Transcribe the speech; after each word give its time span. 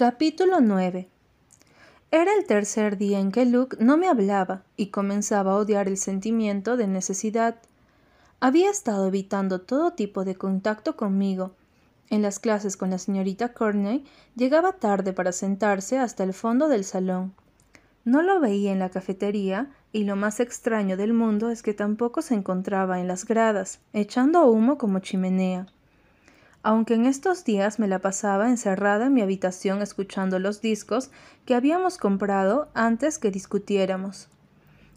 Capítulo 0.00 0.62
9 0.62 1.10
Era 2.10 2.32
el 2.34 2.46
tercer 2.46 2.96
día 2.96 3.20
en 3.20 3.30
que 3.30 3.44
Luke 3.44 3.76
no 3.80 3.98
me 3.98 4.08
hablaba 4.08 4.62
y 4.74 4.86
comenzaba 4.86 5.52
a 5.52 5.56
odiar 5.56 5.88
el 5.88 5.98
sentimiento 5.98 6.78
de 6.78 6.86
necesidad. 6.86 7.56
Había 8.40 8.70
estado 8.70 9.08
evitando 9.08 9.60
todo 9.60 9.92
tipo 9.92 10.24
de 10.24 10.36
contacto 10.36 10.96
conmigo. 10.96 11.52
En 12.08 12.22
las 12.22 12.38
clases 12.38 12.78
con 12.78 12.88
la 12.88 12.96
señorita 12.96 13.52
Courtney 13.52 14.06
llegaba 14.36 14.72
tarde 14.72 15.12
para 15.12 15.32
sentarse 15.32 15.98
hasta 15.98 16.24
el 16.24 16.32
fondo 16.32 16.68
del 16.68 16.84
salón. 16.84 17.34
No 18.06 18.22
lo 18.22 18.40
veía 18.40 18.72
en 18.72 18.78
la 18.78 18.88
cafetería 18.88 19.70
y 19.92 20.04
lo 20.04 20.16
más 20.16 20.40
extraño 20.40 20.96
del 20.96 21.12
mundo 21.12 21.50
es 21.50 21.62
que 21.62 21.74
tampoco 21.74 22.22
se 22.22 22.32
encontraba 22.32 23.00
en 23.00 23.06
las 23.06 23.26
gradas, 23.26 23.80
echando 23.92 24.46
humo 24.46 24.78
como 24.78 25.00
chimenea 25.00 25.66
aunque 26.62 26.94
en 26.94 27.06
estos 27.06 27.44
días 27.44 27.78
me 27.78 27.88
la 27.88 28.00
pasaba 28.00 28.48
encerrada 28.48 29.06
en 29.06 29.14
mi 29.14 29.22
habitación 29.22 29.80
escuchando 29.80 30.38
los 30.38 30.60
discos 30.60 31.10
que 31.46 31.54
habíamos 31.54 31.96
comprado 31.96 32.68
antes 32.74 33.18
que 33.18 33.30
discutiéramos. 33.30 34.28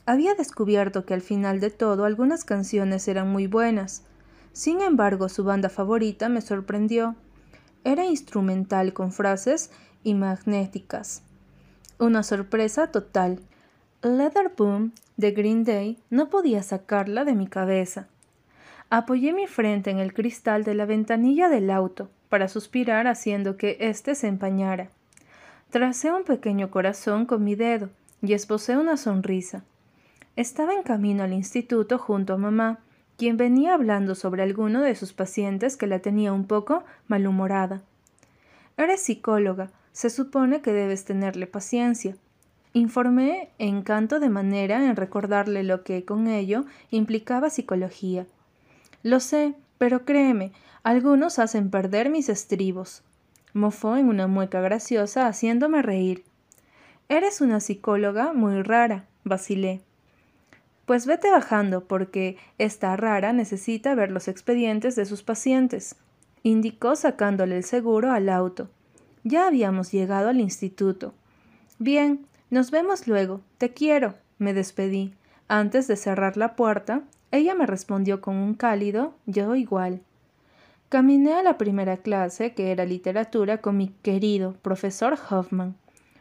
Había 0.05 0.35
descubierto 0.35 1.05
que 1.05 1.13
al 1.13 1.21
final 1.21 1.61
de 1.61 1.69
todo 1.69 2.03
algunas 2.03 2.43
canciones 2.43 3.07
eran 3.07 3.29
muy 3.29 3.47
buenas. 3.47 4.03
Sin 4.51 4.81
embargo, 4.81 5.29
su 5.29 5.45
banda 5.45 5.69
favorita 5.69 6.27
me 6.27 6.41
sorprendió. 6.41 7.15
Era 7.85 8.05
instrumental 8.05 8.91
con 8.91 9.13
frases 9.13 9.71
y 10.03 10.13
magnéticas. 10.13 11.23
Una 11.99 12.23
sorpresa 12.23 12.87
total. 12.87 13.39
Leather 14.01 14.51
Boom 14.57 14.91
de 15.15 15.31
Green 15.31 15.63
Day 15.63 15.97
no 16.09 16.29
podía 16.29 16.61
sacarla 16.63 17.23
de 17.23 17.35
mi 17.35 17.47
cabeza. 17.47 18.09
Apoyé 18.95 19.33
mi 19.33 19.47
frente 19.47 19.89
en 19.89 19.97
el 19.97 20.13
cristal 20.13 20.63
de 20.63 20.75
la 20.75 20.85
ventanilla 20.85 21.49
del 21.49 21.71
auto 21.71 22.11
para 22.29 22.47
suspirar 22.47 23.07
haciendo 23.07 23.57
que 23.57 23.75
éste 23.79 24.13
se 24.13 24.27
empañara. 24.27 24.91
Tracé 25.71 26.11
un 26.11 26.23
pequeño 26.23 26.69
corazón 26.69 27.25
con 27.25 27.43
mi 27.43 27.55
dedo 27.55 27.89
y 28.21 28.33
esbocé 28.33 28.77
una 28.77 28.95
sonrisa. 28.95 29.63
Estaba 30.35 30.75
en 30.75 30.83
camino 30.83 31.23
al 31.23 31.33
instituto 31.33 31.97
junto 31.97 32.35
a 32.35 32.37
mamá, 32.37 32.81
quien 33.17 33.35
venía 33.35 33.73
hablando 33.73 34.13
sobre 34.13 34.43
alguno 34.43 34.83
de 34.83 34.93
sus 34.93 35.11
pacientes 35.11 35.75
que 35.75 35.87
la 35.87 35.97
tenía 35.97 36.31
un 36.31 36.45
poco 36.45 36.83
malhumorada. 37.07 37.81
Eres 38.77 39.01
psicóloga, 39.01 39.71
se 39.91 40.11
supone 40.11 40.61
que 40.61 40.71
debes 40.71 41.03
tenerle 41.03 41.47
paciencia. 41.47 42.15
Informé 42.73 43.49
encanto 43.57 44.19
de 44.19 44.29
manera 44.29 44.85
en 44.85 44.95
recordarle 44.95 45.63
lo 45.63 45.83
que 45.83 46.05
con 46.05 46.27
ello 46.27 46.65
implicaba 46.91 47.49
psicología. 47.49 48.27
Lo 49.03 49.19
sé, 49.19 49.53
pero 49.77 50.05
créeme, 50.05 50.53
algunos 50.81 51.37
hacen 51.37 51.69
perder 51.69 52.09
mis 52.09 52.29
estribos. 52.29 53.03
Mofó 53.53 53.97
en 53.97 54.07
una 54.07 54.27
mueca 54.27 54.61
graciosa, 54.61 55.27
haciéndome 55.27 55.81
reír. 55.81 56.23
Eres 57.09 57.41
una 57.41 57.59
psicóloga 57.59 58.33
muy 58.33 58.61
rara, 58.63 59.05
vacilé. 59.23 59.81
Pues 60.85 61.05
vete 61.05 61.29
bajando, 61.29 61.85
porque 61.85 62.37
esta 62.57 62.95
rara 62.95 63.33
necesita 63.33 63.93
ver 63.93 64.09
los 64.11 64.27
expedientes 64.27 64.95
de 64.95 65.05
sus 65.05 65.21
pacientes, 65.21 65.95
indicó 66.41 66.95
sacándole 66.95 67.57
el 67.57 67.63
seguro 67.63 68.11
al 68.11 68.29
auto. 68.29 68.69
Ya 69.23 69.47
habíamos 69.47 69.91
llegado 69.91 70.29
al 70.29 70.39
instituto. 70.39 71.13
Bien, 71.79 72.25
nos 72.49 72.71
vemos 72.71 73.07
luego. 73.07 73.41
Te 73.57 73.73
quiero, 73.73 74.15
me 74.37 74.53
despedí. 74.53 75.13
Antes 75.47 75.87
de 75.87 75.95
cerrar 75.95 76.35
la 76.35 76.55
puerta, 76.55 77.03
ella 77.33 77.55
me 77.55 77.65
respondió 77.65 78.21
con 78.21 78.35
un 78.35 78.53
cálido 78.53 79.15
yo 79.25 79.55
igual. 79.55 80.01
Caminé 80.89 81.33
a 81.33 81.41
la 81.41 81.57
primera 81.57 81.97
clase, 81.97 82.53
que 82.53 82.71
era 82.71 82.85
literatura, 82.85 83.57
con 83.57 83.75
mi 83.75 83.87
querido 84.03 84.53
profesor 84.61 85.17
Hoffman. 85.29 85.75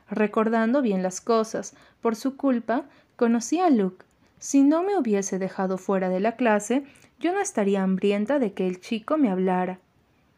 Recordando 0.08 0.80
bien 0.80 1.02
las 1.02 1.20
cosas, 1.20 1.74
por 2.00 2.16
su 2.16 2.38
culpa, 2.38 2.86
conocí 3.16 3.60
a 3.60 3.68
Luke. 3.68 4.06
Si 4.38 4.62
no 4.62 4.82
me 4.82 4.96
hubiese 4.96 5.38
dejado 5.38 5.76
fuera 5.76 6.08
de 6.08 6.20
la 6.20 6.36
clase, 6.36 6.84
yo 7.20 7.34
no 7.34 7.40
estaría 7.40 7.82
hambrienta 7.82 8.38
de 8.38 8.54
que 8.54 8.66
el 8.66 8.80
chico 8.80 9.18
me 9.18 9.30
hablara. 9.30 9.80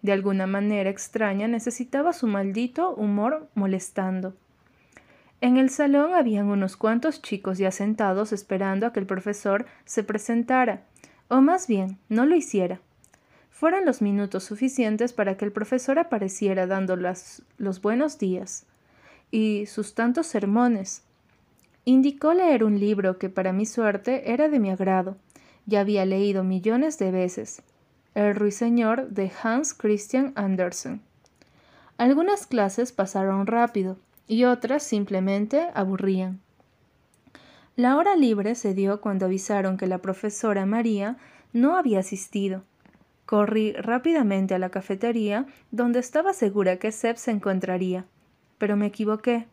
De 0.03 0.11
alguna 0.11 0.49
manera 0.49 0.91
extraña 0.91 1.47
necesitaba 1.47 2.13
su 2.13 2.27
maldito 2.27 2.93
humor 2.97 3.49
molestando. 3.55 4.35
En 5.41 5.57
el 5.57 5.71
salón 5.71 6.15
habían 6.15 6.47
unos 6.47 6.77
cuantos 6.77 7.21
chicos 7.21 7.59
ya 7.59 7.71
sentados 7.71 8.33
esperando 8.33 8.87
a 8.87 8.93
que 8.93 9.01
el 9.01 9.07
profesor 9.07 9.67
se 9.85 10.03
presentara, 10.03 10.85
o 11.29 11.41
más 11.41 11.67
bien, 11.67 11.99
no 12.09 12.27
lo 12.27 12.35
hiciera. 12.35 12.81
Fueron 13.51 13.85
los 13.85 14.03
minutos 14.03 14.45
suficientes 14.45 15.13
para 15.13 15.37
que 15.37 15.45
el 15.45 15.53
profesor 15.53 15.99
apareciera 15.99 16.67
dando 16.67 16.97
los 16.97 17.81
buenos 17.83 18.19
días 18.19 18.67
y 19.31 19.67
sus 19.67 19.95
tantos 19.95 20.27
sermones. 20.27 21.03
Indicó 21.85 22.35
leer 22.35 22.65
un 22.65 22.81
libro 22.81 23.19
que 23.19 23.29
para 23.29 23.53
mi 23.53 23.67
suerte 23.67 24.33
era 24.33 24.49
de 24.49 24.59
mi 24.59 24.71
agrado. 24.71 25.17
Ya 25.67 25.81
había 25.81 26.05
leído 26.05 26.45
millones 26.45 26.99
de 26.99 27.11
veces. 27.11 27.63
El 28.15 28.35
ruiseñor 28.35 29.09
de 29.09 29.31
Hans 29.43 29.75
Christian 29.75 30.33
Andersen. 30.35 31.03
Algunas 31.97 32.47
clases 32.47 32.93
pasaron 32.93 33.47
rápido, 33.47 33.99
y 34.27 34.45
otras 34.45 34.83
simplemente 34.83 35.69
aburrían. 35.75 36.41
La 37.77 37.97
hora 37.97 38.15
libre 38.15 38.55
se 38.55 38.73
dio 38.73 39.01
cuando 39.01 39.27
avisaron 39.27 39.77
que 39.77 39.87
la 39.87 39.99
profesora 39.99 40.65
María 40.65 41.17
no 41.53 41.77
había 41.77 42.01
asistido. 42.01 42.63
Corrí 43.27 43.73
rápidamente 43.73 44.55
a 44.55 44.59
la 44.59 44.71
cafetería, 44.71 45.47
donde 45.71 45.99
estaba 45.99 46.35
segura 46.35 46.79
que 46.79 46.93
Seb 46.93 47.17
se 47.17 47.31
encontraría, 47.31 48.05
pero 48.59 48.77
me 48.77 48.87
equivoqué. 48.87 49.47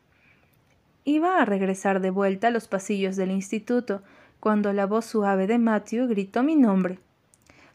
Iba 1.03 1.41
a 1.41 1.45
regresar 1.45 1.99
de 1.99 2.11
vuelta 2.11 2.47
a 2.47 2.51
los 2.51 2.67
pasillos 2.67 3.15
del 3.15 3.31
instituto, 3.31 4.03
cuando 4.39 4.71
la 4.73 4.85
voz 4.85 5.05
suave 5.05 5.47
de 5.47 5.57
Matthew 5.57 6.07
gritó 6.07 6.43
mi 6.43 6.55
nombre. 6.55 6.99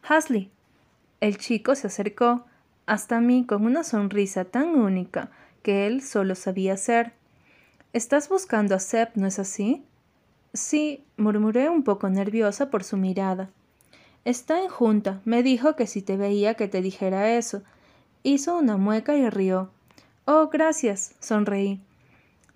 Hasley. 0.07 0.51
El 1.19 1.37
chico 1.37 1.75
se 1.75 1.87
acercó 1.87 2.45
hasta 2.85 3.19
mí 3.19 3.45
con 3.45 3.65
una 3.65 3.83
sonrisa 3.83 4.45
tan 4.45 4.75
única 4.75 5.31
que 5.61 5.87
él 5.87 6.01
solo 6.01 6.35
sabía 6.35 6.73
hacer. 6.73 7.13
Estás 7.93 8.29
buscando 8.29 8.75
a 8.75 8.79
Seb, 8.79 9.09
¿no 9.15 9.27
es 9.27 9.39
así? 9.39 9.83
Sí, 10.53 11.03
murmuré 11.17 11.69
un 11.69 11.83
poco 11.83 12.09
nerviosa 12.09 12.69
por 12.69 12.83
su 12.83 12.97
mirada. 12.97 13.49
Está 14.25 14.61
en 14.61 14.69
junta. 14.69 15.21
Me 15.23 15.43
dijo 15.43 15.75
que 15.75 15.87
si 15.87 16.01
te 16.01 16.17
veía 16.17 16.55
que 16.55 16.67
te 16.67 16.81
dijera 16.81 17.37
eso. 17.37 17.63
Hizo 18.23 18.57
una 18.57 18.77
mueca 18.77 19.15
y 19.15 19.29
rió. 19.29 19.69
Oh, 20.25 20.49
gracias, 20.49 21.15
sonreí. 21.19 21.79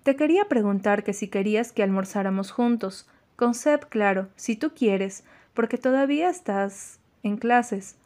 Te 0.02 0.16
quería 0.16 0.44
preguntar 0.48 1.04
que 1.04 1.14
si 1.14 1.28
querías 1.28 1.72
que 1.72 1.82
almorzáramos 1.82 2.50
juntos. 2.50 3.08
Con 3.36 3.54
Seb, 3.54 3.88
claro, 3.88 4.28
si 4.36 4.56
tú 4.56 4.72
quieres, 4.74 5.24
porque 5.54 5.78
todavía 5.78 6.28
estás 6.28 6.98
en 7.22 7.36
clases. 7.36 7.96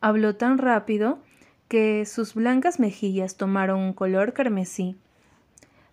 Habló 0.00 0.36
tan 0.36 0.58
rápido 0.58 1.18
que 1.68 2.04
sus 2.06 2.34
blancas 2.34 2.78
mejillas 2.78 3.36
tomaron 3.36 3.80
un 3.80 3.92
color 3.92 4.32
carmesí. 4.32 4.96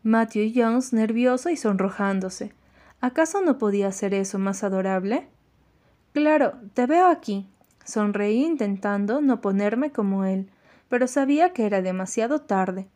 Matthew 0.04 0.52
Jones 0.56 0.94
nervioso 0.94 1.50
y 1.50 1.58
sonrojándose. 1.58 2.54
¿Acaso 3.02 3.42
no 3.42 3.58
podía 3.58 3.88
hacer 3.88 4.14
eso 4.14 4.40
más 4.40 4.64
adorable? 4.64 5.28
Claro, 6.14 6.54
te 6.74 6.86
veo 6.86 7.08
aquí. 7.08 7.48
Sonreí 7.84 8.44
intentando 8.44 9.22
no 9.22 9.42
ponerme 9.42 9.92
como 9.92 10.26
él, 10.26 10.50
pero 10.90 11.08
sabía 11.08 11.54
que 11.54 11.66
era 11.66 11.82
demasiado 11.82 12.42
tarde. 12.42 12.88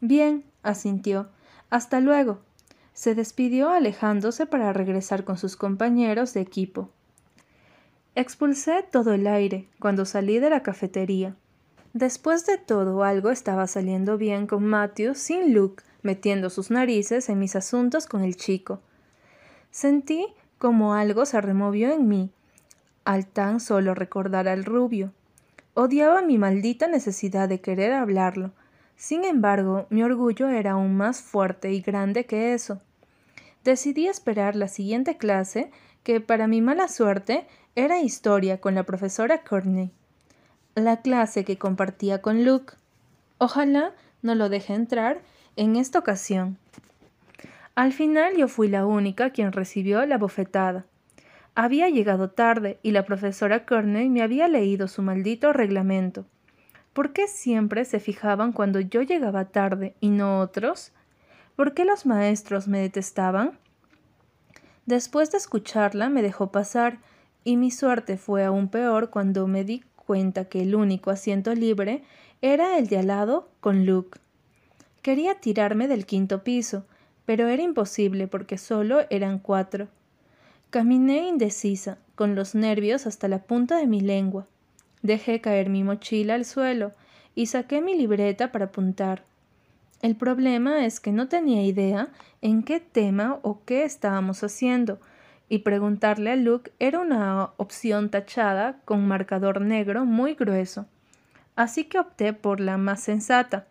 Bien, 0.00 0.44
asintió. 0.62 1.28
Hasta 1.70 2.00
luego. 2.00 2.40
Se 2.92 3.14
despidió 3.14 3.70
alejándose 3.70 4.46
para 4.46 4.72
regresar 4.72 5.24
con 5.24 5.36
sus 5.36 5.56
compañeros 5.56 6.32
de 6.32 6.40
equipo. 6.40 6.90
Expulsé 8.14 8.82
todo 8.90 9.12
el 9.12 9.26
aire 9.26 9.68
cuando 9.78 10.06
salí 10.06 10.38
de 10.38 10.48
la 10.48 10.62
cafetería. 10.62 11.36
Después 11.96 12.44
de 12.44 12.58
todo, 12.58 13.04
algo 13.04 13.30
estaba 13.30 13.66
saliendo 13.66 14.18
bien 14.18 14.46
con 14.46 14.66
Matthew 14.66 15.14
sin 15.14 15.54
Luke 15.54 15.82
metiendo 16.02 16.50
sus 16.50 16.70
narices 16.70 17.30
en 17.30 17.38
mis 17.38 17.56
asuntos 17.56 18.06
con 18.06 18.22
el 18.22 18.36
chico. 18.36 18.80
Sentí 19.70 20.26
como 20.58 20.92
algo 20.92 21.24
se 21.24 21.40
removió 21.40 21.90
en 21.90 22.06
mí, 22.06 22.30
al 23.06 23.26
tan 23.26 23.60
solo 23.60 23.94
recordar 23.94 24.46
al 24.46 24.66
rubio. 24.66 25.14
Odiaba 25.72 26.20
mi 26.20 26.36
maldita 26.36 26.86
necesidad 26.86 27.48
de 27.48 27.62
querer 27.62 27.94
hablarlo. 27.94 28.52
Sin 28.96 29.24
embargo, 29.24 29.86
mi 29.88 30.02
orgullo 30.02 30.50
era 30.50 30.72
aún 30.72 30.98
más 30.98 31.22
fuerte 31.22 31.72
y 31.72 31.80
grande 31.80 32.26
que 32.26 32.52
eso. 32.52 32.78
Decidí 33.64 34.06
esperar 34.06 34.54
la 34.54 34.68
siguiente 34.68 35.16
clase, 35.16 35.70
que 36.02 36.20
para 36.20 36.46
mi 36.46 36.60
mala 36.60 36.88
suerte 36.88 37.46
era 37.74 38.00
historia 38.00 38.60
con 38.60 38.74
la 38.74 38.82
profesora 38.82 39.42
Courtney 39.44 39.94
la 40.82 40.98
clase 40.98 41.44
que 41.44 41.56
compartía 41.56 42.20
con 42.20 42.44
Luke. 42.44 42.74
Ojalá 43.38 43.92
no 44.20 44.34
lo 44.34 44.50
deje 44.50 44.74
entrar 44.74 45.20
en 45.56 45.74
esta 45.76 45.98
ocasión. 45.98 46.58
Al 47.74 47.92
final 47.94 48.36
yo 48.36 48.46
fui 48.46 48.68
la 48.68 48.84
única 48.84 49.30
quien 49.30 49.52
recibió 49.52 50.04
la 50.04 50.18
bofetada. 50.18 50.84
Había 51.54 51.88
llegado 51.88 52.28
tarde 52.28 52.78
y 52.82 52.90
la 52.90 53.06
profesora 53.06 53.64
Corney 53.64 54.10
me 54.10 54.22
había 54.22 54.48
leído 54.48 54.86
su 54.86 55.00
maldito 55.00 55.54
reglamento. 55.54 56.26
¿Por 56.92 57.14
qué 57.14 57.26
siempre 57.26 57.86
se 57.86 57.98
fijaban 57.98 58.52
cuando 58.52 58.78
yo 58.80 59.00
llegaba 59.00 59.46
tarde 59.46 59.94
y 60.00 60.10
no 60.10 60.40
otros? 60.40 60.92
¿Por 61.56 61.72
qué 61.72 61.86
los 61.86 62.04
maestros 62.04 62.68
me 62.68 62.80
detestaban? 62.80 63.58
Después 64.84 65.30
de 65.30 65.38
escucharla 65.38 66.10
me 66.10 66.22
dejó 66.22 66.52
pasar, 66.52 66.98
y 67.44 67.56
mi 67.56 67.70
suerte 67.70 68.18
fue 68.18 68.44
aún 68.44 68.68
peor 68.68 69.08
cuando 69.08 69.46
me 69.46 69.64
di 69.64 69.82
cuenta 70.06 70.46
que 70.46 70.62
el 70.62 70.74
único 70.74 71.10
asiento 71.10 71.54
libre 71.54 72.02
era 72.40 72.78
el 72.78 72.86
de 72.86 72.98
al 72.98 73.08
lado 73.08 73.48
con 73.60 73.84
Luke. 73.84 74.18
Quería 75.02 75.34
tirarme 75.34 75.88
del 75.88 76.06
quinto 76.06 76.44
piso, 76.44 76.84
pero 77.24 77.48
era 77.48 77.62
imposible 77.62 78.28
porque 78.28 78.56
solo 78.56 79.00
eran 79.10 79.38
cuatro. 79.38 79.88
Caminé 80.70 81.28
indecisa, 81.28 81.98
con 82.14 82.34
los 82.34 82.54
nervios 82.54 83.06
hasta 83.06 83.28
la 83.28 83.42
punta 83.42 83.76
de 83.76 83.86
mi 83.86 84.00
lengua. 84.00 84.46
Dejé 85.02 85.40
caer 85.40 85.68
mi 85.68 85.84
mochila 85.84 86.34
al 86.34 86.44
suelo 86.44 86.92
y 87.34 87.46
saqué 87.46 87.82
mi 87.82 87.96
libreta 87.96 88.50
para 88.52 88.66
apuntar. 88.66 89.24
El 90.02 90.16
problema 90.16 90.84
es 90.84 91.00
que 91.00 91.12
no 91.12 91.28
tenía 91.28 91.62
idea 91.62 92.08
en 92.42 92.62
qué 92.62 92.80
tema 92.80 93.38
o 93.42 93.60
qué 93.64 93.84
estábamos 93.84 94.42
haciendo, 94.42 94.98
y 95.48 95.58
preguntarle 95.58 96.32
a 96.32 96.36
Luke 96.36 96.72
era 96.78 97.00
una 97.00 97.50
opción 97.56 98.10
tachada 98.10 98.80
con 98.84 99.06
marcador 99.06 99.60
negro 99.60 100.04
muy 100.04 100.34
grueso. 100.34 100.86
Así 101.54 101.84
que 101.84 101.98
opté 101.98 102.32
por 102.32 102.60
la 102.60 102.76
más 102.76 103.00
sensata. 103.00 103.66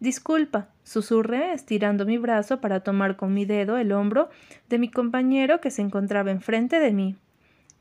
Disculpa, 0.00 0.68
susurré 0.84 1.52
estirando 1.52 2.06
mi 2.06 2.18
brazo 2.18 2.60
para 2.60 2.80
tomar 2.80 3.16
con 3.16 3.34
mi 3.34 3.44
dedo 3.44 3.76
el 3.76 3.92
hombro 3.92 4.30
de 4.68 4.78
mi 4.78 4.90
compañero 4.90 5.60
que 5.60 5.70
se 5.70 5.82
encontraba 5.82 6.30
enfrente 6.30 6.78
de 6.78 6.92
mí. 6.92 7.16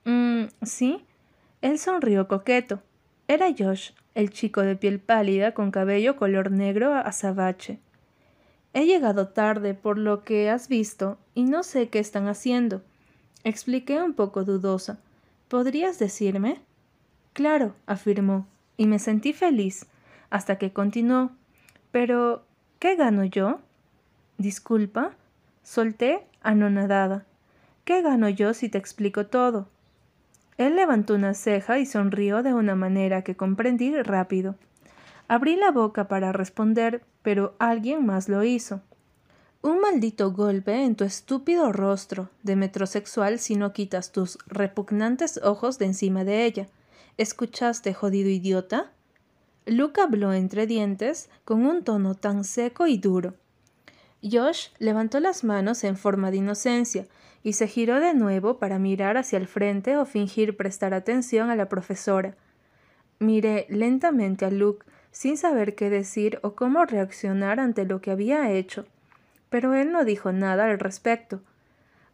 Mm, 0.05 0.45
sí. 0.63 1.05
Él 1.61 1.79
sonrió 1.79 2.27
coqueto. 2.27 2.81
Era 3.27 3.47
Josh, 3.57 3.91
el 4.15 4.29
chico 4.31 4.61
de 4.61 4.75
piel 4.75 4.99
pálida 4.99 5.53
con 5.53 5.71
cabello 5.71 6.15
color 6.15 6.51
negro 6.51 6.93
azabache. 6.93 7.79
He 8.73 8.85
llegado 8.85 9.29
tarde 9.29 9.73
por 9.73 9.97
lo 9.97 10.23
que 10.23 10.49
has 10.49 10.67
visto 10.67 11.17
y 11.33 11.43
no 11.43 11.63
sé 11.63 11.89
qué 11.89 11.99
están 11.99 12.27
haciendo. 12.27 12.83
Expliqué 13.47 14.01
un 14.01 14.13
poco 14.13 14.43
dudosa. 14.43 14.99
¿Podrías 15.47 15.97
decirme? 15.99 16.59
Claro, 17.31 17.75
afirmó, 17.85 18.45
y 18.75 18.87
me 18.87 18.99
sentí 18.99 19.31
feliz, 19.31 19.85
hasta 20.29 20.57
que 20.57 20.73
continuó. 20.73 21.31
Pero, 21.93 22.43
¿qué 22.79 22.97
gano 22.97 23.23
yo? 23.23 23.61
Disculpa. 24.37 25.11
Solté 25.63 26.25
anonadada. 26.41 27.23
¿Qué 27.85 28.01
gano 28.01 28.27
yo 28.27 28.53
si 28.53 28.67
te 28.67 28.79
explico 28.79 29.27
todo? 29.27 29.69
Él 30.57 30.75
levantó 30.75 31.15
una 31.15 31.33
ceja 31.33 31.79
y 31.79 31.85
sonrió 31.85 32.43
de 32.43 32.53
una 32.53 32.75
manera 32.75 33.21
que 33.21 33.37
comprendí 33.37 33.95
rápido. 34.01 34.55
Abrí 35.29 35.55
la 35.55 35.71
boca 35.71 36.09
para 36.09 36.33
responder, 36.33 37.01
pero 37.21 37.55
alguien 37.59 38.05
más 38.05 38.27
lo 38.27 38.43
hizo. 38.43 38.81
Un 39.61 39.81
maldito 39.81 40.31
golpe 40.31 40.83
en 40.83 40.95
tu 40.95 41.03
estúpido 41.03 41.71
rostro 41.71 42.29
de 42.43 42.55
metrosexual 42.55 43.39
si 43.39 43.55
no 43.55 43.73
quitas 43.73 44.11
tus 44.11 44.37
repugnantes 44.45 45.39
ojos 45.43 45.79
de 45.79 45.85
encima 45.85 46.23
de 46.23 46.45
ella. 46.45 46.67
¿Escuchaste, 47.17 47.93
jodido 47.93 48.29
idiota? 48.29 48.91
Luke 49.65 49.99
habló 49.99 50.31
entre 50.31 50.67
dientes 50.67 51.29
con 51.43 51.65
un 51.65 51.83
tono 51.83 52.13
tan 52.13 52.43
seco 52.43 52.85
y 52.85 52.97
duro. 52.97 53.33
Josh 54.21 54.67
levantó 54.79 55.19
las 55.19 55.43
manos 55.43 55.83
en 55.83 55.97
forma 55.97 56.31
de 56.31 56.37
inocencia, 56.37 57.07
y 57.43 57.53
se 57.53 57.67
giró 57.67 57.99
de 57.99 58.13
nuevo 58.13 58.59
para 58.59 58.77
mirar 58.79 59.17
hacia 59.17 59.37
el 59.37 59.47
frente 59.47 59.95
o 59.97 60.05
fingir 60.05 60.57
prestar 60.57 60.93
atención 60.93 61.49
a 61.49 61.55
la 61.55 61.69
profesora. 61.69 62.35
Miré 63.19 63.65
lentamente 63.69 64.45
a 64.45 64.51
Luke, 64.51 64.85
sin 65.11 65.37
saber 65.37 65.75
qué 65.75 65.89
decir 65.89 66.39
o 66.43 66.55
cómo 66.55 66.85
reaccionar 66.85 67.59
ante 67.59 67.85
lo 67.85 68.01
que 68.01 68.11
había 68.11 68.51
hecho, 68.51 68.85
pero 69.49 69.73
él 69.73 69.91
no 69.91 70.05
dijo 70.05 70.31
nada 70.31 70.65
al 70.65 70.79
respecto. 70.79 71.41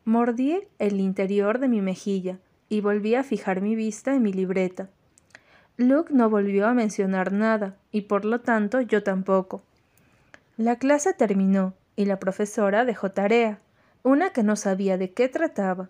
Mordí 0.06 0.60
el 0.80 1.00
interior 1.00 1.60
de 1.60 1.68
mi 1.68 1.82
mejilla 1.82 2.38
y 2.70 2.82
volví 2.82 3.16
a 3.16 3.24
fijar 3.24 3.62
mi 3.62 3.76
vista 3.76 4.14
en 4.14 4.24
mi 4.24 4.34
libreta. 4.34 4.90
Luke 5.78 6.14
no 6.14 6.30
volvió 6.30 6.68
a 6.68 6.74
mencionar 6.74 7.32
nada, 7.32 7.76
y 7.92 8.02
por 8.02 8.26
lo 8.26 8.42
tanto 8.42 8.82
yo 8.82 9.02
tampoco. 9.02 9.64
La 10.58 10.76
clase 10.78 11.14
terminó, 11.14 11.74
y 11.96 12.06
la 12.06 12.20
profesora 12.20 12.86
dejó 12.86 13.12
tarea, 13.12 13.60
una 14.04 14.32
que 14.32 14.44
no 14.44 14.56
sabía 14.56 14.98
de 14.98 15.12
qué 15.12 15.30
trataba. 15.30 15.90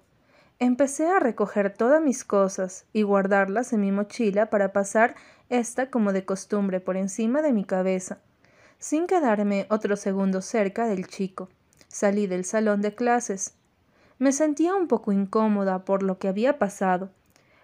Empecé 0.60 1.08
a 1.08 1.20
recoger 1.20 1.74
todas 1.74 2.02
mis 2.02 2.24
cosas 2.24 2.86
y 2.94 3.02
guardarlas 3.02 3.74
en 3.74 3.82
mi 3.82 3.92
mochila 3.92 4.50
para 4.50 4.72
pasar 4.72 5.16
esta 5.50 5.90
como 5.90 6.14
de 6.14 6.24
costumbre 6.24 6.80
por 6.80 6.96
encima 6.96 7.42
de 7.42 7.52
mi 7.52 7.66
cabeza, 7.66 8.20
sin 8.84 9.08
quedarme 9.08 9.66
otro 9.70 9.96
segundo 9.96 10.42
cerca 10.42 10.88
del 10.88 11.08
chico. 11.08 11.48
Salí 11.88 12.28
del 12.28 12.44
salón 12.44 12.82
de 12.82 12.94
clases. 12.94 13.54
Me 14.20 14.34
sentía 14.34 14.76
un 14.76 14.90
poco 14.90 15.14
incómoda 15.14 15.86
por 15.86 16.04
lo 16.04 16.20
que 16.20 16.28
había 16.28 16.60
pasado. 16.60 17.10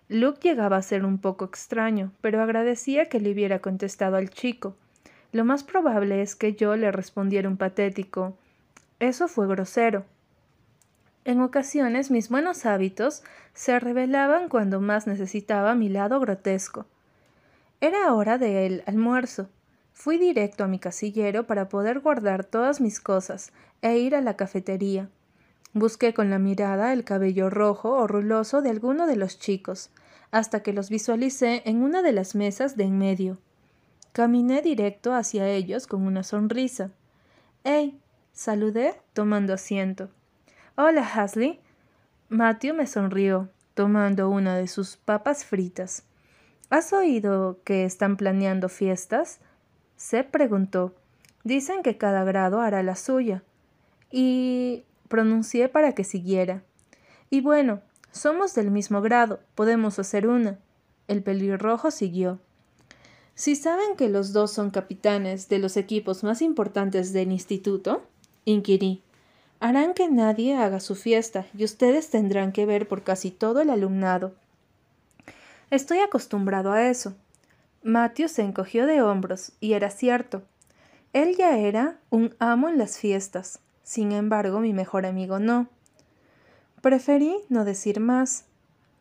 Luke 0.07 0.39
llegaba 0.41 0.77
a 0.77 0.81
ser 0.81 1.03
un 1.03 1.17
poco 1.17 1.43
extraño, 1.43 2.13
pero 2.21 2.41
agradecía 2.41 3.09
que 3.09 3.19
le 3.19 3.33
hubiera 3.33 3.59
contestado 3.59 4.15
al 4.15 4.29
chico. 4.29 4.77
Lo 5.33 5.43
más 5.43 5.65
probable 5.65 6.21
es 6.21 6.37
que 6.37 6.53
yo 6.53 6.77
le 6.77 6.89
respondiera 6.89 7.49
un 7.49 7.57
patético. 7.57 8.37
Eso 9.01 9.27
fue 9.27 9.45
grosero. 9.45 10.05
En 11.25 11.41
ocasiones 11.41 12.11
mis 12.11 12.29
buenos 12.29 12.65
hábitos 12.65 13.23
se 13.53 13.77
revelaban 13.77 14.47
cuando 14.47 14.79
más 14.79 15.05
necesitaba 15.05 15.75
mi 15.75 15.89
lado 15.89 16.21
grotesco. 16.21 16.85
Era 17.81 18.13
hora 18.13 18.37
del 18.37 18.83
almuerzo. 18.85 19.49
Fui 19.99 20.17
directo 20.17 20.63
a 20.63 20.67
mi 20.67 20.79
casillero 20.79 21.45
para 21.45 21.67
poder 21.67 21.99
guardar 21.99 22.45
todas 22.45 22.79
mis 22.79 23.01
cosas 23.01 23.51
e 23.81 23.97
ir 23.97 24.15
a 24.15 24.21
la 24.21 24.37
cafetería. 24.37 25.09
Busqué 25.73 26.13
con 26.13 26.29
la 26.29 26.39
mirada 26.39 26.93
el 26.93 27.03
cabello 27.03 27.49
rojo 27.49 27.91
o 27.91 28.07
ruloso 28.07 28.61
de 28.61 28.69
alguno 28.69 29.07
de 29.07 29.17
los 29.17 29.39
chicos, 29.39 29.89
hasta 30.31 30.63
que 30.63 30.71
los 30.71 30.89
visualicé 30.89 31.63
en 31.65 31.83
una 31.83 32.01
de 32.01 32.13
las 32.13 32.33
mesas 32.33 32.77
de 32.77 32.85
en 32.85 32.97
medio. 32.97 33.39
Caminé 34.13 34.61
directo 34.61 35.13
hacia 35.13 35.49
ellos 35.49 35.85
con 35.85 36.03
una 36.03 36.23
sonrisa. 36.23 36.91
¡Ey! 37.65 37.99
saludé 38.31 38.95
tomando 39.11 39.53
asiento. 39.53 40.07
Hola, 40.77 41.05
Hasley. 41.13 41.59
Matthew 42.29 42.73
me 42.73 42.87
sonrió, 42.87 43.49
tomando 43.73 44.29
una 44.29 44.55
de 44.55 44.69
sus 44.69 44.95
papas 44.95 45.43
fritas. 45.43 46.05
¿Has 46.69 46.93
oído 46.93 47.59
que 47.65 47.83
están 47.83 48.15
planeando 48.15 48.69
fiestas? 48.69 49.41
Se 49.99 50.23
preguntó. 50.23 50.95
Dicen 51.43 51.83
que 51.83 51.97
cada 51.97 52.23
grado 52.23 52.61
hará 52.61 52.81
la 52.83 52.95
suya. 52.95 53.43
Y 54.09 54.85
pronuncié 55.09 55.67
para 55.67 55.93
que 55.93 56.03
siguiera. 56.03 56.63
Y 57.29 57.41
bueno, 57.41 57.81
somos 58.11 58.55
del 58.55 58.71
mismo 58.71 59.01
grado, 59.03 59.41
podemos 59.53 59.99
hacer 59.99 60.25
una. 60.25 60.57
El 61.07 61.21
pelirrojo 61.21 61.91
siguió. 61.91 62.39
Si 63.35 63.55
saben 63.55 63.97
que 63.97 64.09
los 64.09 64.33
dos 64.33 64.51
son 64.51 64.71
capitanes 64.71 65.49
de 65.49 65.59
los 65.59 65.77
equipos 65.77 66.23
más 66.23 66.41
importantes 66.41 67.13
del 67.13 67.31
instituto, 67.31 68.01
inquirí 68.45 69.03
harán 69.59 69.93
que 69.93 70.09
nadie 70.09 70.55
haga 70.55 70.79
su 70.79 70.95
fiesta 70.95 71.45
y 71.53 71.65
ustedes 71.65 72.09
tendrán 72.09 72.51
que 72.51 72.65
ver 72.65 72.87
por 72.87 73.03
casi 73.03 73.31
todo 73.31 73.61
el 73.61 73.69
alumnado. 73.69 74.33
Estoy 75.69 75.99
acostumbrado 75.99 76.71
a 76.71 76.87
eso. 76.87 77.13
Matthew 77.83 78.27
se 78.27 78.41
encogió 78.41 78.85
de 78.85 79.01
hombros, 79.01 79.53
y 79.59 79.73
era 79.73 79.89
cierto. 79.89 80.43
Él 81.13 81.35
ya 81.37 81.57
era 81.57 81.97
un 82.09 82.35
amo 82.39 82.69
en 82.69 82.77
las 82.77 82.97
fiestas. 82.97 83.59
Sin 83.83 84.11
embargo, 84.11 84.59
mi 84.59 84.73
mejor 84.73 85.05
amigo 85.05 85.39
no. 85.39 85.67
Preferí 86.81 87.35
no 87.49 87.65
decir 87.65 87.99
más. 87.99 88.45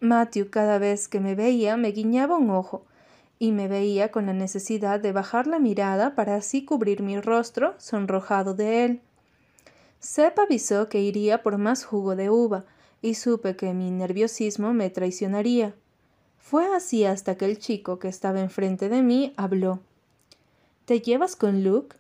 Matthew 0.00 0.50
cada 0.50 0.78
vez 0.78 1.08
que 1.08 1.20
me 1.20 1.34
veía 1.34 1.76
me 1.76 1.90
guiñaba 1.90 2.36
un 2.36 2.50
ojo, 2.50 2.84
y 3.38 3.52
me 3.52 3.68
veía 3.68 4.10
con 4.10 4.26
la 4.26 4.32
necesidad 4.32 5.00
de 5.00 5.12
bajar 5.12 5.46
la 5.46 5.58
mirada 5.58 6.14
para 6.14 6.36
así 6.36 6.64
cubrir 6.64 7.02
mi 7.02 7.20
rostro 7.20 7.74
sonrojado 7.78 8.54
de 8.54 8.84
él. 8.84 9.00
Sepp 10.00 10.38
avisó 10.38 10.88
que 10.88 11.00
iría 11.00 11.42
por 11.42 11.58
más 11.58 11.84
jugo 11.84 12.16
de 12.16 12.30
uva, 12.30 12.64
y 13.02 13.14
supe 13.14 13.56
que 13.56 13.74
mi 13.74 13.90
nerviosismo 13.90 14.72
me 14.72 14.90
traicionaría. 14.90 15.74
Fue 16.50 16.74
así 16.74 17.04
hasta 17.04 17.36
que 17.36 17.44
el 17.44 17.58
chico 17.58 17.98
que 17.98 18.08
estaba 18.08 18.40
enfrente 18.40 18.88
de 18.88 19.02
mí 19.02 19.34
habló. 19.36 19.80
¿Te 20.86 21.02
llevas 21.02 21.36
con 21.36 21.62
Luke? 21.62 21.94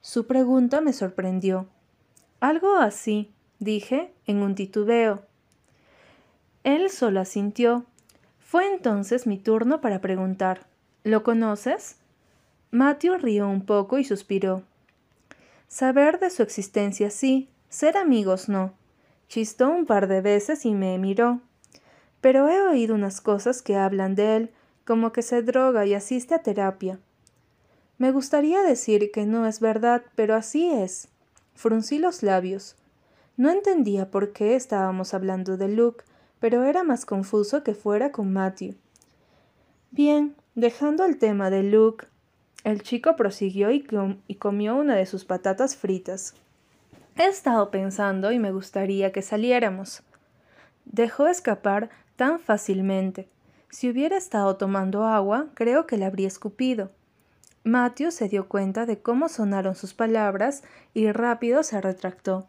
Su 0.00 0.26
pregunta 0.26 0.80
me 0.80 0.94
sorprendió. 0.94 1.66
Algo 2.40 2.76
así, 2.76 3.30
dije, 3.58 4.10
en 4.26 4.38
un 4.38 4.54
titubeo. 4.54 5.26
Él 6.64 6.88
solo 6.88 7.20
asintió. 7.20 7.84
Fue 8.40 8.66
entonces 8.66 9.26
mi 9.26 9.36
turno 9.36 9.82
para 9.82 10.00
preguntar. 10.00 10.64
¿Lo 11.04 11.22
conoces? 11.22 11.96
Matthew 12.70 13.18
rió 13.18 13.46
un 13.46 13.66
poco 13.66 13.98
y 13.98 14.04
suspiró. 14.04 14.62
Saber 15.68 16.18
de 16.18 16.30
su 16.30 16.42
existencia 16.42 17.10
sí, 17.10 17.50
ser 17.68 17.98
amigos 17.98 18.48
no. 18.48 18.72
Chistó 19.28 19.68
un 19.68 19.84
par 19.84 20.08
de 20.08 20.22
veces 20.22 20.64
y 20.64 20.72
me 20.72 20.96
miró. 20.96 21.42
Pero 22.22 22.48
he 22.48 22.62
oído 22.62 22.94
unas 22.94 23.20
cosas 23.20 23.60
que 23.60 23.76
hablan 23.76 24.14
de 24.14 24.36
él, 24.36 24.50
como 24.86 25.12
que 25.12 25.20
se 25.20 25.42
droga 25.42 25.84
y 25.84 25.92
asiste 25.92 26.34
a 26.34 26.42
terapia. 26.42 26.98
Me 27.98 28.10
gustaría 28.10 28.62
decir 28.62 29.10
que 29.12 29.26
no 29.26 29.46
es 29.46 29.60
verdad, 29.60 30.02
pero 30.16 30.34
así 30.34 30.70
es. 30.70 31.08
Fruncí 31.54 31.98
los 31.98 32.22
labios. 32.22 32.76
No 33.36 33.50
entendía 33.50 34.10
por 34.10 34.32
qué 34.32 34.56
estábamos 34.56 35.14
hablando 35.14 35.56
de 35.56 35.68
Luke, 35.68 36.04
pero 36.40 36.64
era 36.64 36.82
más 36.82 37.04
confuso 37.04 37.62
que 37.62 37.74
fuera 37.74 38.10
con 38.10 38.32
Matthew. 38.32 38.74
Bien, 39.90 40.34
dejando 40.54 41.04
el 41.04 41.18
tema 41.18 41.50
de 41.50 41.62
Luke, 41.62 42.06
el 42.64 42.82
chico 42.82 43.16
prosiguió 43.16 43.70
y, 43.70 43.86
y, 44.26 44.34
comió 44.36 44.76
una 44.76 44.96
de 44.96 45.06
sus 45.06 45.24
patatas 45.24 45.76
fritas. 45.76 46.34
He 47.16 47.26
estado 47.26 47.70
pensando 47.70 48.32
y 48.32 48.38
me 48.38 48.52
gustaría 48.52 49.12
que 49.12 49.22
saliéramos. 49.22 50.02
Dejó 50.84 51.26
escapar 51.28 51.90
tan 52.22 52.38
fácilmente. 52.38 53.28
Si 53.68 53.90
hubiera 53.90 54.16
estado 54.16 54.54
tomando 54.54 55.06
agua, 55.06 55.48
creo 55.54 55.88
que 55.88 55.96
le 55.96 56.04
habría 56.04 56.28
escupido. 56.28 56.92
Matthew 57.64 58.12
se 58.12 58.28
dio 58.28 58.48
cuenta 58.48 58.86
de 58.86 59.02
cómo 59.02 59.28
sonaron 59.28 59.74
sus 59.74 59.92
palabras 59.92 60.62
y 60.94 61.10
rápido 61.10 61.64
se 61.64 61.80
retractó. 61.80 62.46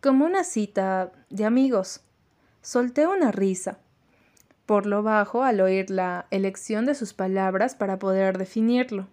Como 0.00 0.24
una 0.24 0.44
cita 0.44 1.10
de 1.30 1.44
amigos. 1.44 2.04
Solté 2.60 3.08
una 3.08 3.32
risa 3.32 3.78
por 4.66 4.86
lo 4.86 5.02
bajo 5.02 5.42
al 5.42 5.60
oír 5.60 5.90
la 5.90 6.26
elección 6.30 6.86
de 6.86 6.94
sus 6.94 7.12
palabras 7.12 7.74
para 7.74 7.98
poder 7.98 8.38
definirlo. 8.38 9.08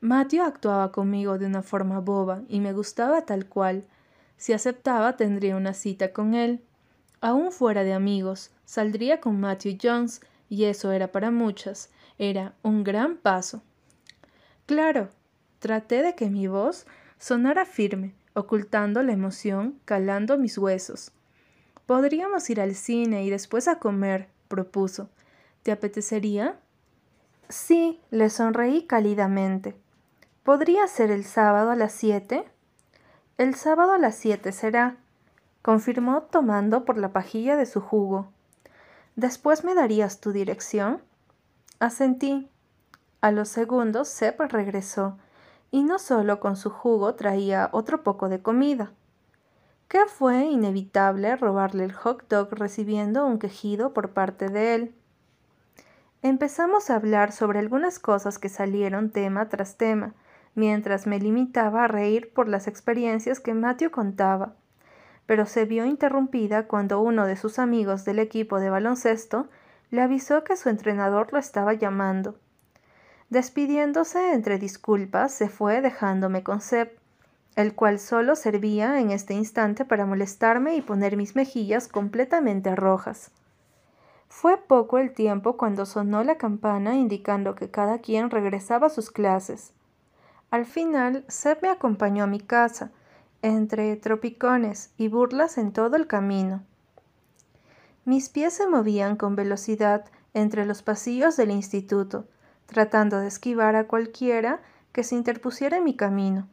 Matthew 0.00 0.44
actuaba 0.44 0.92
conmigo 0.92 1.38
de 1.38 1.46
una 1.46 1.64
forma 1.64 1.98
boba 1.98 2.42
y 2.48 2.60
me 2.60 2.72
gustaba 2.72 3.26
tal 3.26 3.46
cual. 3.46 3.84
Si 4.36 4.52
aceptaba 4.52 5.16
tendría 5.16 5.56
una 5.56 5.74
cita 5.74 6.12
con 6.12 6.34
él. 6.34 6.62
Aún 7.20 7.52
fuera 7.52 7.82
de 7.82 7.94
amigos, 7.94 8.52
saldría 8.72 9.20
con 9.20 9.38
Matthew 9.38 9.76
Jones 9.82 10.22
y 10.48 10.64
eso 10.64 10.92
era 10.92 11.12
para 11.12 11.30
muchas, 11.30 11.90
era 12.16 12.54
un 12.62 12.84
gran 12.84 13.18
paso. 13.18 13.62
Claro, 14.64 15.10
traté 15.58 16.00
de 16.00 16.14
que 16.14 16.30
mi 16.30 16.46
voz 16.46 16.86
sonara 17.18 17.66
firme, 17.66 18.14
ocultando 18.32 19.02
la 19.02 19.12
emoción, 19.12 19.78
calando 19.84 20.38
mis 20.38 20.56
huesos. 20.56 21.12
Podríamos 21.84 22.48
ir 22.48 22.62
al 22.62 22.74
cine 22.74 23.26
y 23.26 23.28
después 23.28 23.68
a 23.68 23.78
comer, 23.78 24.30
propuso. 24.48 25.10
¿Te 25.62 25.70
apetecería? 25.70 26.58
Sí, 27.50 28.00
le 28.10 28.30
sonreí 28.30 28.86
cálidamente. 28.86 29.76
¿Podría 30.44 30.86
ser 30.86 31.10
el 31.10 31.24
sábado 31.24 31.72
a 31.72 31.76
las 31.76 31.92
siete? 31.92 32.46
El 33.36 33.54
sábado 33.54 33.92
a 33.92 33.98
las 33.98 34.14
siete 34.14 34.50
será, 34.50 34.96
confirmó 35.60 36.22
tomando 36.22 36.86
por 36.86 36.96
la 36.96 37.12
pajilla 37.12 37.56
de 37.56 37.66
su 37.66 37.82
jugo. 37.82 38.31
¿Después 39.16 39.62
me 39.64 39.74
darías 39.74 40.20
tu 40.20 40.32
dirección? 40.32 41.02
Asentí. 41.80 42.48
A 43.20 43.30
los 43.30 43.48
segundos 43.48 44.08
Sepp 44.08 44.40
regresó, 44.40 45.18
y 45.70 45.84
no 45.84 45.98
solo 45.98 46.40
con 46.40 46.56
su 46.56 46.70
jugo 46.70 47.14
traía 47.14 47.68
otro 47.72 48.02
poco 48.02 48.28
de 48.28 48.40
comida. 48.40 48.92
¿Qué 49.88 50.06
fue 50.06 50.44
inevitable 50.44 51.36
robarle 51.36 51.84
el 51.84 51.92
hot 51.92 52.26
dog 52.28 52.54
recibiendo 52.54 53.26
un 53.26 53.38
quejido 53.38 53.92
por 53.92 54.12
parte 54.12 54.48
de 54.48 54.74
él. 54.74 54.94
Empezamos 56.22 56.88
a 56.88 56.96
hablar 56.96 57.32
sobre 57.32 57.58
algunas 57.58 57.98
cosas 57.98 58.38
que 58.38 58.48
salieron 58.48 59.10
tema 59.10 59.50
tras 59.50 59.76
tema, 59.76 60.14
mientras 60.54 61.06
me 61.06 61.18
limitaba 61.18 61.84
a 61.84 61.88
reír 61.88 62.32
por 62.32 62.48
las 62.48 62.68
experiencias 62.68 63.38
que 63.38 63.52
Matthew 63.52 63.90
contaba, 63.90 64.54
pero 65.26 65.46
se 65.46 65.64
vio 65.64 65.84
interrumpida 65.84 66.66
cuando 66.66 67.00
uno 67.00 67.26
de 67.26 67.36
sus 67.36 67.58
amigos 67.58 68.04
del 68.04 68.18
equipo 68.18 68.60
de 68.60 68.70
baloncesto 68.70 69.48
le 69.90 70.00
avisó 70.00 70.44
que 70.44 70.56
su 70.56 70.68
entrenador 70.68 71.32
lo 71.32 71.38
estaba 71.38 71.74
llamando. 71.74 72.36
Despidiéndose 73.30 74.34
entre 74.34 74.58
disculpas, 74.58 75.32
se 75.32 75.48
fue 75.48 75.80
dejándome 75.80 76.42
con 76.42 76.60
Seb, 76.60 76.98
el 77.56 77.74
cual 77.74 77.98
solo 77.98 78.36
servía 78.36 79.00
en 79.00 79.10
este 79.10 79.34
instante 79.34 79.84
para 79.84 80.06
molestarme 80.06 80.76
y 80.76 80.80
poner 80.80 81.16
mis 81.16 81.36
mejillas 81.36 81.88
completamente 81.88 82.74
rojas. 82.74 83.30
Fue 84.28 84.56
poco 84.56 84.98
el 84.98 85.12
tiempo 85.12 85.58
cuando 85.58 85.84
sonó 85.84 86.24
la 86.24 86.36
campana 86.36 86.94
indicando 86.96 87.54
que 87.54 87.70
cada 87.70 87.98
quien 87.98 88.30
regresaba 88.30 88.86
a 88.86 88.90
sus 88.90 89.10
clases. 89.10 89.72
Al 90.50 90.64
final, 90.64 91.24
Seb 91.28 91.58
me 91.62 91.68
acompañó 91.68 92.24
a 92.24 92.26
mi 92.26 92.40
casa, 92.40 92.90
entre 93.42 93.96
tropicones 93.96 94.92
y 94.96 95.08
burlas 95.08 95.58
en 95.58 95.72
todo 95.72 95.96
el 95.96 96.06
camino. 96.06 96.62
Mis 98.04 98.28
pies 98.28 98.54
se 98.54 98.66
movían 98.66 99.16
con 99.16 99.36
velocidad 99.36 100.04
entre 100.34 100.64
los 100.64 100.82
pasillos 100.82 101.36
del 101.36 101.50
instituto, 101.50 102.26
tratando 102.66 103.18
de 103.18 103.28
esquivar 103.28 103.76
a 103.76 103.86
cualquiera 103.86 104.60
que 104.92 105.04
se 105.04 105.16
interpusiera 105.16 105.76
en 105.76 105.84
mi 105.84 105.96
camino. 105.96 106.48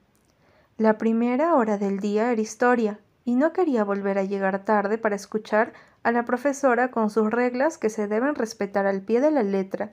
La 0.77 0.97
primera 0.97 1.55
hora 1.55 1.77
del 1.77 1.99
día 1.99 2.31
era 2.31 2.41
historia, 2.41 2.99
y 3.25 3.35
no 3.35 3.53
quería 3.53 3.83
volver 3.83 4.17
a 4.17 4.23
llegar 4.23 4.65
tarde 4.65 4.97
para 4.97 5.15
escuchar 5.15 5.73
a 6.01 6.11
la 6.11 6.25
profesora 6.25 6.89
con 6.89 7.09
sus 7.09 7.29
reglas 7.29 7.77
que 7.77 7.89
se 7.89 8.07
deben 8.07 8.33
respetar 8.33 8.87
al 8.87 9.01
pie 9.01 9.21
de 9.21 9.29
la 9.29 9.43
letra. 9.43 9.91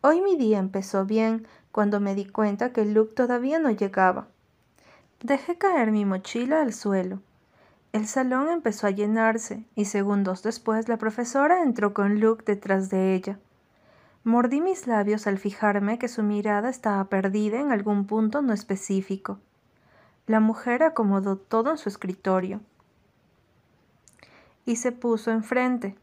Hoy 0.00 0.22
mi 0.22 0.36
día 0.36 0.58
empezó 0.58 1.04
bien 1.04 1.46
cuando 1.72 2.00
me 2.00 2.14
di 2.14 2.24
cuenta 2.24 2.72
que 2.72 2.86
Luke 2.86 3.14
todavía 3.14 3.58
no 3.58 3.70
llegaba. 3.70 4.28
Dejé 5.22 5.58
caer 5.58 5.90
mi 5.90 6.06
mochila 6.06 6.62
al 6.62 6.72
suelo. 6.72 7.20
El 7.92 8.06
salón 8.06 8.48
empezó 8.48 8.86
a 8.86 8.90
llenarse 8.90 9.66
y 9.74 9.84
segundos 9.84 10.42
después 10.42 10.88
la 10.88 10.96
profesora 10.96 11.62
entró 11.62 11.92
con 11.92 12.20
Luke 12.20 12.44
detrás 12.46 12.88
de 12.88 13.14
ella. 13.14 13.38
Mordí 14.24 14.62
mis 14.62 14.86
labios 14.86 15.26
al 15.26 15.36
fijarme 15.36 15.98
que 15.98 16.08
su 16.08 16.22
mirada 16.22 16.70
estaba 16.70 17.04
perdida 17.10 17.60
en 17.60 17.70
algún 17.70 18.06
punto 18.06 18.40
no 18.40 18.54
específico. 18.54 19.38
La 20.26 20.40
mujer 20.40 20.82
acomodó 20.82 21.36
todo 21.36 21.70
en 21.70 21.76
su 21.76 21.90
escritorio 21.90 22.62
y 24.64 24.76
se 24.76 24.90
puso 24.90 25.32
enfrente. 25.32 25.98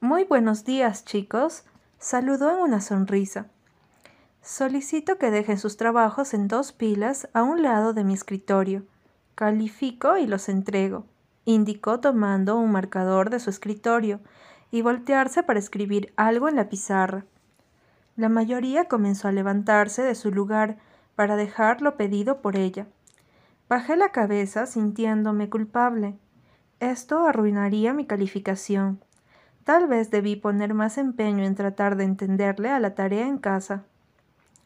Muy 0.00 0.24
buenos 0.24 0.64
días, 0.64 1.04
chicos, 1.04 1.64
saludó 1.98 2.50
en 2.50 2.58
una 2.58 2.80
sonrisa. 2.80 3.46
Solicito 4.44 5.16
que 5.16 5.30
dejen 5.30 5.58
sus 5.58 5.78
trabajos 5.78 6.34
en 6.34 6.48
dos 6.48 6.72
pilas 6.72 7.30
a 7.32 7.42
un 7.42 7.62
lado 7.62 7.94
de 7.94 8.04
mi 8.04 8.12
escritorio. 8.12 8.82
Califico 9.34 10.18
y 10.18 10.26
los 10.26 10.50
entrego, 10.50 11.06
indicó 11.46 11.98
tomando 11.98 12.58
un 12.58 12.70
marcador 12.70 13.30
de 13.30 13.40
su 13.40 13.48
escritorio 13.48 14.20
y 14.70 14.82
voltearse 14.82 15.42
para 15.42 15.58
escribir 15.58 16.12
algo 16.16 16.50
en 16.50 16.56
la 16.56 16.68
pizarra. 16.68 17.24
La 18.16 18.28
mayoría 18.28 18.84
comenzó 18.84 19.28
a 19.28 19.32
levantarse 19.32 20.02
de 20.02 20.14
su 20.14 20.30
lugar 20.30 20.76
para 21.14 21.36
dejar 21.36 21.80
lo 21.80 21.96
pedido 21.96 22.42
por 22.42 22.56
ella. 22.56 22.86
Bajé 23.70 23.96
la 23.96 24.10
cabeza 24.10 24.66
sintiéndome 24.66 25.48
culpable. 25.48 26.18
Esto 26.80 27.26
arruinaría 27.26 27.94
mi 27.94 28.04
calificación. 28.04 29.02
Tal 29.64 29.86
vez 29.86 30.10
debí 30.10 30.36
poner 30.36 30.74
más 30.74 30.98
empeño 30.98 31.44
en 31.44 31.54
tratar 31.54 31.96
de 31.96 32.04
entenderle 32.04 32.68
a 32.68 32.78
la 32.78 32.94
tarea 32.94 33.26
en 33.26 33.38
casa. 33.38 33.84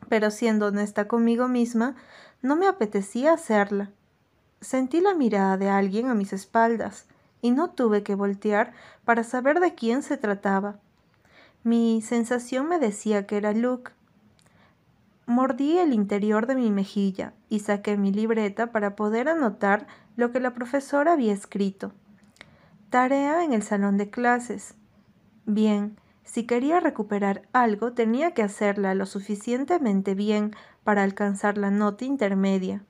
Pero 0.09 0.31
siendo 0.31 0.67
honesta 0.67 1.09
conmigo 1.09 1.49
misma, 1.49 1.97
no 2.43 2.57
me 2.57 2.67
apetecía 2.67 3.33
hacerla. 3.33 3.91
Sentí 4.61 5.01
la 5.01 5.15
mirada 5.15 5.57
de 5.57 5.69
alguien 5.69 6.09
a 6.09 6.15
mis 6.15 6.33
espaldas 6.33 7.07
y 7.43 7.51
no 7.51 7.71
tuve 7.71 8.03
que 8.03 8.15
voltear 8.15 8.73
para 9.05 9.23
saber 9.23 9.61
de 9.61 9.75
quién 9.75 10.03
se 10.03 10.17
trataba. 10.17 10.79
Mi 11.63 12.03
sensación 12.03 12.69
me 12.69 12.79
decía 12.79 13.27
que 13.27 13.37
era 13.37 13.53
Luke. 13.53 13.93
Mordí 15.27 15.79
el 15.79 15.93
interior 15.93 16.47
de 16.47 16.55
mi 16.55 16.71
mejilla 16.71 17.35
y 17.49 17.61
saqué 17.61 17.97
mi 17.97 18.13
libreta 18.13 18.73
para 18.73 18.97
poder 18.97 19.29
anotar 19.29 19.87
lo 20.17 20.33
que 20.33 20.41
la 20.41 20.55
profesora 20.55 21.13
había 21.13 21.33
escrito. 21.33 21.93
Tarea 22.91 23.45
en 23.45 23.53
el 23.53 23.63
salón 23.63 23.99
de 23.99 24.09
clases. 24.09 24.75
Bien, 25.45 25.97
si 26.29 26.45
quería 26.45 26.79
recuperar 26.79 27.49
algo 27.55 27.95
tenía 27.95 28.33
que 28.33 28.43
hacerla 28.43 28.95
lo 28.95 29.07
suficientemente 29.07 30.15
bien 30.15 30.55
para 30.85 31.03
alcanzar 31.03 31.57
la 31.57 31.71
nota 31.71 32.05
intermedia. 32.05 32.85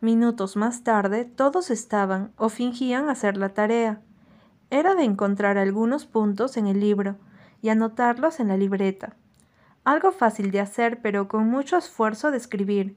Minutos 0.00 0.56
más 0.56 0.82
tarde 0.82 1.26
todos 1.26 1.70
estaban 1.70 2.32
o 2.38 2.48
fingían 2.48 3.10
hacer 3.10 3.36
la 3.36 3.50
tarea. 3.50 4.00
Era 4.70 4.94
de 4.94 5.04
encontrar 5.04 5.58
algunos 5.58 6.06
puntos 6.06 6.56
en 6.56 6.66
el 6.66 6.80
libro 6.80 7.16
y 7.60 7.68
anotarlos 7.68 8.40
en 8.40 8.48
la 8.48 8.56
libreta. 8.56 9.16
Algo 9.84 10.10
fácil 10.10 10.50
de 10.50 10.60
hacer 10.60 11.02
pero 11.02 11.28
con 11.28 11.46
mucho 11.46 11.76
esfuerzo 11.76 12.30
de 12.30 12.38
escribir. 12.38 12.96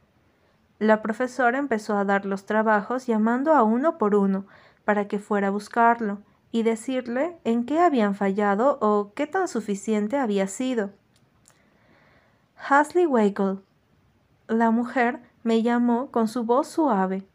La 0.80 1.02
profesora 1.02 1.58
empezó 1.58 1.98
a 1.98 2.06
dar 2.06 2.26
los 2.26 2.46
trabajos 2.46 3.08
llamando 3.08 3.54
a 3.54 3.64
uno 3.64 3.98
por 3.98 4.16
uno 4.16 4.46
para 4.86 5.10
que 5.10 5.20
fuera 5.20 5.48
a 5.48 5.52
buscarlo 5.52 6.20
y 6.54 6.62
decirle 6.62 7.36
en 7.44 7.66
qué 7.66 7.80
habían 7.80 8.14
fallado 8.14 8.78
o 8.80 9.12
qué 9.16 9.26
tan 9.26 9.48
suficiente 9.48 10.18
había 10.18 10.48
sido. 10.48 10.92
Hasley 12.56 13.08
Wakel. 13.08 13.60
La 14.48 14.70
mujer 14.70 15.20
me 15.42 15.64
llamó 15.64 16.12
con 16.12 16.28
su 16.28 16.44
voz 16.44 16.68
suave. 16.68 17.26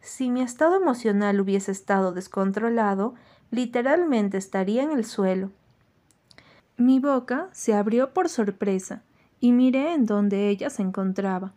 Si 0.00 0.30
mi 0.30 0.40
estado 0.40 0.76
emocional 0.76 1.42
hubiese 1.42 1.72
estado 1.72 2.12
descontrolado, 2.12 3.14
literalmente 3.50 4.38
estaría 4.38 4.82
en 4.82 4.92
el 4.92 5.04
suelo. 5.04 5.50
Mi 6.78 7.00
boca 7.00 7.50
se 7.52 7.74
abrió 7.74 8.14
por 8.14 8.30
sorpresa 8.30 9.02
y 9.40 9.52
miré 9.52 9.92
en 9.92 10.06
donde 10.06 10.48
ella 10.48 10.70
se 10.70 10.80
encontraba. 10.80 11.52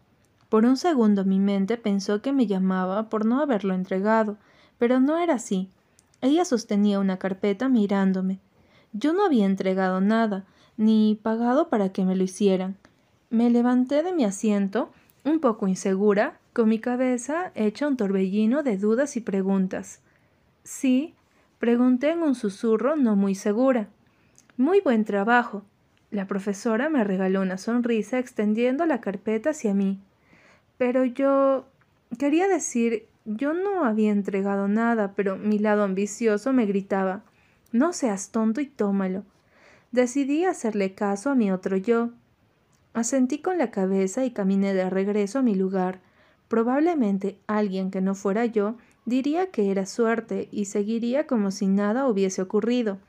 Por 0.49 0.65
un 0.65 0.75
segundo 0.75 1.23
mi 1.23 1.39
mente 1.39 1.77
pensó 1.77 2.21
que 2.21 2.33
me 2.33 2.47
llamaba 2.47 3.09
por 3.09 3.25
no 3.25 3.39
haberlo 3.39 3.73
entregado, 3.73 4.35
pero 4.77 4.99
no 4.99 5.17
era 5.17 5.35
así. 5.35 5.69
Ella 6.21 6.45
sostenía 6.45 6.99
una 6.99 7.17
carpeta 7.17 7.69
mirándome. 7.69 8.39
Yo 8.93 9.13
no 9.13 9.25
había 9.25 9.45
entregado 9.45 10.01
nada, 10.01 10.45
ni 10.77 11.19
pagado 11.21 11.69
para 11.69 11.89
que 11.89 12.05
me 12.05 12.15
lo 12.15 12.23
hicieran. 12.23 12.77
Me 13.29 13.49
levanté 13.49 14.03
de 14.03 14.13
mi 14.13 14.23
asiento, 14.23 14.91
un 15.23 15.39
poco 15.39 15.67
insegura, 15.67 16.39
con 16.53 16.69
mi 16.69 16.79
cabeza 16.79 17.51
hecha 17.55 17.87
un 17.87 17.97
torbellino 17.97 18.63
de 18.63 18.77
dudas 18.77 19.17
y 19.17 19.21
preguntas. 19.21 19.99
Sí, 20.63 21.13
pregunté 21.59 22.11
en 22.11 22.23
un 22.23 22.35
susurro 22.35 22.95
no 22.95 23.15
muy 23.15 23.35
segura. 23.35 23.89
Muy 24.57 24.79
buen 24.79 25.03
trabajo. 25.03 25.63
La 26.11 26.27
profesora 26.27 26.87
me 26.87 27.03
regaló 27.03 27.41
una 27.41 27.57
sonrisa 27.57 28.19
extendiendo 28.19 28.85
la 28.85 29.01
carpeta 29.01 29.49
hacia 29.49 29.73
mí. 29.73 29.99
Pero 30.77 31.03
yo... 31.03 31.65
quería 32.17 32.47
decir, 32.47 33.07
yo 33.25 33.53
no 33.53 33.85
había 33.85 34.11
entregado 34.11 34.67
nada, 34.67 35.13
pero 35.15 35.37
mi 35.37 35.59
lado 35.59 35.83
ambicioso 35.83 36.53
me 36.53 36.65
gritaba 36.65 37.23
No 37.71 37.93
seas 37.93 38.29
tonto 38.31 38.61
y 38.61 38.67
tómalo. 38.67 39.23
Decidí 39.91 40.45
hacerle 40.45 40.93
caso 40.93 41.29
a 41.31 41.35
mi 41.35 41.51
otro 41.51 41.77
yo. 41.77 42.11
Asentí 42.93 43.39
con 43.39 43.57
la 43.57 43.71
cabeza 43.71 44.25
y 44.25 44.31
caminé 44.31 44.73
de 44.73 44.89
regreso 44.89 45.39
a 45.39 45.41
mi 45.41 45.55
lugar. 45.55 45.99
Probablemente 46.47 47.37
alguien 47.47 47.91
que 47.91 48.01
no 48.01 48.15
fuera 48.15 48.45
yo 48.45 48.77
diría 49.05 49.47
que 49.47 49.71
era 49.71 49.85
suerte 49.85 50.47
y 50.51 50.65
seguiría 50.65 51.27
como 51.27 51.51
si 51.51 51.67
nada 51.67 52.07
hubiese 52.07 52.41
ocurrido 52.41 52.99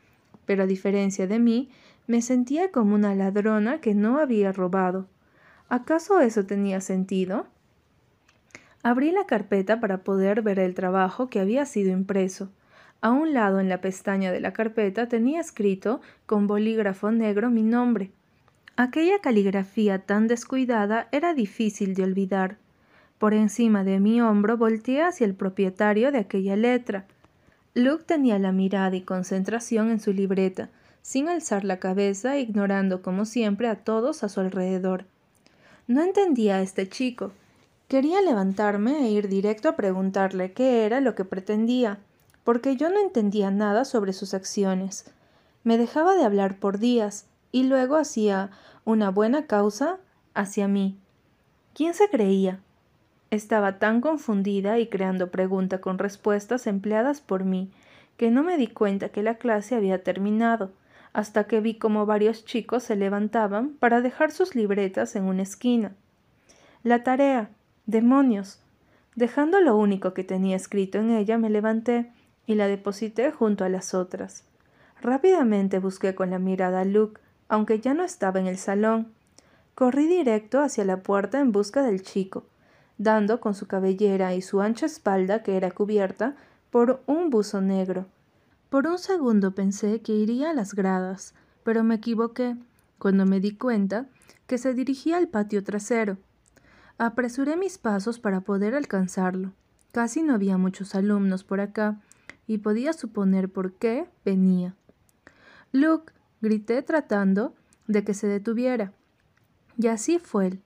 pero 0.46 0.62
a 0.62 0.66
diferencia 0.66 1.26
de 1.26 1.38
mí, 1.38 1.68
me 2.06 2.22
sentía 2.22 2.70
como 2.70 2.94
una 2.94 3.14
ladrona 3.14 3.80
que 3.80 3.94
no 3.94 4.18
había 4.18 4.52
robado. 4.52 5.06
¿Acaso 5.68 6.20
eso 6.20 6.46
tenía 6.46 6.80
sentido? 6.80 7.46
Abrí 8.86 9.10
la 9.10 9.26
carpeta 9.26 9.80
para 9.80 10.04
poder 10.04 10.42
ver 10.42 10.60
el 10.60 10.76
trabajo 10.76 11.26
que 11.26 11.40
había 11.40 11.66
sido 11.66 11.90
impreso. 11.90 12.52
A 13.00 13.10
un 13.10 13.34
lado 13.34 13.58
en 13.58 13.68
la 13.68 13.80
pestaña 13.80 14.30
de 14.30 14.38
la 14.38 14.52
carpeta 14.52 15.08
tenía 15.08 15.40
escrito 15.40 16.00
con 16.24 16.46
bolígrafo 16.46 17.10
negro 17.10 17.50
mi 17.50 17.64
nombre. 17.64 18.12
Aquella 18.76 19.18
caligrafía 19.18 19.98
tan 19.98 20.28
descuidada 20.28 21.08
era 21.10 21.34
difícil 21.34 21.94
de 21.94 22.04
olvidar. 22.04 22.58
Por 23.18 23.34
encima 23.34 23.82
de 23.82 23.98
mi 23.98 24.20
hombro 24.20 24.56
volteé 24.56 25.02
hacia 25.02 25.24
el 25.24 25.34
propietario 25.34 26.12
de 26.12 26.18
aquella 26.18 26.54
letra. 26.54 27.06
Luke 27.74 28.04
tenía 28.06 28.38
la 28.38 28.52
mirada 28.52 28.94
y 28.94 29.00
concentración 29.00 29.90
en 29.90 29.98
su 29.98 30.12
libreta, 30.12 30.68
sin 31.02 31.28
alzar 31.28 31.64
la 31.64 31.80
cabeza, 31.80 32.38
ignorando 32.38 33.02
como 33.02 33.24
siempre 33.24 33.66
a 33.66 33.74
todos 33.74 34.22
a 34.22 34.28
su 34.28 34.38
alrededor. 34.38 35.06
No 35.88 36.04
entendía 36.04 36.58
a 36.58 36.62
este 36.62 36.88
chico. 36.88 37.32
Quería 37.88 38.20
levantarme 38.20 39.06
e 39.06 39.10
ir 39.10 39.28
directo 39.28 39.68
a 39.68 39.76
preguntarle 39.76 40.52
qué 40.52 40.84
era 40.84 41.00
lo 41.00 41.14
que 41.14 41.24
pretendía, 41.24 42.00
porque 42.42 42.76
yo 42.76 42.90
no 42.90 43.00
entendía 43.00 43.50
nada 43.52 43.84
sobre 43.84 44.12
sus 44.12 44.34
acciones. 44.34 45.04
Me 45.62 45.78
dejaba 45.78 46.16
de 46.16 46.24
hablar 46.24 46.58
por 46.58 46.78
días, 46.78 47.26
y 47.52 47.62
luego 47.62 47.96
hacía 47.96 48.50
una 48.84 49.10
buena 49.10 49.46
causa 49.46 49.98
hacia 50.34 50.68
mí. 50.68 50.98
¿Quién 51.74 51.94
se 51.94 52.08
creía? 52.10 52.60
Estaba 53.30 53.78
tan 53.78 54.00
confundida 54.00 54.78
y 54.78 54.88
creando 54.88 55.30
pregunta 55.30 55.80
con 55.80 55.98
respuestas 55.98 56.66
empleadas 56.66 57.20
por 57.20 57.44
mí, 57.44 57.70
que 58.16 58.30
no 58.30 58.42
me 58.42 58.56
di 58.56 58.66
cuenta 58.66 59.10
que 59.10 59.22
la 59.22 59.36
clase 59.36 59.74
había 59.74 60.02
terminado, 60.02 60.72
hasta 61.12 61.44
que 61.44 61.60
vi 61.60 61.74
como 61.76 62.04
varios 62.04 62.44
chicos 62.44 62.82
se 62.82 62.96
levantaban 62.96 63.70
para 63.70 64.00
dejar 64.00 64.32
sus 64.32 64.54
libretas 64.54 65.16
en 65.16 65.24
una 65.24 65.42
esquina. 65.42 65.94
La 66.82 67.02
tarea. 67.02 67.50
Demonios. 67.86 68.58
Dejando 69.14 69.60
lo 69.60 69.76
único 69.76 70.12
que 70.12 70.24
tenía 70.24 70.56
escrito 70.56 70.98
en 70.98 71.10
ella, 71.10 71.38
me 71.38 71.50
levanté 71.50 72.10
y 72.44 72.56
la 72.56 72.66
deposité 72.66 73.30
junto 73.30 73.64
a 73.64 73.68
las 73.68 73.94
otras. 73.94 74.42
Rápidamente 75.00 75.78
busqué 75.78 76.16
con 76.16 76.30
la 76.30 76.40
mirada 76.40 76.80
a 76.80 76.84
Luke, 76.84 77.20
aunque 77.48 77.78
ya 77.78 77.94
no 77.94 78.02
estaba 78.02 78.40
en 78.40 78.48
el 78.48 78.58
salón. 78.58 79.12
Corrí 79.76 80.08
directo 80.08 80.60
hacia 80.60 80.84
la 80.84 81.04
puerta 81.04 81.38
en 81.38 81.52
busca 81.52 81.82
del 81.82 82.02
chico, 82.02 82.44
dando 82.98 83.38
con 83.38 83.54
su 83.54 83.68
cabellera 83.68 84.34
y 84.34 84.42
su 84.42 84.60
ancha 84.60 84.86
espalda, 84.86 85.44
que 85.44 85.56
era 85.56 85.70
cubierta, 85.70 86.34
por 86.70 87.04
un 87.06 87.30
buzo 87.30 87.60
negro. 87.60 88.06
Por 88.68 88.88
un 88.88 88.98
segundo 88.98 89.54
pensé 89.54 90.00
que 90.00 90.12
iría 90.12 90.50
a 90.50 90.54
las 90.54 90.74
gradas, 90.74 91.34
pero 91.62 91.84
me 91.84 91.94
equivoqué 91.94 92.56
cuando 92.98 93.26
me 93.26 93.38
di 93.38 93.56
cuenta 93.56 94.06
que 94.48 94.58
se 94.58 94.74
dirigía 94.74 95.18
al 95.18 95.28
patio 95.28 95.62
trasero. 95.62 96.16
Apresuré 96.98 97.56
mis 97.56 97.76
pasos 97.76 98.18
para 98.18 98.40
poder 98.40 98.74
alcanzarlo. 98.74 99.52
Casi 99.92 100.22
no 100.22 100.34
había 100.34 100.56
muchos 100.56 100.94
alumnos 100.94 101.44
por 101.44 101.60
acá, 101.60 102.00
y 102.46 102.58
podía 102.58 102.92
suponer 102.92 103.50
por 103.50 103.72
qué 103.72 104.08
venía. 104.24 104.74
Luke, 105.72 106.12
grité 106.40 106.82
tratando 106.82 107.54
de 107.86 108.04
que 108.04 108.14
se 108.14 108.26
detuviera. 108.26 108.92
Y 109.76 109.88
así 109.88 110.18
fue 110.18 110.46
él. 110.46 110.62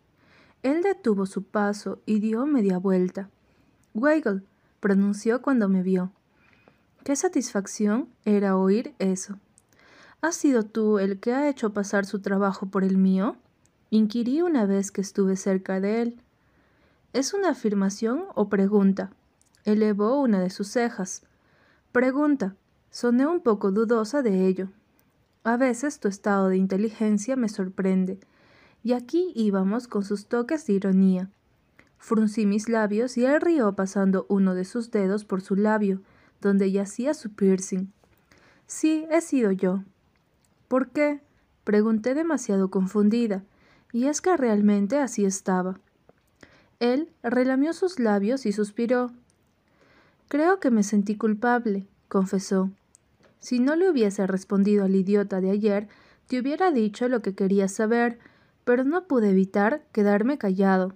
Él 0.63 0.83
detuvo 0.83 1.27
su 1.27 1.43
paso 1.43 2.01
y 2.07 2.21
dio 2.21 2.47
media 2.47 2.79
vuelta. 2.79 3.31
Weigel, 3.95 4.45
pronunció 4.79 5.43
cuando 5.43 5.69
me 5.69 5.83
vio. 5.83 6.13
Qué 7.03 7.17
satisfacción 7.17 8.09
era 8.25 8.57
oír 8.57 8.95
eso. 8.99 9.39
¿Has 10.21 10.37
sido 10.37 10.65
tú 10.65 10.99
el 10.99 11.19
que 11.19 11.33
ha 11.33 11.49
hecho 11.49 11.73
pasar 11.73 12.05
su 12.05 12.21
trabajo 12.21 12.67
por 12.67 12.85
el 12.85 12.99
mío? 12.99 13.37
Inquirí 13.91 14.43
una 14.43 14.67
vez 14.67 14.91
que 14.91 15.01
estuve 15.01 15.37
cerca 15.37 15.81
de 15.81 16.03
él. 16.03 16.23
¿Es 17.13 17.35
una 17.35 17.51
afirmación 17.51 18.25
o 18.35 18.49
pregunta? 18.49 19.11
elevó 19.65 20.21
una 20.21 20.41
de 20.41 20.51
sus 20.51 20.69
cejas. 20.69 21.23
Pregunta. 21.93 22.55
Soné 22.91 23.27
un 23.27 23.41
poco 23.41 23.71
dudosa 23.71 24.23
de 24.23 24.47
ello. 24.47 24.69
A 25.45 25.57
veces 25.57 26.01
tu 26.01 26.09
estado 26.09 26.49
de 26.49 26.57
inteligencia 26.57 27.37
me 27.37 27.49
sorprende 27.49 28.19
y 28.83 28.93
aquí 28.93 29.33
íbamos 29.35 29.89
con 29.89 30.05
sus 30.05 30.27
toques 30.27 30.67
de 30.67 30.75
ironía. 30.75 31.31
Fruncí 31.99 32.47
mis 32.47 32.69
labios 32.69 33.17
y 33.19 33.25
él 33.27 33.41
rió 33.41 33.75
pasando 33.75 34.27
uno 34.29 34.55
de 34.55 34.65
sus 34.65 34.91
dedos 34.91 35.25
por 35.25 35.43
su 35.43 35.55
labio, 35.55 36.01
donde 36.41 36.73
yacía 36.73 37.13
su 37.13 37.31
piercing. 37.31 37.93
Sí, 38.67 39.07
he 39.11 39.21
sido 39.21 39.53
yo. 39.53 39.83
¿Por 40.69 40.89
qué? 40.91 41.21
pregunté 41.65 42.15
demasiado 42.15 42.71
confundida, 42.71 43.45
y 43.93 44.07
es 44.07 44.21
que 44.21 44.37
realmente 44.37 44.99
así 44.99 45.25
estaba. 45.25 45.79
Él 46.79 47.11
relamió 47.23 47.73
sus 47.73 47.99
labios 47.99 48.47
y 48.47 48.53
suspiró. 48.53 49.11
Creo 50.29 50.61
que 50.61 50.71
me 50.71 50.83
sentí 50.83 51.17
culpable, 51.17 51.87
confesó. 52.09 52.71
Si 53.41 53.59
no 53.59 53.77
le 53.77 53.91
hubiese 53.91 54.27
respondido 54.27 54.85
al 54.85 54.95
idiota 54.95 55.41
de 55.41 55.51
ayer, 55.51 55.89
te 56.27 56.39
hubiera 56.39 56.71
dicho 56.71 57.09
lo 57.09 57.23
que 57.23 57.35
quería 57.35 57.69
saber, 57.69 58.19
pero 58.65 58.85
no 58.85 59.05
pude 59.05 59.31
evitar 59.31 59.83
quedarme 59.93 60.39
callado. 60.39 60.95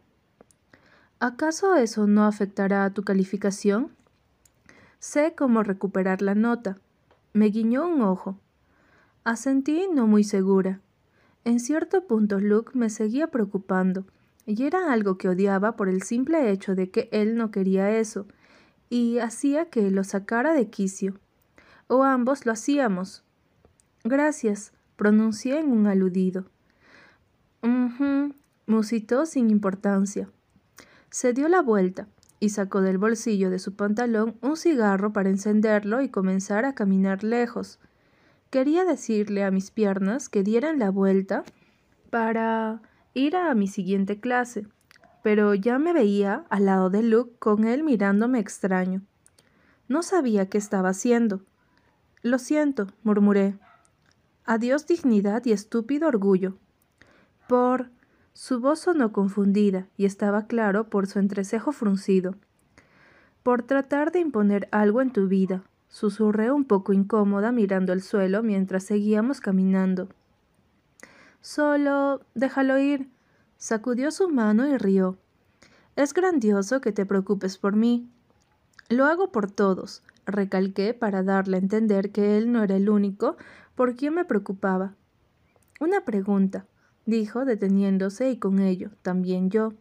¿Acaso 1.20 1.74
eso 1.76 2.06
no 2.06 2.24
afectará 2.24 2.84
a 2.84 2.90
tu 2.90 3.02
calificación? 3.02 3.90
Sé 4.98 5.34
cómo 5.36 5.62
recuperar 5.62 6.22
la 6.22 6.34
nota. 6.34 6.78
Me 7.32 7.46
guiñó 7.46 7.88
un 7.88 8.02
ojo. 8.02 8.38
Asentí 9.24 9.88
no 9.92 10.06
muy 10.06 10.22
segura. 10.22 10.80
En 11.44 11.60
cierto 11.60 12.06
punto 12.06 12.40
Luke 12.40 12.72
me 12.74 12.90
seguía 12.90 13.28
preocupando, 13.28 14.04
y 14.46 14.64
era 14.64 14.92
algo 14.92 15.18
que 15.18 15.28
odiaba 15.28 15.76
por 15.76 15.88
el 15.88 16.02
simple 16.02 16.50
hecho 16.50 16.74
de 16.74 16.90
que 16.90 17.08
él 17.12 17.36
no 17.36 17.50
quería 17.50 17.98
eso, 17.98 18.26
y 18.90 19.18
hacía 19.18 19.66
que 19.70 19.90
lo 19.90 20.04
sacara 20.04 20.54
de 20.54 20.68
quicio. 20.68 21.14
O 21.86 22.02
ambos 22.02 22.46
lo 22.46 22.52
hacíamos. 22.52 23.24
Gracias, 24.04 24.72
pronuncié 24.96 25.58
en 25.58 25.70
un 25.70 25.86
aludido 25.86 26.46
musitó 28.66 29.26
sin 29.26 29.50
importancia. 29.50 30.28
Se 31.10 31.32
dio 31.32 31.48
la 31.48 31.62
vuelta 31.62 32.08
y 32.40 32.50
sacó 32.50 32.80
del 32.80 32.98
bolsillo 32.98 33.50
de 33.50 33.58
su 33.58 33.74
pantalón 33.74 34.36
un 34.40 34.56
cigarro 34.56 35.12
para 35.12 35.30
encenderlo 35.30 36.02
y 36.02 36.08
comenzar 36.08 36.64
a 36.64 36.74
caminar 36.74 37.24
lejos. 37.24 37.78
Quería 38.54 38.84
decirle 38.84 39.42
a 39.42 39.50
mis 39.50 39.72
piernas 39.72 40.28
que 40.28 40.44
dieran 40.44 40.78
la 40.78 40.88
vuelta 40.88 41.42
para 42.10 42.82
ir 43.12 43.34
a 43.34 43.52
mi 43.56 43.66
siguiente 43.66 44.20
clase, 44.20 44.68
pero 45.24 45.54
ya 45.54 45.80
me 45.80 45.92
veía 45.92 46.44
al 46.50 46.66
lado 46.66 46.88
de 46.88 47.02
Luke 47.02 47.34
con 47.40 47.64
él 47.64 47.82
mirándome 47.82 48.38
extraño. 48.38 49.02
No 49.88 50.04
sabía 50.04 50.48
qué 50.48 50.58
estaba 50.58 50.90
haciendo. 50.90 51.40
Lo 52.22 52.38
siento, 52.38 52.86
murmuré. 53.02 53.58
Adiós 54.44 54.86
dignidad 54.86 55.44
y 55.46 55.50
estúpido 55.50 56.06
orgullo 56.06 56.56
por... 57.48 57.90
Su 58.34 58.60
voz 58.60 58.78
sonó 58.78 59.10
confundida 59.10 59.88
y 59.96 60.04
estaba 60.04 60.46
claro 60.46 60.90
por 60.90 61.08
su 61.08 61.18
entrecejo 61.18 61.72
fruncido. 61.72 62.36
Por 63.42 63.64
tratar 63.64 64.12
de 64.12 64.20
imponer 64.20 64.68
algo 64.70 65.02
en 65.02 65.10
tu 65.10 65.26
vida, 65.26 65.64
susurré 65.94 66.50
un 66.50 66.64
poco 66.64 66.92
incómoda 66.92 67.52
mirando 67.52 67.92
el 67.92 68.02
suelo 68.02 68.42
mientras 68.42 68.82
seguíamos 68.82 69.40
caminando. 69.40 70.08
Solo 71.40 72.20
déjalo 72.34 72.80
ir. 72.80 73.08
Sacudió 73.58 74.10
su 74.10 74.28
mano 74.28 74.66
y 74.66 74.76
rió. 74.76 75.16
Es 75.94 76.12
grandioso 76.12 76.80
que 76.80 76.90
te 76.90 77.06
preocupes 77.06 77.58
por 77.58 77.76
mí. 77.76 78.10
Lo 78.88 79.04
hago 79.04 79.30
por 79.30 79.52
todos, 79.52 80.02
recalqué 80.26 80.94
para 80.94 81.22
darle 81.22 81.58
a 81.58 81.60
entender 81.60 82.10
que 82.10 82.36
él 82.38 82.50
no 82.50 82.64
era 82.64 82.74
el 82.74 82.90
único 82.90 83.36
por 83.76 83.94
quien 83.94 84.14
me 84.14 84.24
preocupaba. 84.24 84.94
Una 85.78 86.04
pregunta, 86.04 86.66
dijo, 87.06 87.44
deteniéndose 87.44 88.32
y 88.32 88.38
con 88.38 88.58
ello 88.58 88.90
también 89.02 89.48
yo. 89.48 89.74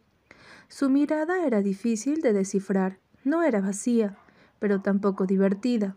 Su 0.67 0.91
mirada 0.91 1.43
era 1.43 1.63
difícil 1.63 2.21
de 2.21 2.33
descifrar, 2.33 2.99
no 3.23 3.41
era 3.41 3.61
vacía, 3.61 4.15
pero 4.59 4.79
tampoco 4.79 5.25
divertida. 5.25 5.95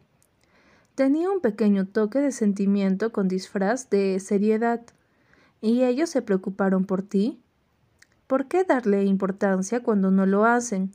Tenía 0.96 1.30
un 1.30 1.40
pequeño 1.40 1.86
toque 1.86 2.20
de 2.20 2.32
sentimiento 2.32 3.12
con 3.12 3.28
disfraz 3.28 3.90
de 3.90 4.18
seriedad. 4.18 4.80
¿Y 5.60 5.84
ellos 5.84 6.08
se 6.08 6.22
preocuparon 6.22 6.86
por 6.86 7.02
ti? 7.02 7.38
¿Por 8.26 8.46
qué 8.46 8.64
darle 8.64 9.04
importancia 9.04 9.82
cuando 9.82 10.10
no 10.10 10.24
lo 10.24 10.46
hacen? 10.46 10.92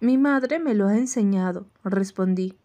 Mi 0.00 0.18
madre 0.18 0.58
me 0.58 0.74
lo 0.74 0.88
ha 0.88 0.98
enseñado, 0.98 1.66
respondí. 1.84 2.56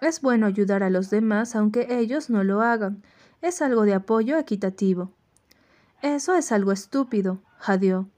Es 0.00 0.20
bueno 0.20 0.46
ayudar 0.46 0.84
a 0.84 0.90
los 0.90 1.10
demás 1.10 1.56
aunque 1.56 1.98
ellos 1.98 2.30
no 2.30 2.44
lo 2.44 2.60
hagan. 2.60 3.02
Es 3.40 3.60
algo 3.60 3.82
de 3.82 3.94
apoyo 3.94 4.38
equitativo. 4.38 5.10
Eso 6.00 6.36
es 6.36 6.52
algo 6.52 6.70
estúpido, 6.70 7.40
jadeó. 7.58 8.08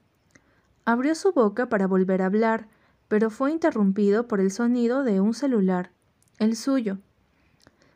Abrió 0.85 1.15
su 1.15 1.31
boca 1.31 1.67
para 1.67 1.87
volver 1.87 2.21
a 2.21 2.27
hablar, 2.27 2.67
pero 3.07 3.31
fue 3.31 3.51
interrumpido 3.51 4.27
por 4.27 4.39
el 4.39 4.51
sonido 4.51 5.03
de 5.03 5.19
un 5.19 5.33
celular, 5.33 5.89
el 6.37 6.55
suyo. 6.55 6.99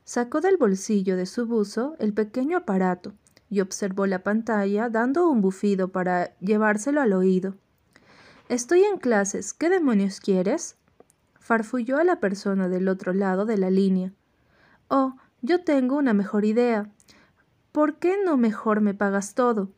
Sacó 0.09 0.41
del 0.41 0.57
bolsillo 0.57 1.15
de 1.17 1.27
su 1.27 1.45
buzo 1.45 1.95
el 1.99 2.13
pequeño 2.13 2.57
aparato, 2.57 3.13
y 3.47 3.59
observó 3.59 4.07
la 4.07 4.23
pantalla 4.23 4.89
dando 4.89 5.29
un 5.29 5.39
bufido 5.39 5.89
para 5.89 6.35
llevárselo 6.39 6.99
al 6.99 7.13
oído. 7.13 7.53
Estoy 8.47 8.85
en 8.85 8.97
clases. 8.97 9.53
¿Qué 9.53 9.69
demonios 9.69 10.19
quieres? 10.19 10.77
farfulló 11.39 11.99
a 11.99 12.03
la 12.03 12.19
persona 12.19 12.67
del 12.67 12.87
otro 12.87 13.13
lado 13.13 13.45
de 13.45 13.59
la 13.59 13.69
línea. 13.69 14.11
Oh, 14.87 15.15
yo 15.43 15.63
tengo 15.63 15.97
una 15.97 16.15
mejor 16.15 16.43
idea. 16.43 16.89
¿Por 17.71 17.99
qué 17.99 18.17
no 18.25 18.35
mejor 18.35 18.81
me 18.81 18.95
pagas 18.95 19.35
todo? 19.35 19.69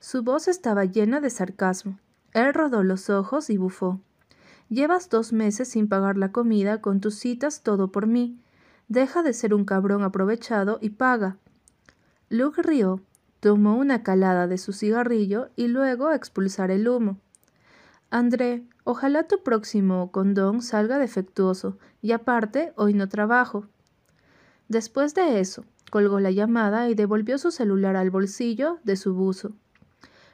Su 0.00 0.24
voz 0.24 0.48
estaba 0.48 0.84
llena 0.84 1.20
de 1.20 1.30
sarcasmo. 1.30 2.00
Él 2.32 2.52
rodó 2.54 2.82
los 2.82 3.08
ojos 3.08 3.50
y 3.50 3.56
bufó. 3.56 4.00
Llevas 4.68 5.10
dos 5.10 5.32
meses 5.32 5.68
sin 5.68 5.88
pagar 5.88 6.16
la 6.16 6.32
comida 6.32 6.80
con 6.80 7.00
tus 7.00 7.14
citas 7.14 7.62
todo 7.62 7.92
por 7.92 8.08
mí. 8.08 8.40
Deja 8.90 9.22
de 9.22 9.32
ser 9.32 9.54
un 9.54 9.64
cabrón 9.64 10.02
aprovechado 10.02 10.78
y 10.80 10.90
paga. 10.90 11.36
Luke 12.28 12.60
rió, 12.60 13.00
tomó 13.38 13.76
una 13.76 14.02
calada 14.02 14.48
de 14.48 14.58
su 14.58 14.72
cigarrillo 14.72 15.48
y 15.54 15.68
luego 15.68 16.10
expulsar 16.10 16.72
el 16.72 16.88
humo. 16.88 17.16
André, 18.10 18.64
ojalá 18.82 19.28
tu 19.28 19.44
próximo 19.44 20.10
condón 20.10 20.60
salga 20.60 20.98
defectuoso, 20.98 21.78
y 22.02 22.10
aparte, 22.10 22.72
hoy 22.74 22.92
no 22.94 23.08
trabajo. 23.08 23.68
Después 24.68 25.14
de 25.14 25.38
eso, 25.38 25.64
colgó 25.92 26.18
la 26.18 26.32
llamada 26.32 26.88
y 26.88 26.96
devolvió 26.96 27.38
su 27.38 27.52
celular 27.52 27.94
al 27.94 28.10
bolsillo 28.10 28.80
de 28.82 28.96
su 28.96 29.14
buzo. 29.14 29.52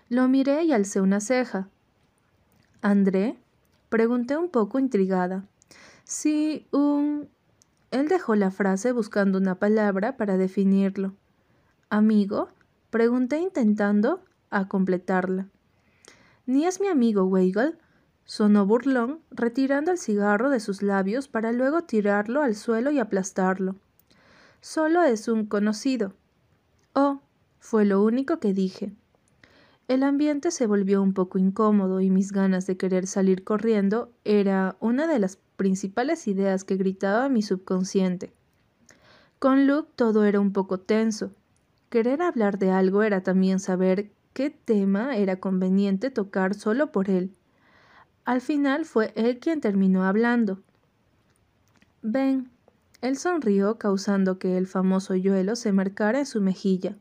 Lo 0.08 0.28
miré 0.28 0.64
y 0.64 0.72
alcé 0.72 1.02
una 1.02 1.20
ceja. 1.20 1.68
¿André? 2.80 3.38
pregunté 3.90 4.38
un 4.38 4.48
poco 4.48 4.78
intrigada. 4.78 5.44
Sí, 6.04 6.66
un. 6.70 7.28
Él 7.90 8.08
dejó 8.08 8.34
la 8.34 8.50
frase 8.50 8.92
buscando 8.92 9.38
una 9.38 9.56
palabra 9.56 10.16
para 10.16 10.36
definirlo. 10.36 11.14
¿Amigo? 11.88 12.48
Pregunté 12.90 13.38
intentando 13.38 14.22
a 14.50 14.68
completarla. 14.68 15.48
Ni 16.46 16.66
es 16.66 16.80
mi 16.80 16.88
amigo 16.88 17.24
Weigel, 17.24 17.78
sonó 18.24 18.66
burlón, 18.66 19.20
retirando 19.30 19.92
el 19.92 19.98
cigarro 19.98 20.50
de 20.50 20.60
sus 20.60 20.82
labios 20.82 21.28
para 21.28 21.52
luego 21.52 21.82
tirarlo 21.82 22.42
al 22.42 22.54
suelo 22.54 22.90
y 22.90 22.98
aplastarlo. 22.98 23.76
Solo 24.60 25.02
es 25.02 25.28
un 25.28 25.46
conocido. 25.46 26.12
Oh, 26.92 27.20
fue 27.60 27.84
lo 27.84 28.02
único 28.02 28.38
que 28.38 28.52
dije. 28.52 28.92
El 29.88 30.02
ambiente 30.02 30.50
se 30.50 30.66
volvió 30.66 31.00
un 31.00 31.14
poco 31.14 31.38
incómodo 31.38 32.00
y 32.00 32.10
mis 32.10 32.32
ganas 32.32 32.66
de 32.66 32.76
querer 32.76 33.06
salir 33.06 33.44
corriendo 33.44 34.10
era 34.24 34.76
una 34.80 35.06
de 35.06 35.20
las 35.20 35.38
principales 35.56 36.28
ideas 36.28 36.64
que 36.64 36.76
gritaba 36.76 37.28
mi 37.28 37.42
subconsciente. 37.42 38.32
Con 39.38 39.66
Luke 39.66 39.90
todo 39.96 40.24
era 40.24 40.40
un 40.40 40.52
poco 40.52 40.78
tenso, 40.80 41.32
Querer 41.88 42.20
hablar 42.20 42.58
de 42.58 42.70
algo 42.70 43.04
era 43.04 43.22
también 43.22 43.60
saber 43.60 44.10
qué 44.32 44.50
tema 44.50 45.16
era 45.16 45.36
conveniente 45.36 46.10
tocar 46.10 46.54
solo 46.54 46.90
por 46.90 47.08
él. 47.08 47.32
Al 48.24 48.40
final 48.40 48.84
fue 48.84 49.12
él 49.14 49.38
quien 49.38 49.60
terminó 49.60 50.04
hablando. 50.04 50.60
Ven. 52.02 52.50
Él 53.02 53.16
sonrió 53.16 53.78
causando 53.78 54.38
que 54.38 54.56
el 54.56 54.66
famoso 54.66 55.14
yuelo 55.14 55.54
se 55.54 55.70
marcara 55.70 56.18
en 56.18 56.26
su 56.26 56.40
mejilla. 56.40 56.96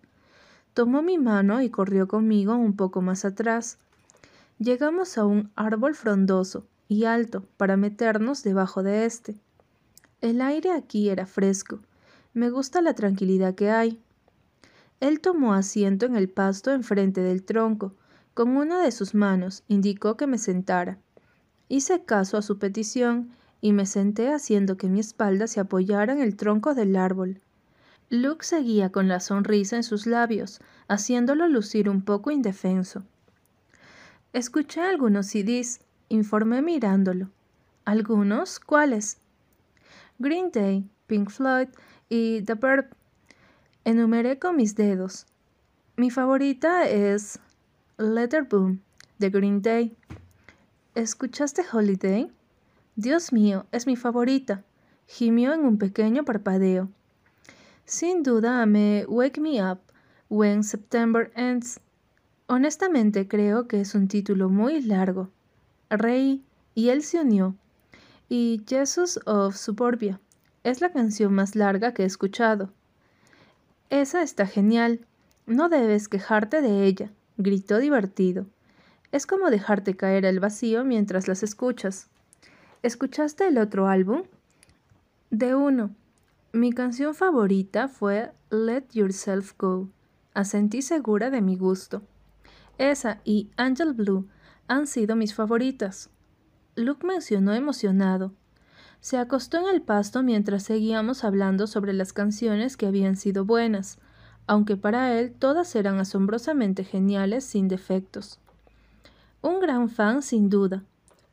Tomó 0.73 1.01
mi 1.01 1.17
mano 1.17 1.61
y 1.61 1.69
corrió 1.69 2.07
conmigo 2.07 2.55
un 2.55 2.75
poco 2.75 3.01
más 3.01 3.25
atrás. 3.25 3.79
Llegamos 4.59 5.17
a 5.17 5.25
un 5.25 5.51
árbol 5.55 5.95
frondoso 5.95 6.67
y 6.87 7.05
alto 7.05 7.45
para 7.57 7.77
meternos 7.77 8.43
debajo 8.43 8.83
de 8.83 9.05
éste. 9.05 9.35
El 10.21 10.41
aire 10.41 10.71
aquí 10.71 11.09
era 11.09 11.25
fresco. 11.25 11.79
Me 12.33 12.49
gusta 12.49 12.81
la 12.81 12.93
tranquilidad 12.93 13.55
que 13.55 13.71
hay. 13.71 14.01
Él 14.99 15.19
tomó 15.19 15.53
asiento 15.53 16.05
en 16.05 16.15
el 16.15 16.29
pasto 16.29 16.71
enfrente 16.71 17.21
del 17.21 17.43
tronco. 17.43 17.93
Con 18.33 18.57
una 18.57 18.81
de 18.81 18.91
sus 18.91 19.13
manos 19.13 19.63
indicó 19.67 20.17
que 20.17 20.27
me 20.27 20.37
sentara. 20.37 20.97
Hice 21.69 22.03
caso 22.03 22.37
a 22.37 22.41
su 22.41 22.59
petición 22.59 23.31
y 23.61 23.71
me 23.71 23.85
senté 23.85 24.31
haciendo 24.31 24.77
que 24.77 24.89
mi 24.89 24.99
espalda 24.99 25.47
se 25.47 25.59
apoyara 25.59 26.13
en 26.13 26.19
el 26.19 26.35
tronco 26.35 26.75
del 26.75 26.95
árbol. 26.95 27.41
Luke 28.09 28.45
seguía 28.45 28.91
con 28.91 29.07
la 29.07 29.19
sonrisa 29.19 29.75
en 29.75 29.83
sus 29.83 30.05
labios, 30.05 30.59
haciéndolo 30.87 31.47
lucir 31.47 31.89
un 31.89 32.03
poco 32.03 32.29
indefenso. 32.29 33.03
Escuché 34.33 34.81
algunos 34.81 35.27
CDs, 35.27 35.79
informé 36.09 36.61
mirándolo. 36.61 37.29
¿Algunos? 37.85 38.59
¿Cuáles? 38.59 39.19
Green 40.19 40.51
Day, 40.51 40.89
Pink 41.07 41.29
Floyd 41.29 41.67
y 42.09 42.41
The 42.43 42.55
Verb 42.55 42.87
Enumeré 43.83 44.39
con 44.39 44.55
mis 44.55 44.75
dedos. 44.75 45.27
Mi 45.95 46.09
favorita 46.09 46.89
es 46.89 47.39
Letter 47.97 48.43
Boom 48.43 48.81
de 49.19 49.29
Green 49.29 49.61
Day. 49.61 49.95
¿Escuchaste 50.95 51.63
Holiday? 51.71 52.31
Dios 52.95 53.31
mío, 53.31 53.67
es 53.71 53.85
mi 53.85 53.95
favorita. 53.95 54.63
Gimió 55.05 55.53
en 55.53 55.65
un 55.65 55.77
pequeño 55.77 56.25
parpadeo. 56.25 56.89
Sin 57.85 58.23
duda 58.23 58.63
amé 58.63 59.05
Wake 59.07 59.39
Me 59.39 59.63
Up 59.63 59.79
When 60.29 60.63
September 60.63 61.31
Ends. 61.35 61.79
Honestamente 62.47 63.27
creo 63.27 63.67
que 63.67 63.81
es 63.81 63.93
un 63.93 64.07
título 64.07 64.49
muy 64.49 64.81
largo. 64.81 65.29
Reí 65.89 66.43
y 66.73 66.89
él 66.89 67.03
se 67.03 67.21
unió. 67.21 67.55
Y 68.29 68.63
Jesus 68.67 69.19
of 69.25 69.55
Suburbia 69.55 70.19
es 70.63 70.81
la 70.81 70.91
canción 70.91 71.33
más 71.33 71.55
larga 71.55 71.93
que 71.93 72.03
he 72.03 72.05
escuchado. 72.05 72.71
Esa 73.89 74.23
está 74.23 74.47
genial. 74.47 75.05
No 75.45 75.69
debes 75.69 76.07
quejarte 76.07 76.61
de 76.61 76.85
ella, 76.85 77.11
gritó 77.37 77.77
divertido. 77.77 78.47
Es 79.11 79.27
como 79.27 79.51
dejarte 79.51 79.95
caer 79.95 80.25
al 80.25 80.39
vacío 80.39 80.83
mientras 80.83 81.27
las 81.27 81.43
escuchas. 81.43 82.07
¿Escuchaste 82.81 83.47
el 83.47 83.59
otro 83.59 83.87
álbum? 83.87 84.23
De 85.29 85.53
uno. 85.53 85.91
Mi 86.51 86.73
canción 86.73 87.13
favorita 87.13 87.87
fue 87.87 88.31
Let 88.49 88.85
Yourself 88.91 89.53
Go. 89.57 89.89
Asentí 90.33 90.81
segura 90.81 91.29
de 91.29 91.41
mi 91.41 91.57
gusto. 91.57 92.01
Esa 92.77 93.21
y 93.23 93.49
Angel 93.55 93.93
Blue 93.93 94.27
han 94.67 94.87
sido 94.87 95.15
mis 95.15 95.33
favoritas. 95.33 96.09
Luke 96.75 97.05
mencionó 97.05 97.53
emocionado. 97.53 98.33
Se 98.99 99.17
acostó 99.17 99.57
en 99.59 99.73
el 99.73 99.81
pasto 99.81 100.23
mientras 100.23 100.63
seguíamos 100.63 101.23
hablando 101.23 101.67
sobre 101.67 101.93
las 101.93 102.11
canciones 102.11 102.75
que 102.75 102.87
habían 102.87 103.15
sido 103.15 103.45
buenas, 103.45 103.99
aunque 104.47 104.77
para 104.77 105.17
él 105.19 105.33
todas 105.33 105.75
eran 105.75 105.99
asombrosamente 105.99 106.83
geniales 106.83 107.43
sin 107.43 107.67
defectos. 107.67 108.39
Un 109.41 109.59
gran 109.59 109.89
fan 109.89 110.21
sin 110.21 110.49
duda. 110.49 110.83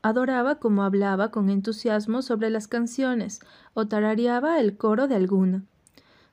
Adoraba 0.02 0.56
como 0.56 0.82
hablaba 0.82 1.30
con 1.30 1.48
entusiasmo 1.48 2.22
sobre 2.22 2.50
las 2.50 2.68
canciones 2.68 3.40
o 3.72 3.86
tarareaba 3.86 4.60
el 4.60 4.76
coro 4.76 5.08
de 5.08 5.14
alguna. 5.14 5.64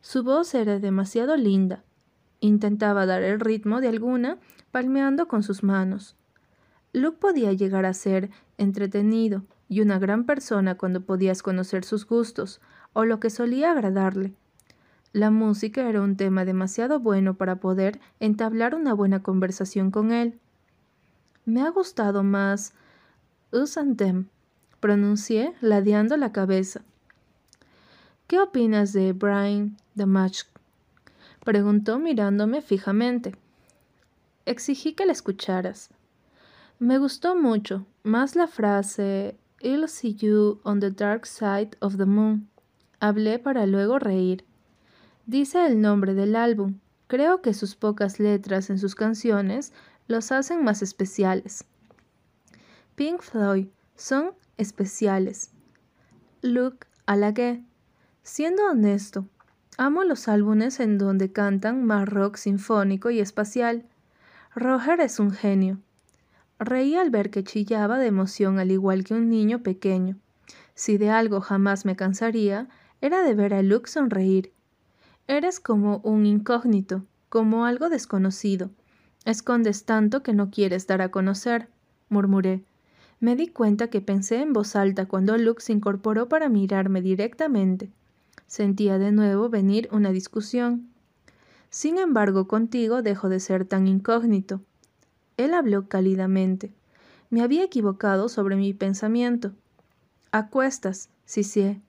Su 0.02 0.24
voz 0.24 0.54
era 0.56 0.80
demasiado 0.80 1.38
linda. 1.38 1.84
Intentaba 2.42 3.06
dar 3.06 3.22
el 3.22 3.40
ritmo 3.40 3.80
de 3.80 3.90
alguna, 3.90 4.40
palmeando 4.72 5.28
con 5.28 5.44
sus 5.44 5.64
manos. 5.64 6.16
Luke 6.94 7.18
podía 7.20 7.54
llegar 7.54 7.86
a 7.86 7.94
ser 7.94 8.30
entretenido, 8.58 9.44
y 9.70 9.82
una 9.82 10.00
gran 10.00 10.26
persona 10.26 10.76
cuando 10.76 11.02
podías 11.02 11.44
conocer 11.44 11.86
sus 11.86 12.08
gustos 12.08 12.60
o 12.94 13.06
lo 13.06 13.20
que 13.20 13.30
solía 13.30 13.72
agradarle. 13.72 14.34
La 15.14 15.30
música 15.30 15.88
era 15.88 16.02
un 16.02 16.18
tema 16.18 16.44
demasiado 16.44 17.00
bueno 17.00 17.36
para 17.36 17.58
poder 17.58 18.00
entablar 18.20 18.76
una 18.76 18.94
buena 18.94 19.22
conversación 19.22 19.92
con 19.92 20.12
él. 20.12 20.40
Me 21.46 21.62
ha 21.62 21.70
gustado 21.70 22.24
más 22.24 22.74
Us 23.52 23.78
and 23.78 23.98
Them, 23.98 24.28
pronuncié 24.80 25.54
ladeando 25.62 26.18
la 26.18 26.32
cabeza. 26.32 26.82
¿Qué 28.28 28.40
opinas 28.40 28.94
de 28.94 29.14
Brian 29.14 29.78
Match? 29.96 30.44
preguntó 31.44 31.98
mirándome 31.98 32.62
fijamente. 32.62 33.36
Exigí 34.46 34.94
que 34.94 35.08
la 35.08 35.14
escucharas. 35.14 35.90
Me 36.82 36.98
gustó 36.98 37.36
mucho, 37.36 37.86
más 38.04 38.38
la 38.38 38.48
frase 38.48 39.38
I'll 39.62 39.90
see 39.90 40.16
you 40.16 40.62
on 40.64 40.80
the 40.80 40.90
dark 40.90 41.26
side 41.26 41.72
of 41.82 41.98
the 41.98 42.06
moon. 42.06 42.48
Hablé 43.02 43.38
para 43.38 43.66
luego 43.66 44.00
reír. 44.00 44.46
Dice 45.26 45.66
el 45.66 45.82
nombre 45.82 46.14
del 46.14 46.38
álbum. 46.38 46.80
Creo 47.08 47.42
que 47.42 47.54
sus 47.54 47.76
pocas 47.76 48.22
letras 48.22 48.70
en 48.70 48.80
sus 48.80 48.96
canciones 48.96 49.74
los 50.08 50.32
hacen 50.32 50.64
más 50.64 50.82
especiales. 50.82 51.66
Pink 52.96 53.24
Floyd 53.24 53.68
son 53.98 54.32
especiales. 54.56 55.52
Luke 56.42 56.88
halagué. 57.06 57.62
Siendo 58.24 58.66
honesto, 58.70 59.28
amo 59.78 60.06
los 60.06 60.30
álbumes 60.30 60.80
en 60.80 60.98
donde 60.98 61.34
cantan 61.34 61.84
más 61.84 62.08
rock 62.08 62.38
sinfónico 62.38 63.10
y 63.10 63.20
espacial. 63.20 63.86
Roger 64.56 65.02
es 65.02 65.20
un 65.20 65.32
genio. 65.32 65.80
Reí 66.60 66.96
al 66.96 67.10
ver 67.10 67.30
que 67.30 67.44
chillaba 67.44 67.98
de 67.98 68.08
emoción 68.08 68.60
al 68.60 68.70
igual 68.72 69.06
que 69.06 69.14
un 69.14 69.30
niño 69.30 69.64
pequeño. 69.64 70.18
Si 70.76 70.98
de 70.98 71.10
algo 71.10 71.40
jamás 71.40 71.86
me 71.86 71.96
cansaría, 71.96 72.68
era 73.02 73.24
de 73.24 73.34
ver 73.34 73.54
a 73.54 73.62
Luke 73.62 73.90
sonreír. 73.90 74.52
Eres 75.28 75.60
como 75.62 76.02
un 76.04 76.26
incógnito, 76.26 77.06
como 77.30 77.66
algo 77.66 77.90
desconocido. 77.90 78.72
Escondes 79.26 79.86
tanto 79.86 80.22
que 80.22 80.34
no 80.34 80.50
quieres 80.50 80.86
dar 80.86 81.02
a 81.02 81.12
conocer, 81.12 81.70
murmuré. 82.10 82.64
Me 83.22 83.36
di 83.36 83.48
cuenta 83.48 83.90
que 83.90 84.02
pensé 84.02 84.42
en 84.42 84.54
voz 84.54 84.76
alta 84.76 85.06
cuando 85.06 85.38
Luke 85.38 85.62
se 85.62 85.74
incorporó 85.74 86.28
para 86.28 86.50
mirarme 86.50 87.02
directamente. 87.02 87.90
Sentía 88.48 88.98
de 88.98 89.12
nuevo 89.12 89.50
venir 89.50 89.88
una 89.92 90.12
discusión. 90.12 90.90
Sin 91.70 92.00
embargo, 92.00 92.48
contigo 92.48 93.02
dejo 93.02 93.30
de 93.30 93.40
ser 93.40 93.66
tan 93.66 93.88
incógnito. 93.88 94.62
Él 95.40 95.54
habló 95.54 95.88
cálidamente. 95.88 96.74
Me 97.30 97.42
había 97.42 97.64
equivocado 97.64 98.28
sobre 98.28 98.58
mi 98.58 98.74
pensamiento. 98.74 99.54
Acuestas, 100.34 101.12
sí. 101.24 101.82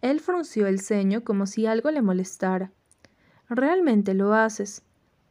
Él 0.00 0.20
frunció 0.20 0.66
el 0.66 0.80
ceño 0.80 1.22
como 1.22 1.44
si 1.44 1.66
algo 1.66 1.90
le 1.90 2.00
molestara. 2.00 2.72
Realmente 3.50 4.14
lo 4.14 4.32
haces. 4.32 4.84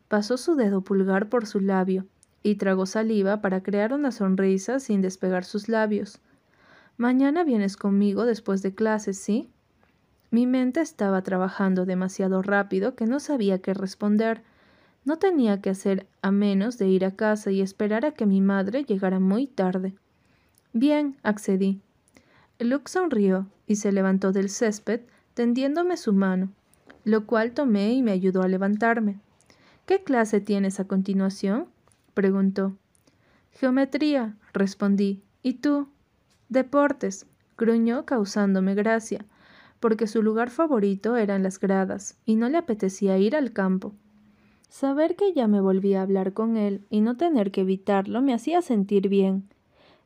Pasó 0.07 0.37
su 0.37 0.53
dedo 0.53 0.81
pulgar 0.81 1.29
por 1.29 1.47
su 1.47 1.59
labio 1.59 2.05
y 2.43 2.57
tragó 2.57 2.85
saliva 2.85 3.41
para 3.41 3.63
crear 3.63 3.91
una 3.91 4.11
sonrisa 4.11 4.79
sin 4.79 5.01
despegar 5.01 5.43
sus 5.43 5.67
labios. 5.67 6.19
Mañana 6.95 7.43
vienes 7.43 7.75
conmigo 7.75 8.27
después 8.27 8.61
de 8.61 8.75
clases, 8.75 9.17
¿sí? 9.17 9.49
Mi 10.29 10.45
mente 10.45 10.81
estaba 10.81 11.23
trabajando 11.23 11.87
demasiado 11.87 12.43
rápido 12.43 12.93
que 12.93 13.07
no 13.07 13.19
sabía 13.19 13.63
qué 13.63 13.73
responder. 13.73 14.43
No 15.07 15.17
tenía 15.19 15.61
que 15.61 15.69
hacer 15.69 16.05
a 16.21 16.31
menos 16.31 16.77
de 16.77 16.89
ir 16.89 17.05
a 17.05 17.15
casa 17.15 17.49
y 17.49 17.61
esperar 17.61 18.03
a 18.03 18.11
que 18.11 18.25
mi 18.25 18.41
madre 18.41 18.83
llegara 18.83 19.21
muy 19.21 19.47
tarde. 19.47 19.95
Bien, 20.73 21.15
accedí. 21.23 21.79
Luke 22.59 22.91
sonrió 22.91 23.47
y 23.67 23.77
se 23.77 23.93
levantó 23.93 24.33
del 24.33 24.49
césped 24.49 24.99
tendiéndome 25.33 25.95
su 25.95 26.11
mano, 26.11 26.51
lo 27.05 27.25
cual 27.25 27.53
tomé 27.53 27.93
y 27.93 28.03
me 28.03 28.11
ayudó 28.11 28.41
a 28.41 28.49
levantarme. 28.49 29.17
¿Qué 29.85 30.03
clase 30.03 30.41
tienes 30.41 30.81
a 30.81 30.89
continuación? 30.89 31.67
preguntó. 32.13 32.75
Geometría, 33.51 34.35
respondí. 34.51 35.23
¿Y 35.41 35.53
tú? 35.53 35.87
Deportes, 36.49 37.27
gruñó 37.57 38.05
causándome 38.05 38.75
gracia, 38.75 39.25
porque 39.79 40.05
su 40.05 40.21
lugar 40.21 40.49
favorito 40.49 41.15
eran 41.15 41.43
las 41.43 41.61
gradas, 41.61 42.17
y 42.25 42.35
no 42.35 42.49
le 42.49 42.57
apetecía 42.57 43.17
ir 43.17 43.37
al 43.37 43.53
campo. 43.53 43.95
Saber 44.69 45.15
que 45.15 45.33
ya 45.33 45.47
me 45.47 45.61
volvía 45.61 45.99
a 45.99 46.03
hablar 46.03 46.33
con 46.33 46.57
él 46.57 46.85
y 46.89 47.01
no 47.01 47.17
tener 47.17 47.51
que 47.51 47.61
evitarlo 47.61 48.21
me 48.21 48.33
hacía 48.33 48.61
sentir 48.61 49.09
bien. 49.09 49.49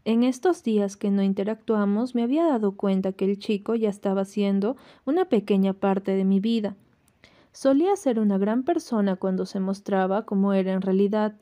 En 0.06 0.24
estos 0.24 0.64
días 0.64 0.98
que 0.98 1.12
no 1.12 1.24
interactuamos 1.24 2.16
me 2.16 2.24
había 2.24 2.46
dado 2.46 2.74
cuenta 2.74 3.12
que 3.12 3.26
el 3.26 3.38
chico 3.38 3.76
ya 3.76 3.90
estaba 3.90 4.26
siendo 4.26 4.78
una 5.06 5.26
pequeña 5.26 5.74
parte 5.74 6.16
de 6.16 6.26
mi 6.26 6.40
vida, 6.40 6.76
Solía 7.54 7.98
ser 7.98 8.20
una 8.20 8.38
gran 8.38 8.64
persona 8.64 9.18
cuando 9.18 9.46
se 9.46 9.60
mostraba 9.60 10.26
como 10.26 10.54
era 10.54 10.72
en 10.72 10.82
realidad, 10.82 11.36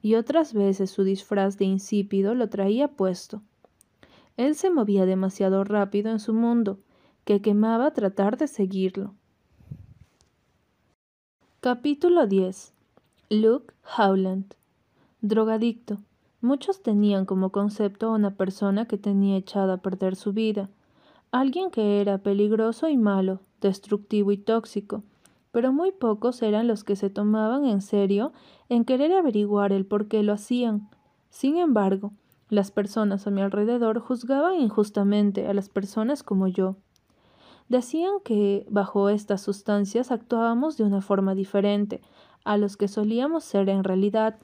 y 0.00 0.14
otras 0.14 0.54
veces 0.54 0.90
su 0.90 1.02
disfraz 1.02 1.58
de 1.58 1.64
insípido 1.64 2.34
lo 2.34 2.48
traía 2.48 2.88
puesto. 2.88 3.42
Él 4.36 4.54
se 4.54 4.70
movía 4.70 5.06
demasiado 5.06 5.64
rápido 5.64 6.10
en 6.10 6.20
su 6.20 6.34
mundo, 6.34 6.78
que 7.24 7.40
quemaba 7.40 7.92
tratar 7.92 8.36
de 8.36 8.46
seguirlo. 8.46 9.14
Capítulo 11.68 12.28
10 12.28 12.72
Luke 13.28 13.74
Howland 13.98 14.54
Drogadicto. 15.20 15.98
Muchos 16.40 16.80
tenían 16.80 17.26
como 17.26 17.50
concepto 17.50 18.06
a 18.06 18.12
una 18.12 18.36
persona 18.36 18.86
que 18.86 18.98
tenía 18.98 19.36
echada 19.36 19.74
a 19.74 19.76
perder 19.78 20.14
su 20.14 20.32
vida, 20.32 20.70
alguien 21.32 21.72
que 21.72 22.00
era 22.00 22.18
peligroso 22.18 22.88
y 22.88 22.96
malo, 22.96 23.40
destructivo 23.60 24.30
y 24.30 24.36
tóxico, 24.36 25.02
pero 25.50 25.72
muy 25.72 25.90
pocos 25.90 26.40
eran 26.40 26.68
los 26.68 26.84
que 26.84 26.94
se 26.94 27.10
tomaban 27.10 27.64
en 27.64 27.80
serio 27.80 28.32
en 28.68 28.84
querer 28.84 29.12
averiguar 29.12 29.72
el 29.72 29.86
por 29.86 30.06
qué 30.06 30.22
lo 30.22 30.34
hacían. 30.34 30.88
Sin 31.30 31.56
embargo, 31.56 32.12
las 32.48 32.70
personas 32.70 33.26
a 33.26 33.32
mi 33.32 33.40
alrededor 33.40 33.98
juzgaban 33.98 34.60
injustamente 34.60 35.48
a 35.48 35.52
las 35.52 35.68
personas 35.68 36.22
como 36.22 36.46
yo. 36.46 36.76
Decían 37.68 38.20
que 38.24 38.64
bajo 38.70 39.08
estas 39.08 39.40
sustancias 39.40 40.12
actuábamos 40.12 40.76
de 40.76 40.84
una 40.84 41.00
forma 41.00 41.34
diferente 41.34 42.00
a 42.44 42.56
los 42.56 42.76
que 42.76 42.86
solíamos 42.86 43.42
ser 43.44 43.68
en 43.68 43.82
realidad, 43.82 44.36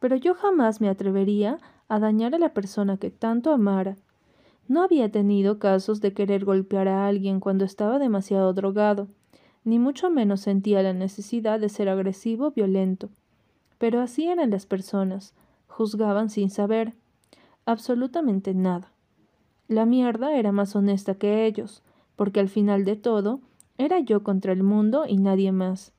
pero 0.00 0.16
yo 0.16 0.34
jamás 0.34 0.80
me 0.80 0.88
atrevería 0.88 1.58
a 1.88 1.98
dañar 2.00 2.34
a 2.34 2.38
la 2.38 2.52
persona 2.52 2.96
que 2.96 3.10
tanto 3.10 3.52
amara. 3.52 3.96
No 4.66 4.82
había 4.82 5.10
tenido 5.10 5.58
casos 5.58 6.00
de 6.00 6.12
querer 6.12 6.44
golpear 6.44 6.88
a 6.88 7.06
alguien 7.06 7.40
cuando 7.40 7.64
estaba 7.64 7.98
demasiado 7.98 8.52
drogado, 8.52 9.06
ni 9.64 9.78
mucho 9.78 10.10
menos 10.10 10.40
sentía 10.40 10.82
la 10.82 10.92
necesidad 10.92 11.60
de 11.60 11.68
ser 11.68 11.88
agresivo 11.88 12.48
o 12.48 12.50
violento. 12.50 13.08
Pero 13.78 14.00
así 14.00 14.26
eran 14.26 14.50
las 14.50 14.66
personas, 14.66 15.32
juzgaban 15.68 16.28
sin 16.28 16.50
saber 16.50 16.92
absolutamente 17.66 18.52
nada. 18.52 18.90
La 19.68 19.86
mierda 19.86 20.36
era 20.36 20.52
más 20.52 20.74
honesta 20.74 21.14
que 21.14 21.46
ellos, 21.46 21.82
porque 22.18 22.40
al 22.40 22.48
final 22.48 22.84
de 22.84 22.96
todo 22.96 23.38
era 23.78 24.00
yo 24.00 24.24
contra 24.24 24.52
el 24.52 24.64
mundo 24.64 25.04
y 25.06 25.18
nadie 25.18 25.52
más. 25.52 25.92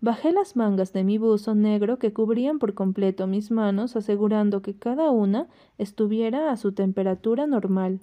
Bajé 0.00 0.32
las 0.32 0.56
mangas 0.56 0.92
de 0.92 1.04
mi 1.04 1.18
buzo 1.18 1.54
negro 1.54 2.00
que 2.00 2.12
cubrían 2.12 2.58
por 2.58 2.74
completo 2.74 3.28
mis 3.28 3.52
manos, 3.52 3.94
asegurando 3.94 4.60
que 4.60 4.74
cada 4.74 5.12
una 5.12 5.46
estuviera 5.78 6.50
a 6.50 6.56
su 6.56 6.72
temperatura 6.72 7.46
normal. 7.46 8.00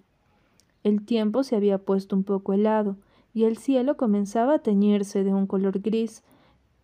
El 0.85 1.05
tiempo 1.05 1.43
se 1.43 1.57
había 1.57 1.79
puesto 1.79 2.15
un 2.15 2.23
poco 2.23 2.53
helado, 2.53 2.95
y 3.33 3.43
el 3.43 3.57
cielo 3.57 3.97
comenzaba 3.97 4.55
a 4.55 4.59
teñirse 4.59 5.25
de 5.25 5.33
un 5.33 5.45
color 5.45 5.81
gris. 5.81 6.23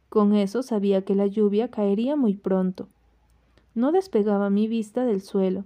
Con 0.09 0.35
eso 0.35 0.61
sabía 0.61 1.03
que 1.03 1.15
la 1.15 1.25
lluvia 1.25 1.69
caería 1.69 2.17
muy 2.17 2.33
pronto. 2.33 2.89
No 3.75 3.93
despegaba 3.93 4.49
mi 4.49 4.67
vista 4.67 5.05
del 5.05 5.21
suelo. 5.21 5.63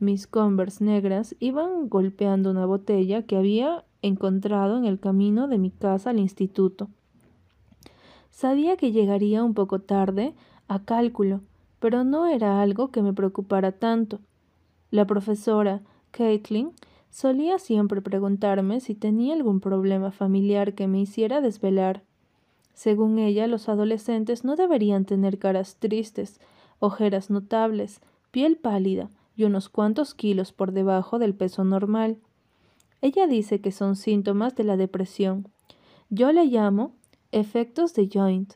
Mis 0.00 0.26
converse 0.26 0.84
negras 0.84 1.34
iban 1.40 1.88
golpeando 1.88 2.50
una 2.50 2.66
botella 2.66 3.22
que 3.22 3.36
había 3.38 3.84
encontrado 4.06 4.76
en 4.76 4.84
el 4.84 4.98
camino 4.98 5.48
de 5.48 5.58
mi 5.58 5.70
casa 5.70 6.10
al 6.10 6.18
instituto. 6.18 6.88
Sabía 8.30 8.76
que 8.76 8.92
llegaría 8.92 9.42
un 9.44 9.54
poco 9.54 9.80
tarde 9.80 10.34
a 10.68 10.80
cálculo, 10.80 11.40
pero 11.78 12.04
no 12.04 12.26
era 12.26 12.62
algo 12.62 12.90
que 12.90 13.02
me 13.02 13.12
preocupara 13.12 13.72
tanto. 13.72 14.20
La 14.90 15.06
profesora, 15.06 15.82
Caitlin, 16.10 16.72
Solía 17.14 17.60
siempre 17.60 18.02
preguntarme 18.02 18.80
si 18.80 18.96
tenía 18.96 19.34
algún 19.34 19.60
problema 19.60 20.10
familiar 20.10 20.74
que 20.74 20.88
me 20.88 21.00
hiciera 21.00 21.40
desvelar. 21.40 22.02
Según 22.72 23.20
ella, 23.20 23.46
los 23.46 23.68
adolescentes 23.68 24.42
no 24.44 24.56
deberían 24.56 25.04
tener 25.04 25.38
caras 25.38 25.76
tristes, 25.76 26.40
ojeras 26.80 27.30
notables, 27.30 28.00
piel 28.32 28.56
pálida 28.56 29.10
y 29.36 29.44
unos 29.44 29.68
cuantos 29.68 30.12
kilos 30.12 30.50
por 30.50 30.72
debajo 30.72 31.20
del 31.20 31.36
peso 31.36 31.62
normal. 31.62 32.16
Ella 33.04 33.26
dice 33.26 33.60
que 33.60 33.70
son 33.70 33.96
síntomas 33.96 34.56
de 34.56 34.64
la 34.64 34.78
depresión. 34.78 35.46
Yo 36.08 36.32
le 36.32 36.46
llamo 36.46 36.92
efectos 37.32 37.92
de 37.92 38.08
joint. 38.10 38.54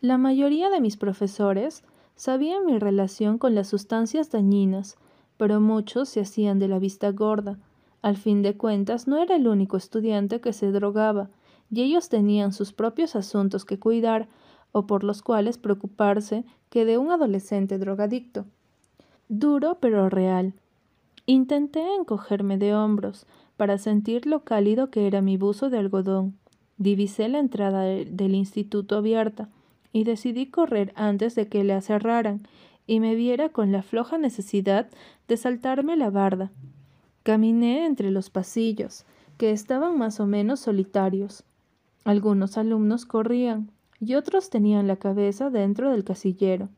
La 0.00 0.18
mayoría 0.18 0.68
de 0.68 0.80
mis 0.80 0.96
profesores 0.96 1.84
sabían 2.16 2.66
mi 2.66 2.80
relación 2.80 3.38
con 3.38 3.54
las 3.54 3.68
sustancias 3.68 4.32
dañinas, 4.32 4.96
pero 5.36 5.60
muchos 5.60 6.08
se 6.08 6.22
hacían 6.22 6.58
de 6.58 6.66
la 6.66 6.80
vista 6.80 7.12
gorda. 7.12 7.60
Al 8.02 8.16
fin 8.16 8.42
de 8.42 8.56
cuentas, 8.56 9.06
no 9.06 9.22
era 9.22 9.36
el 9.36 9.46
único 9.46 9.76
estudiante 9.76 10.40
que 10.40 10.52
se 10.52 10.72
drogaba, 10.72 11.30
y 11.70 11.82
ellos 11.82 12.08
tenían 12.08 12.52
sus 12.52 12.72
propios 12.72 13.14
asuntos 13.14 13.64
que 13.64 13.78
cuidar 13.78 14.28
o 14.72 14.88
por 14.88 15.04
los 15.04 15.22
cuales 15.22 15.56
preocuparse 15.56 16.44
que 16.68 16.84
de 16.84 16.98
un 16.98 17.12
adolescente 17.12 17.78
drogadicto. 17.78 18.44
Duro 19.28 19.78
pero 19.80 20.08
real. 20.08 20.52
Intenté 21.26 21.84
encogerme 21.94 22.58
de 22.58 22.74
hombros 22.74 23.24
para 23.62 23.78
sentir 23.78 24.26
lo 24.26 24.42
cálido 24.42 24.90
que 24.90 25.06
era 25.06 25.22
mi 25.22 25.36
buzo 25.36 25.70
de 25.70 25.78
algodón. 25.78 26.36
Divisé 26.78 27.28
la 27.28 27.38
entrada 27.38 27.82
del 27.84 28.34
instituto 28.34 28.96
abierta 28.96 29.50
y 29.92 30.02
decidí 30.02 30.46
correr 30.46 30.92
antes 30.96 31.36
de 31.36 31.46
que 31.46 31.62
la 31.62 31.80
cerraran 31.80 32.42
y 32.88 32.98
me 32.98 33.14
viera 33.14 33.50
con 33.50 33.70
la 33.70 33.84
floja 33.84 34.18
necesidad 34.18 34.88
de 35.28 35.36
saltarme 35.36 35.96
la 35.96 36.10
barda. 36.10 36.50
Caminé 37.22 37.86
entre 37.86 38.10
los 38.10 38.30
pasillos, 38.30 39.04
que 39.38 39.52
estaban 39.52 39.96
más 39.96 40.18
o 40.18 40.26
menos 40.26 40.58
solitarios. 40.58 41.44
Algunos 42.02 42.58
alumnos 42.58 43.06
corrían 43.06 43.70
y 44.00 44.16
otros 44.16 44.50
tenían 44.50 44.88
la 44.88 44.96
cabeza 44.96 45.50
dentro 45.50 45.92
del 45.92 46.02
casillero. 46.02 46.68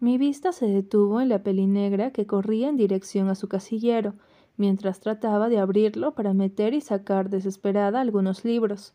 Mi 0.00 0.18
vista 0.18 0.50
se 0.50 0.66
detuvo 0.66 1.20
en 1.20 1.28
la 1.28 1.44
pelinegra 1.44 2.10
que 2.10 2.26
corría 2.26 2.68
en 2.68 2.76
dirección 2.76 3.28
a 3.28 3.36
su 3.36 3.46
casillero, 3.46 4.14
mientras 4.56 5.00
trataba 5.00 5.48
de 5.48 5.58
abrirlo 5.58 6.12
para 6.12 6.34
meter 6.34 6.74
y 6.74 6.80
sacar 6.80 7.30
desesperada 7.30 8.00
algunos 8.00 8.44
libros. 8.44 8.94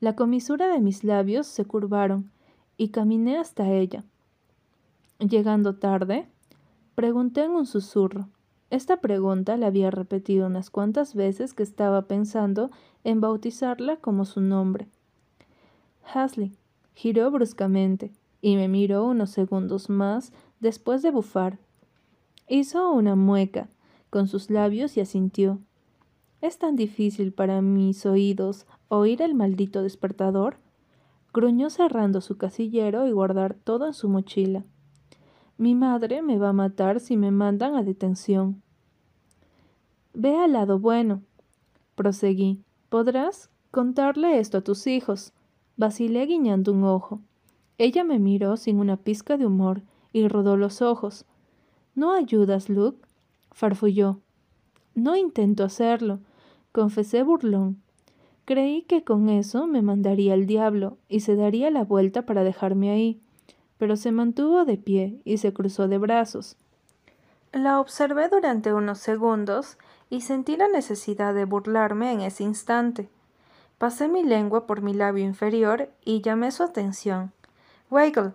La 0.00 0.16
comisura 0.16 0.68
de 0.68 0.80
mis 0.80 1.04
labios 1.04 1.46
se 1.46 1.64
curvaron 1.64 2.30
y 2.76 2.88
caminé 2.88 3.36
hasta 3.36 3.70
ella. 3.70 4.04
Llegando 5.18 5.76
tarde, 5.76 6.26
pregunté 6.94 7.44
en 7.44 7.50
un 7.52 7.66
susurro. 7.66 8.28
Esta 8.70 9.00
pregunta 9.00 9.56
la 9.56 9.66
había 9.66 9.90
repetido 9.90 10.46
unas 10.46 10.70
cuantas 10.70 11.14
veces 11.14 11.52
que 11.52 11.62
estaba 11.62 12.02
pensando 12.02 12.70
en 13.04 13.20
bautizarla 13.20 13.96
como 13.96 14.24
su 14.24 14.40
nombre. 14.40 14.88
Hasley 16.14 16.52
giró 16.94 17.30
bruscamente 17.30 18.12
y 18.40 18.56
me 18.56 18.68
miró 18.68 19.04
unos 19.04 19.30
segundos 19.30 19.90
más 19.90 20.32
después 20.60 21.02
de 21.02 21.10
bufar. 21.10 21.58
Hizo 22.48 22.90
una 22.92 23.16
mueca 23.16 23.68
con 24.10 24.28
sus 24.28 24.50
labios 24.50 24.96
y 24.96 25.00
asintió. 25.00 25.60
¿Es 26.40 26.58
tan 26.58 26.76
difícil 26.76 27.32
para 27.32 27.62
mis 27.62 28.04
oídos 28.06 28.66
oír 28.88 29.22
el 29.22 29.34
maldito 29.34 29.82
despertador? 29.82 30.58
Gruñó 31.32 31.70
cerrando 31.70 32.20
su 32.20 32.36
casillero 32.36 33.06
y 33.06 33.12
guardar 33.12 33.54
todo 33.54 33.86
en 33.86 33.94
su 33.94 34.08
mochila. 34.08 34.64
Mi 35.58 35.74
madre 35.74 36.22
me 36.22 36.38
va 36.38 36.48
a 36.48 36.54
matar 36.54 37.00
si 37.00 37.16
me 37.16 37.30
mandan 37.30 37.76
a 37.76 37.82
detención. 37.82 38.62
Ve 40.14 40.36
al 40.36 40.52
lado 40.52 40.78
bueno, 40.78 41.22
proseguí. 41.94 42.64
Podrás 42.88 43.50
contarle 43.70 44.40
esto 44.40 44.58
a 44.58 44.62
tus 44.62 44.86
hijos. 44.86 45.32
Vacilé 45.76 46.26
guiñando 46.26 46.72
un 46.72 46.84
ojo. 46.84 47.20
Ella 47.78 48.04
me 48.04 48.18
miró 48.18 48.56
sin 48.56 48.78
una 48.78 48.96
pizca 48.96 49.36
de 49.36 49.46
humor 49.46 49.82
y 50.12 50.26
rodó 50.26 50.56
los 50.56 50.82
ojos. 50.82 51.26
¿No 51.94 52.12
ayudas, 52.12 52.68
Luke? 52.68 53.06
Farfulló. 53.52 54.20
No 54.94 55.16
intento 55.16 55.64
hacerlo, 55.64 56.20
confesé 56.72 57.22
burlón. 57.22 57.82
Creí 58.44 58.82
que 58.82 59.04
con 59.04 59.28
eso 59.28 59.66
me 59.66 59.82
mandaría 59.82 60.34
el 60.34 60.46
diablo 60.46 60.98
y 61.08 61.20
se 61.20 61.36
daría 61.36 61.70
la 61.70 61.84
vuelta 61.84 62.26
para 62.26 62.42
dejarme 62.42 62.90
ahí 62.90 63.20
pero 63.80 63.96
se 63.96 64.12
mantuvo 64.12 64.66
de 64.66 64.76
pie 64.76 65.22
y 65.24 65.38
se 65.38 65.54
cruzó 65.54 65.88
de 65.88 65.96
brazos. 65.96 66.58
La 67.50 67.80
observé 67.80 68.28
durante 68.28 68.74
unos 68.74 68.98
segundos 68.98 69.78
y 70.10 70.20
sentí 70.20 70.58
la 70.58 70.68
necesidad 70.68 71.32
de 71.32 71.46
burlarme 71.46 72.12
en 72.12 72.20
ese 72.20 72.44
instante. 72.44 73.08
Pasé 73.78 74.06
mi 74.06 74.22
lengua 74.22 74.66
por 74.66 74.82
mi 74.82 74.92
labio 74.92 75.24
inferior 75.24 75.88
y 76.04 76.20
llamé 76.20 76.52
su 76.52 76.62
atención. 76.62 77.32
Weigel. 77.90 78.34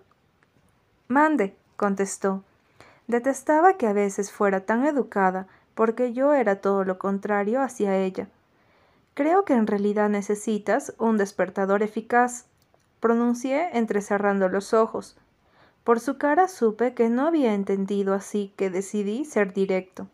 Mande, 1.08 1.56
contestó. 1.78 2.43
Detestaba 3.07 3.73
que 3.73 3.87
a 3.87 3.93
veces 3.93 4.31
fuera 4.31 4.61
tan 4.61 4.85
educada, 4.85 5.47
porque 5.75 6.13
yo 6.13 6.33
era 6.33 6.61
todo 6.61 6.83
lo 6.83 6.97
contrario 6.97 7.61
hacia 7.61 7.97
ella. 7.97 8.27
Creo 9.13 9.45
que 9.45 9.53
en 9.53 9.67
realidad 9.67 10.09
necesitas 10.09 10.93
un 10.97 11.17
despertador 11.17 11.83
eficaz, 11.83 12.45
pronuncié 12.99 13.77
entrecerrando 13.77 14.49
los 14.49 14.73
ojos. 14.73 15.15
Por 15.83 15.99
su 15.99 16.17
cara 16.17 16.47
supe 16.47 16.95
que 16.95 17.09
no 17.09 17.27
había 17.27 17.53
entendido 17.53 18.15
así 18.15 18.51
que 18.55 18.71
decidí 18.71 19.23
ser 19.23 19.53
directo. 19.53 20.07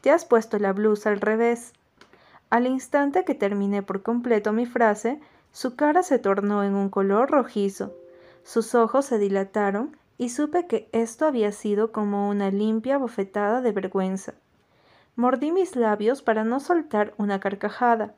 Te 0.00 0.10
has 0.10 0.24
puesto 0.24 0.58
la 0.58 0.72
blusa 0.72 1.10
al 1.10 1.20
revés. 1.20 1.72
Al 2.50 2.66
instante 2.66 3.24
que 3.24 3.34
terminé 3.34 3.82
por 3.82 4.02
completo 4.02 4.52
mi 4.52 4.66
frase, 4.66 5.20
su 5.52 5.76
cara 5.76 6.02
se 6.02 6.18
tornó 6.18 6.64
en 6.64 6.74
un 6.74 6.90
color 6.90 7.30
rojizo. 7.30 7.94
Sus 8.42 8.74
ojos 8.74 9.06
se 9.06 9.18
dilataron 9.18 9.96
y 10.18 10.28
supe 10.28 10.66
que 10.66 10.88
esto 10.92 11.26
había 11.26 11.52
sido 11.52 11.92
como 11.92 12.28
una 12.28 12.50
limpia 12.50 12.98
bofetada 12.98 13.60
de 13.60 13.72
vergüenza. 13.72 14.34
Mordí 15.16 15.52
mis 15.52 15.76
labios 15.76 16.22
para 16.22 16.44
no 16.44 16.60
soltar 16.60 17.14
una 17.18 17.40
carcajada. 17.40 18.14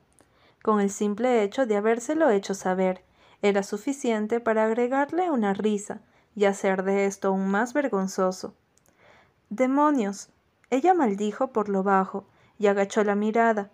Con 0.62 0.80
el 0.80 0.90
simple 0.90 1.42
hecho 1.42 1.66
de 1.66 1.76
habérselo 1.76 2.30
hecho 2.30 2.54
saber, 2.54 3.02
era 3.42 3.62
suficiente 3.62 4.40
para 4.40 4.64
agregarle 4.64 5.30
una 5.30 5.54
risa, 5.54 6.00
y 6.34 6.44
hacer 6.44 6.82
de 6.84 7.06
esto 7.06 7.28
aún 7.28 7.48
más 7.48 7.72
vergonzoso. 7.72 8.54
Demonios. 9.48 10.28
Ella 10.68 10.92
maldijo 10.94 11.48
por 11.48 11.68
lo 11.68 11.82
bajo 11.82 12.26
y 12.58 12.66
agachó 12.66 13.04
la 13.04 13.14
mirada. 13.14 13.70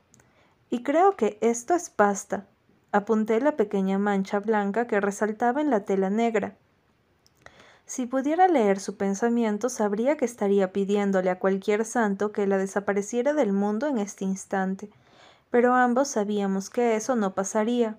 Y 0.70 0.82
creo 0.82 1.16
que 1.16 1.38
esto 1.40 1.74
es 1.74 1.90
pasta. 1.90 2.46
Apunté 2.92 3.40
la 3.40 3.56
pequeña 3.56 3.98
mancha 3.98 4.38
blanca 4.38 4.86
que 4.86 5.00
resaltaba 5.00 5.60
en 5.60 5.70
la 5.70 5.84
tela 5.84 6.08
negra. 6.08 6.56
Si 7.86 8.06
pudiera 8.06 8.48
leer 8.48 8.80
su 8.80 8.96
pensamiento, 8.96 9.68
sabría 9.68 10.16
que 10.16 10.24
estaría 10.24 10.72
pidiéndole 10.72 11.30
a 11.30 11.38
cualquier 11.38 11.84
santo 11.84 12.32
que 12.32 12.46
la 12.46 12.58
desapareciera 12.58 13.32
del 13.32 13.52
mundo 13.52 13.86
en 13.86 13.98
este 13.98 14.24
instante, 14.24 14.90
pero 15.50 15.74
ambos 15.74 16.08
sabíamos 16.08 16.70
que 16.70 16.96
eso 16.96 17.16
no 17.16 17.34
pasaría. 17.34 17.98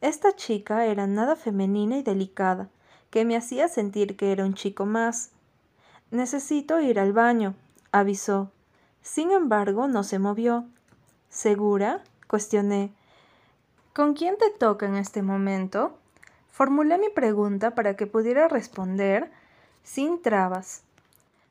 Esta 0.00 0.34
chica 0.34 0.86
era 0.86 1.06
nada 1.06 1.36
femenina 1.36 1.98
y 1.98 2.02
delicada, 2.02 2.68
que 3.10 3.24
me 3.24 3.36
hacía 3.36 3.68
sentir 3.68 4.16
que 4.16 4.32
era 4.32 4.44
un 4.44 4.54
chico 4.54 4.86
más. 4.86 5.30
Necesito 6.10 6.80
ir 6.80 6.98
al 7.00 7.12
baño, 7.12 7.54
avisó. 7.92 8.52
Sin 9.02 9.30
embargo, 9.32 9.88
no 9.88 10.04
se 10.04 10.18
movió. 10.18 10.64
¿Segura? 11.28 12.02
cuestioné. 12.28 12.92
¿Con 13.92 14.14
quién 14.14 14.36
te 14.38 14.50
toca 14.50 14.86
en 14.86 14.96
este 14.96 15.22
momento? 15.22 15.99
Formulé 16.50 16.98
mi 16.98 17.08
pregunta 17.08 17.74
para 17.74 17.96
que 17.96 18.06
pudiera 18.06 18.48
responder 18.48 19.30
sin 19.82 20.20
trabas. 20.20 20.82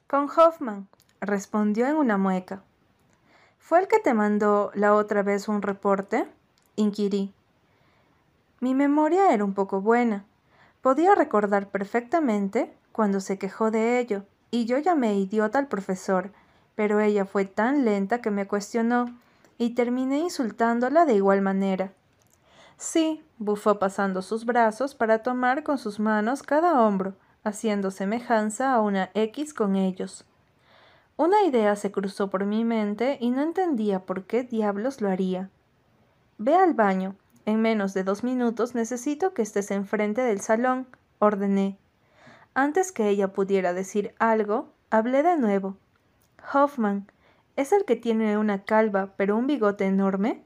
Con 0.08 0.30
Hoffman, 0.30 0.88
respondió 1.22 1.88
en 1.88 1.96
una 1.96 2.18
mueca. 2.18 2.62
¿Fue 3.58 3.80
el 3.80 3.88
que 3.88 4.00
te 4.00 4.14
mandó 4.14 4.72
la 4.74 4.94
otra 4.94 5.24
vez 5.24 5.48
un 5.48 5.62
reporte? 5.62 6.28
inquirí. 6.76 7.34
Mi 8.60 8.74
memoria 8.74 9.34
era 9.34 9.46
un 9.46 9.54
poco 9.54 9.82
buena. 9.82 10.26
Podía 10.82 11.16
recordar 11.16 11.70
perfectamente 11.70 12.74
cuando 12.92 13.20
se 13.20 13.38
quejó 13.38 13.72
de 13.72 14.00
ello, 14.00 14.24
y 14.52 14.66
yo 14.66 14.78
llamé 14.80 15.16
idiota 15.16 15.60
al 15.60 15.68
profesor, 15.68 16.32
pero 16.76 17.00
ella 17.00 17.26
fue 17.26 17.46
tan 17.46 17.86
lenta 17.86 18.22
que 18.22 18.32
me 18.32 18.48
cuestionó, 18.48 19.06
y 19.58 19.76
terminé 19.76 20.20
insultándola 20.20 21.06
de 21.06 21.14
igual 21.16 21.42
manera. 21.42 21.92
Sí, 22.80 23.22
bufó 23.40 23.78
pasando 23.78 24.22
sus 24.22 24.46
brazos 24.46 24.96
para 24.96 25.22
tomar 25.22 25.64
con 25.64 25.78
sus 25.78 26.00
manos 26.00 26.44
cada 26.44 26.82
hombro, 26.82 27.14
haciendo 27.44 27.92
semejanza 27.92 28.74
a 28.74 28.80
una 28.80 29.12
X 29.16 29.54
con 29.54 29.76
ellos. 29.76 30.26
Una 31.18 31.44
idea 31.44 31.76
se 31.76 31.92
cruzó 31.92 32.30
por 32.30 32.46
mi 32.46 32.64
mente 32.64 33.18
y 33.20 33.32
no 33.32 33.42
entendía 33.42 34.06
por 34.06 34.24
qué 34.24 34.44
diablos 34.44 35.02
lo 35.02 35.10
haría. 35.10 35.50
Ve 36.38 36.56
al 36.56 36.74
baño, 36.74 37.18
en 37.46 37.62
menos 37.62 37.94
de 37.94 38.06
dos 38.06 38.24
minutos 38.24 38.76
necesito 38.76 39.34
que 39.34 39.42
estés 39.42 39.72
enfrente 39.72 40.22
del 40.22 40.40
salón, 40.40 40.88
ordené. 41.20 41.78
Antes 42.54 42.94
que 42.94 43.10
ella 43.10 43.34
pudiera 43.34 43.74
decir 43.74 44.16
algo, 44.20 44.70
hablé 44.90 45.22
de 45.22 45.36
nuevo. 45.36 45.76
Hoffman, 46.54 47.12
¿es 47.58 47.74
el 47.74 47.84
que 47.84 47.98
tiene 47.98 48.38
una 48.38 48.64
calva 48.64 49.16
pero 49.18 49.36
un 49.36 49.48
bigote 49.48 49.86
enorme? 49.86 50.46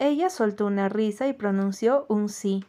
Ella 0.00 0.30
soltó 0.30 0.64
una 0.64 0.88
risa 0.88 1.28
y 1.28 1.34
pronunció 1.34 2.06
un 2.08 2.30
sí. 2.30 2.64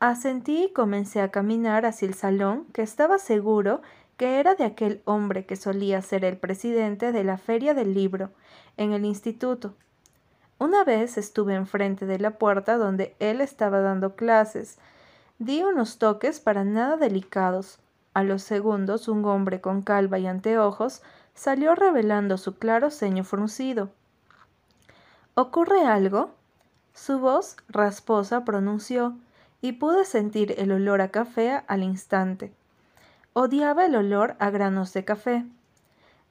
Asentí 0.00 0.64
y 0.64 0.72
comencé 0.72 1.20
a 1.20 1.30
caminar 1.30 1.84
hacia 1.84 2.08
el 2.08 2.14
salón, 2.14 2.64
que 2.72 2.80
estaba 2.80 3.18
seguro 3.18 3.82
que 4.16 4.40
era 4.40 4.54
de 4.54 4.64
aquel 4.64 5.02
hombre 5.04 5.44
que 5.44 5.56
solía 5.56 6.00
ser 6.00 6.24
el 6.24 6.38
presidente 6.38 7.12
de 7.12 7.22
la 7.22 7.36
feria 7.36 7.74
del 7.74 7.92
libro 7.92 8.30
en 8.78 8.94
el 8.94 9.04
instituto. 9.04 9.74
Una 10.58 10.84
vez 10.84 11.18
estuve 11.18 11.54
enfrente 11.54 12.06
de 12.06 12.18
la 12.18 12.38
puerta 12.38 12.78
donde 12.78 13.14
él 13.18 13.42
estaba 13.42 13.80
dando 13.80 14.16
clases. 14.16 14.78
Di 15.38 15.62
unos 15.62 15.98
toques 15.98 16.40
para 16.40 16.64
nada 16.64 16.96
delicados. 16.96 17.78
A 18.14 18.22
los 18.22 18.42
segundos 18.42 19.06
un 19.06 19.22
hombre 19.26 19.60
con 19.60 19.82
calva 19.82 20.18
y 20.18 20.26
anteojos 20.26 21.02
salió 21.34 21.74
revelando 21.74 22.38
su 22.38 22.56
claro 22.56 22.90
ceño 22.90 23.22
fruncido. 23.22 23.90
¿Ocurre 25.34 25.84
algo? 25.84 26.37
Su 27.00 27.20
voz 27.20 27.56
rasposa 27.68 28.44
pronunció, 28.44 29.16
y 29.60 29.72
pude 29.72 30.04
sentir 30.04 30.54
el 30.58 30.72
olor 30.72 31.00
a 31.00 31.10
café 31.10 31.62
al 31.68 31.84
instante. 31.84 32.52
Odiaba 33.34 33.86
el 33.86 33.94
olor 33.94 34.34
a 34.40 34.50
granos 34.50 34.92
de 34.92 35.04
café. 35.04 35.46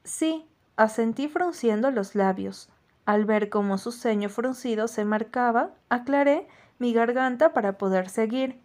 Sí, 0.03 0.45
asentí 0.76 1.30
frunciendo 1.30 1.89
los 1.89 2.15
labios. 2.15 2.70
Al 3.05 3.24
ver 3.24 3.49
cómo 3.49 3.78
su 3.78 3.93
ceño 3.93 4.28
fruncido 4.28 4.89
se 4.89 5.05
marcaba, 5.05 5.72
aclaré 5.89 6.47
mi 6.80 6.93
garganta 6.93 7.53
para 7.53 7.78
poder 7.78 8.09
seguir. 8.09 8.59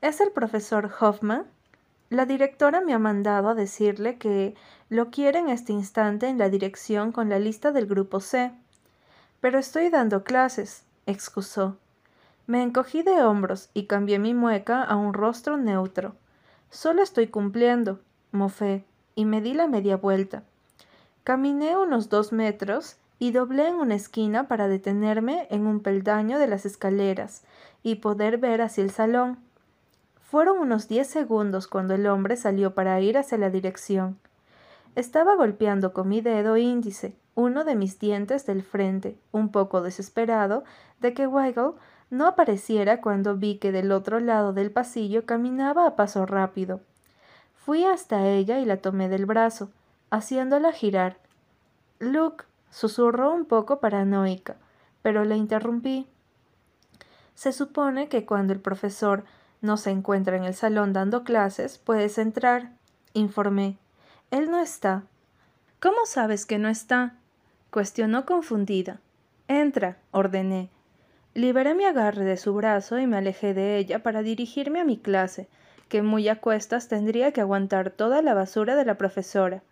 ¿Es 0.00 0.20
el 0.20 0.30
profesor 0.30 0.90
Hoffman? 1.00 1.44
La 2.08 2.24
directora 2.24 2.80
me 2.80 2.94
ha 2.94 2.98
mandado 2.98 3.48
a 3.48 3.54
decirle 3.54 4.16
que 4.16 4.54
lo 4.88 5.10
quiere 5.10 5.40
en 5.40 5.48
este 5.48 5.72
instante 5.72 6.28
en 6.28 6.38
la 6.38 6.48
dirección 6.48 7.10
con 7.10 7.28
la 7.28 7.40
lista 7.40 7.72
del 7.72 7.86
grupo 7.86 8.20
C. 8.20 8.52
Pero 9.40 9.58
estoy 9.58 9.90
dando 9.90 10.24
clases, 10.24 10.84
excusó. 11.10 11.76
Me 12.46 12.62
encogí 12.62 13.02
de 13.02 13.22
hombros 13.22 13.70
y 13.74 13.84
cambié 13.84 14.18
mi 14.18 14.34
mueca 14.34 14.82
a 14.82 14.96
un 14.96 15.14
rostro 15.14 15.56
neutro. 15.56 16.14
Solo 16.70 17.02
estoy 17.02 17.28
cumpliendo, 17.28 18.00
mofé, 18.32 18.84
y 19.14 19.24
me 19.24 19.40
di 19.40 19.54
la 19.54 19.66
media 19.66 19.96
vuelta. 19.96 20.42
Caminé 21.24 21.76
unos 21.76 22.08
dos 22.08 22.32
metros 22.32 22.96
y 23.18 23.32
doblé 23.32 23.68
en 23.68 23.74
una 23.76 23.94
esquina 23.94 24.48
para 24.48 24.66
detenerme 24.66 25.46
en 25.50 25.66
un 25.66 25.80
peldaño 25.80 26.38
de 26.38 26.46
las 26.46 26.64
escaleras 26.64 27.42
y 27.82 27.96
poder 27.96 28.38
ver 28.38 28.62
hacia 28.62 28.82
el 28.82 28.90
salón. 28.90 29.38
Fueron 30.22 30.58
unos 30.58 30.88
diez 30.88 31.08
segundos 31.08 31.66
cuando 31.66 31.94
el 31.94 32.06
hombre 32.06 32.36
salió 32.36 32.74
para 32.74 33.00
ir 33.00 33.18
hacia 33.18 33.36
la 33.36 33.50
dirección. 33.50 34.18
Estaba 34.96 35.36
golpeando 35.36 35.92
con 35.92 36.08
mi 36.08 36.20
dedo 36.20 36.56
índice 36.56 37.16
uno 37.34 37.64
de 37.64 37.74
mis 37.74 37.98
dientes 37.98 38.44
del 38.44 38.62
frente, 38.62 39.18
un 39.32 39.50
poco 39.50 39.80
desesperado 39.80 40.64
de 41.00 41.14
que 41.14 41.26
Weigel 41.26 41.72
no 42.10 42.26
apareciera 42.26 43.00
cuando 43.00 43.36
vi 43.36 43.56
que 43.58 43.72
del 43.72 43.92
otro 43.92 44.20
lado 44.20 44.52
del 44.52 44.70
pasillo 44.70 45.24
caminaba 45.24 45.86
a 45.86 45.96
paso 45.96 46.26
rápido. 46.26 46.80
Fui 47.54 47.84
hasta 47.84 48.26
ella 48.26 48.58
y 48.58 48.64
la 48.64 48.78
tomé 48.78 49.08
del 49.08 49.26
brazo, 49.26 49.70
haciéndola 50.10 50.72
girar. 50.72 51.18
Luke 51.98 52.44
susurró 52.70 53.32
un 53.32 53.44
poco 53.44 53.80
paranoica, 53.80 54.56
pero 55.02 55.24
la 55.24 55.36
interrumpí. 55.36 56.08
Se 57.34 57.52
supone 57.52 58.08
que 58.08 58.26
cuando 58.26 58.52
el 58.52 58.60
profesor 58.60 59.24
no 59.60 59.76
se 59.76 59.90
encuentra 59.90 60.36
en 60.36 60.44
el 60.44 60.54
salón 60.54 60.92
dando 60.92 61.22
clases, 61.22 61.78
puedes 61.78 62.18
entrar, 62.18 62.72
informé. 63.14 63.78
Él 64.30 64.50
no 64.50 64.60
está. 64.60 65.02
¿Cómo 65.80 66.06
sabes 66.06 66.46
que 66.46 66.58
no 66.58 66.68
está? 66.68 67.14
cuestionó 67.70 68.26
confundida. 68.26 69.00
Entra, 69.48 69.96
ordené. 70.12 70.70
Liberé 71.34 71.74
mi 71.74 71.84
agarre 71.84 72.24
de 72.24 72.36
su 72.36 72.54
brazo 72.54 72.98
y 72.98 73.06
me 73.06 73.16
alejé 73.16 73.54
de 73.54 73.78
ella 73.78 74.02
para 74.02 74.22
dirigirme 74.22 74.80
a 74.80 74.84
mi 74.84 74.98
clase, 74.98 75.48
que 75.88 76.02
muy 76.02 76.28
a 76.28 76.40
cuestas 76.40 76.86
tendría 76.86 77.32
que 77.32 77.40
aguantar 77.40 77.90
toda 77.90 78.22
la 78.22 78.34
basura 78.34 78.76
de 78.76 78.84
la 78.84 78.96
profesora. 78.96 79.62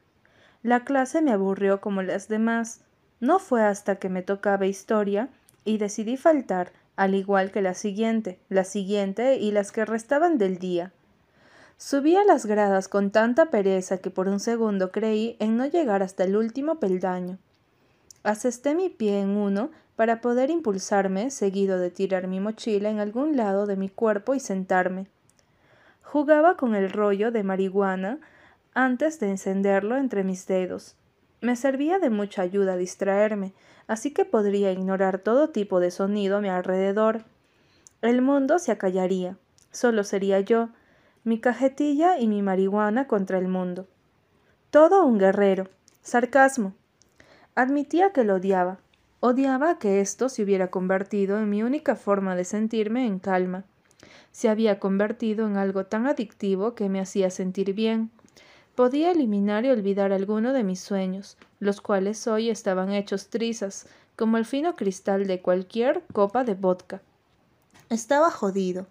La 0.64 0.84
clase 0.84 1.22
me 1.22 1.32
aburrió 1.32 1.80
como 1.80 2.02
las 2.02 2.26
demás. 2.26 2.80
No 3.20 3.38
fue 3.38 3.62
hasta 3.62 3.96
que 3.96 4.08
me 4.08 4.22
tocaba 4.22 4.66
historia 4.66 5.28
y 5.64 5.78
decidí 5.78 6.16
faltar, 6.16 6.72
al 6.96 7.14
igual 7.14 7.52
que 7.52 7.62
la 7.62 7.74
siguiente, 7.74 8.40
la 8.48 8.64
siguiente 8.64 9.36
y 9.36 9.52
las 9.52 9.70
que 9.70 9.84
restaban 9.84 10.36
del 10.36 10.58
día. 10.58 10.92
Subí 11.80 12.16
a 12.16 12.24
las 12.24 12.44
gradas 12.44 12.88
con 12.88 13.12
tanta 13.12 13.46
pereza 13.46 13.98
que 13.98 14.10
por 14.10 14.26
un 14.26 14.40
segundo 14.40 14.90
creí 14.90 15.36
en 15.38 15.56
no 15.56 15.64
llegar 15.64 16.02
hasta 16.02 16.24
el 16.24 16.36
último 16.36 16.80
peldaño. 16.80 17.38
Asesté 18.24 18.74
mi 18.74 18.88
pie 18.88 19.20
en 19.20 19.36
uno 19.36 19.70
para 19.94 20.20
poder 20.20 20.50
impulsarme, 20.50 21.30
seguido 21.30 21.78
de 21.78 21.92
tirar 21.92 22.26
mi 22.26 22.40
mochila 22.40 22.90
en 22.90 22.98
algún 22.98 23.36
lado 23.36 23.66
de 23.66 23.76
mi 23.76 23.88
cuerpo 23.88 24.34
y 24.34 24.40
sentarme. 24.40 25.06
Jugaba 26.02 26.56
con 26.56 26.74
el 26.74 26.90
rollo 26.90 27.30
de 27.30 27.44
marihuana 27.44 28.18
antes 28.74 29.20
de 29.20 29.30
encenderlo 29.30 29.96
entre 29.96 30.24
mis 30.24 30.48
dedos. 30.48 30.96
Me 31.40 31.54
servía 31.54 32.00
de 32.00 32.10
mucha 32.10 32.42
ayuda 32.42 32.72
a 32.72 32.76
distraerme, 32.76 33.52
así 33.86 34.12
que 34.12 34.24
podría 34.24 34.72
ignorar 34.72 35.20
todo 35.20 35.50
tipo 35.50 35.78
de 35.78 35.92
sonido 35.92 36.38
a 36.38 36.40
mi 36.40 36.48
alrededor. 36.48 37.22
El 38.02 38.20
mundo 38.20 38.58
se 38.58 38.72
acallaría, 38.72 39.36
solo 39.70 40.02
sería 40.02 40.40
yo, 40.40 40.70
mi 41.24 41.40
cajetilla 41.40 42.18
y 42.18 42.26
mi 42.26 42.42
marihuana 42.42 43.06
contra 43.06 43.38
el 43.38 43.48
mundo. 43.48 43.86
Todo 44.70 45.04
un 45.04 45.18
guerrero. 45.18 45.68
Sarcasmo. 46.02 46.74
Admitía 47.54 48.12
que 48.12 48.24
lo 48.24 48.36
odiaba. 48.36 48.78
Odiaba 49.20 49.78
que 49.78 50.00
esto 50.00 50.28
se 50.28 50.42
hubiera 50.42 50.70
convertido 50.70 51.38
en 51.38 51.50
mi 51.50 51.62
única 51.62 51.96
forma 51.96 52.36
de 52.36 52.44
sentirme 52.44 53.06
en 53.06 53.18
calma. 53.18 53.64
Se 54.30 54.48
había 54.48 54.78
convertido 54.78 55.46
en 55.46 55.56
algo 55.56 55.86
tan 55.86 56.06
adictivo 56.06 56.74
que 56.74 56.88
me 56.88 57.00
hacía 57.00 57.30
sentir 57.30 57.72
bien. 57.72 58.10
Podía 58.74 59.10
eliminar 59.10 59.64
y 59.64 59.70
olvidar 59.70 60.12
alguno 60.12 60.52
de 60.52 60.62
mis 60.62 60.80
sueños, 60.80 61.36
los 61.58 61.80
cuales 61.80 62.28
hoy 62.28 62.48
estaban 62.48 62.92
hechos 62.92 63.28
trizas, 63.28 63.88
como 64.14 64.36
el 64.36 64.44
fino 64.44 64.76
cristal 64.76 65.26
de 65.26 65.42
cualquier 65.42 66.04
copa 66.12 66.44
de 66.44 66.54
vodka. 66.54 67.02
Estaba 67.88 68.30
jodido. 68.30 68.86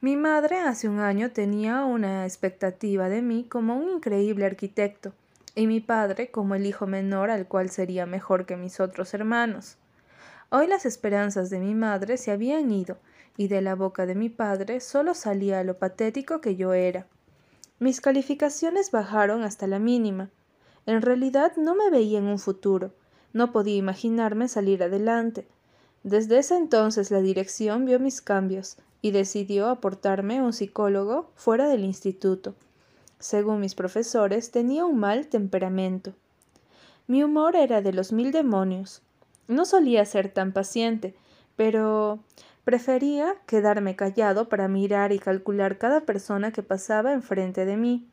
Mi 0.00 0.16
madre 0.16 0.60
hace 0.60 0.88
un 0.88 1.00
año 1.00 1.32
tenía 1.32 1.84
una 1.84 2.24
expectativa 2.24 3.08
de 3.08 3.20
mí 3.20 3.44
como 3.48 3.74
un 3.74 3.96
increíble 3.96 4.46
arquitecto, 4.46 5.12
y 5.56 5.66
mi 5.66 5.80
padre 5.80 6.30
como 6.30 6.54
el 6.54 6.66
hijo 6.66 6.86
menor 6.86 7.30
al 7.30 7.48
cual 7.48 7.68
sería 7.68 8.06
mejor 8.06 8.46
que 8.46 8.56
mis 8.56 8.78
otros 8.78 9.12
hermanos. 9.12 9.76
Hoy 10.50 10.68
las 10.68 10.86
esperanzas 10.86 11.50
de 11.50 11.58
mi 11.58 11.74
madre 11.74 12.16
se 12.16 12.30
habían 12.30 12.70
ido, 12.70 12.98
y 13.36 13.48
de 13.48 13.60
la 13.60 13.74
boca 13.74 14.06
de 14.06 14.14
mi 14.14 14.28
padre 14.28 14.78
solo 14.78 15.14
salía 15.14 15.64
lo 15.64 15.78
patético 15.78 16.40
que 16.40 16.54
yo 16.54 16.74
era. 16.74 17.08
Mis 17.80 18.00
calificaciones 18.00 18.92
bajaron 18.92 19.42
hasta 19.42 19.66
la 19.66 19.80
mínima. 19.80 20.30
En 20.86 21.02
realidad 21.02 21.54
no 21.56 21.74
me 21.74 21.90
veía 21.90 22.20
en 22.20 22.26
un 22.26 22.38
futuro, 22.38 22.94
no 23.32 23.50
podía 23.50 23.74
imaginarme 23.74 24.46
salir 24.46 24.80
adelante. 24.80 25.48
Desde 26.04 26.38
ese 26.38 26.56
entonces 26.56 27.10
la 27.10 27.20
dirección 27.20 27.84
vio 27.84 27.98
mis 27.98 28.22
cambios 28.22 28.78
y 29.00 29.10
decidió 29.12 29.68
aportarme 29.68 30.42
un 30.42 30.52
psicólogo 30.52 31.30
fuera 31.34 31.68
del 31.68 31.84
instituto. 31.84 32.54
Según 33.18 33.60
mis 33.60 33.74
profesores, 33.74 34.50
tenía 34.50 34.84
un 34.84 34.98
mal 34.98 35.26
temperamento. 35.26 36.14
Mi 37.06 37.22
humor 37.22 37.56
era 37.56 37.80
de 37.80 37.92
los 37.92 38.12
mil 38.12 38.32
demonios. 38.32 39.02
No 39.46 39.64
solía 39.64 40.04
ser 40.04 40.28
tan 40.28 40.52
paciente, 40.52 41.14
pero 41.56 42.20
prefería 42.64 43.34
quedarme 43.46 43.96
callado 43.96 44.48
para 44.48 44.68
mirar 44.68 45.12
y 45.12 45.18
calcular 45.18 45.78
cada 45.78 46.02
persona 46.02 46.52
que 46.52 46.62
pasaba 46.62 47.12
enfrente 47.12 47.64
de 47.64 47.76
mí. 47.76 48.06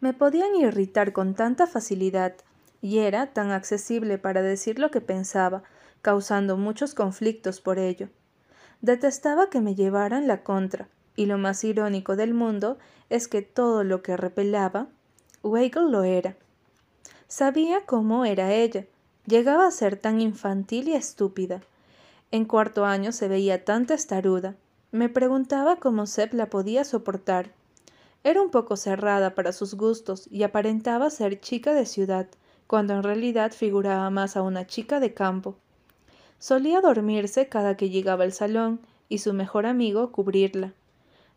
Me 0.00 0.12
podían 0.12 0.54
irritar 0.54 1.12
con 1.12 1.34
tanta 1.34 1.66
facilidad, 1.66 2.34
y 2.82 2.98
era 2.98 3.32
tan 3.32 3.52
accesible 3.52 4.18
para 4.18 4.42
decir 4.42 4.78
lo 4.78 4.90
que 4.90 5.00
pensaba, 5.00 5.62
causando 6.02 6.56
muchos 6.56 6.94
conflictos 6.94 7.60
por 7.60 7.78
ello. 7.78 8.08
Detestaba 8.82 9.48
que 9.48 9.60
me 9.60 9.76
llevaran 9.76 10.26
la 10.26 10.42
contra, 10.42 10.88
y 11.14 11.26
lo 11.26 11.38
más 11.38 11.62
irónico 11.62 12.16
del 12.16 12.34
mundo 12.34 12.78
es 13.10 13.28
que 13.28 13.40
todo 13.40 13.84
lo 13.84 14.02
que 14.02 14.16
repelaba, 14.16 14.88
Weigel 15.44 15.92
lo 15.92 16.02
era. 16.02 16.36
Sabía 17.28 17.86
cómo 17.86 18.24
era 18.24 18.52
ella. 18.52 18.84
Llegaba 19.24 19.68
a 19.68 19.70
ser 19.70 19.96
tan 19.96 20.20
infantil 20.20 20.88
y 20.88 20.94
estúpida. 20.94 21.62
En 22.32 22.44
cuarto 22.44 22.84
año 22.84 23.12
se 23.12 23.28
veía 23.28 23.64
tan 23.64 23.86
testaruda. 23.86 24.56
Me 24.90 25.08
preguntaba 25.08 25.76
cómo 25.76 26.06
Seb 26.06 26.34
la 26.34 26.46
podía 26.46 26.84
soportar. 26.84 27.52
Era 28.24 28.42
un 28.42 28.50
poco 28.50 28.76
cerrada 28.76 29.36
para 29.36 29.52
sus 29.52 29.74
gustos 29.74 30.28
y 30.28 30.42
aparentaba 30.42 31.08
ser 31.10 31.40
chica 31.40 31.72
de 31.72 31.86
ciudad, 31.86 32.26
cuando 32.66 32.94
en 32.94 33.04
realidad 33.04 33.52
figuraba 33.52 34.10
más 34.10 34.36
a 34.36 34.42
una 34.42 34.66
chica 34.66 34.98
de 34.98 35.14
campo. 35.14 35.56
Solía 36.42 36.80
dormirse 36.80 37.48
cada 37.48 37.76
que 37.76 37.88
llegaba 37.88 38.24
al 38.24 38.32
salón 38.32 38.80
y 39.08 39.18
su 39.18 39.32
mejor 39.32 39.64
amigo 39.64 40.10
cubrirla. 40.10 40.72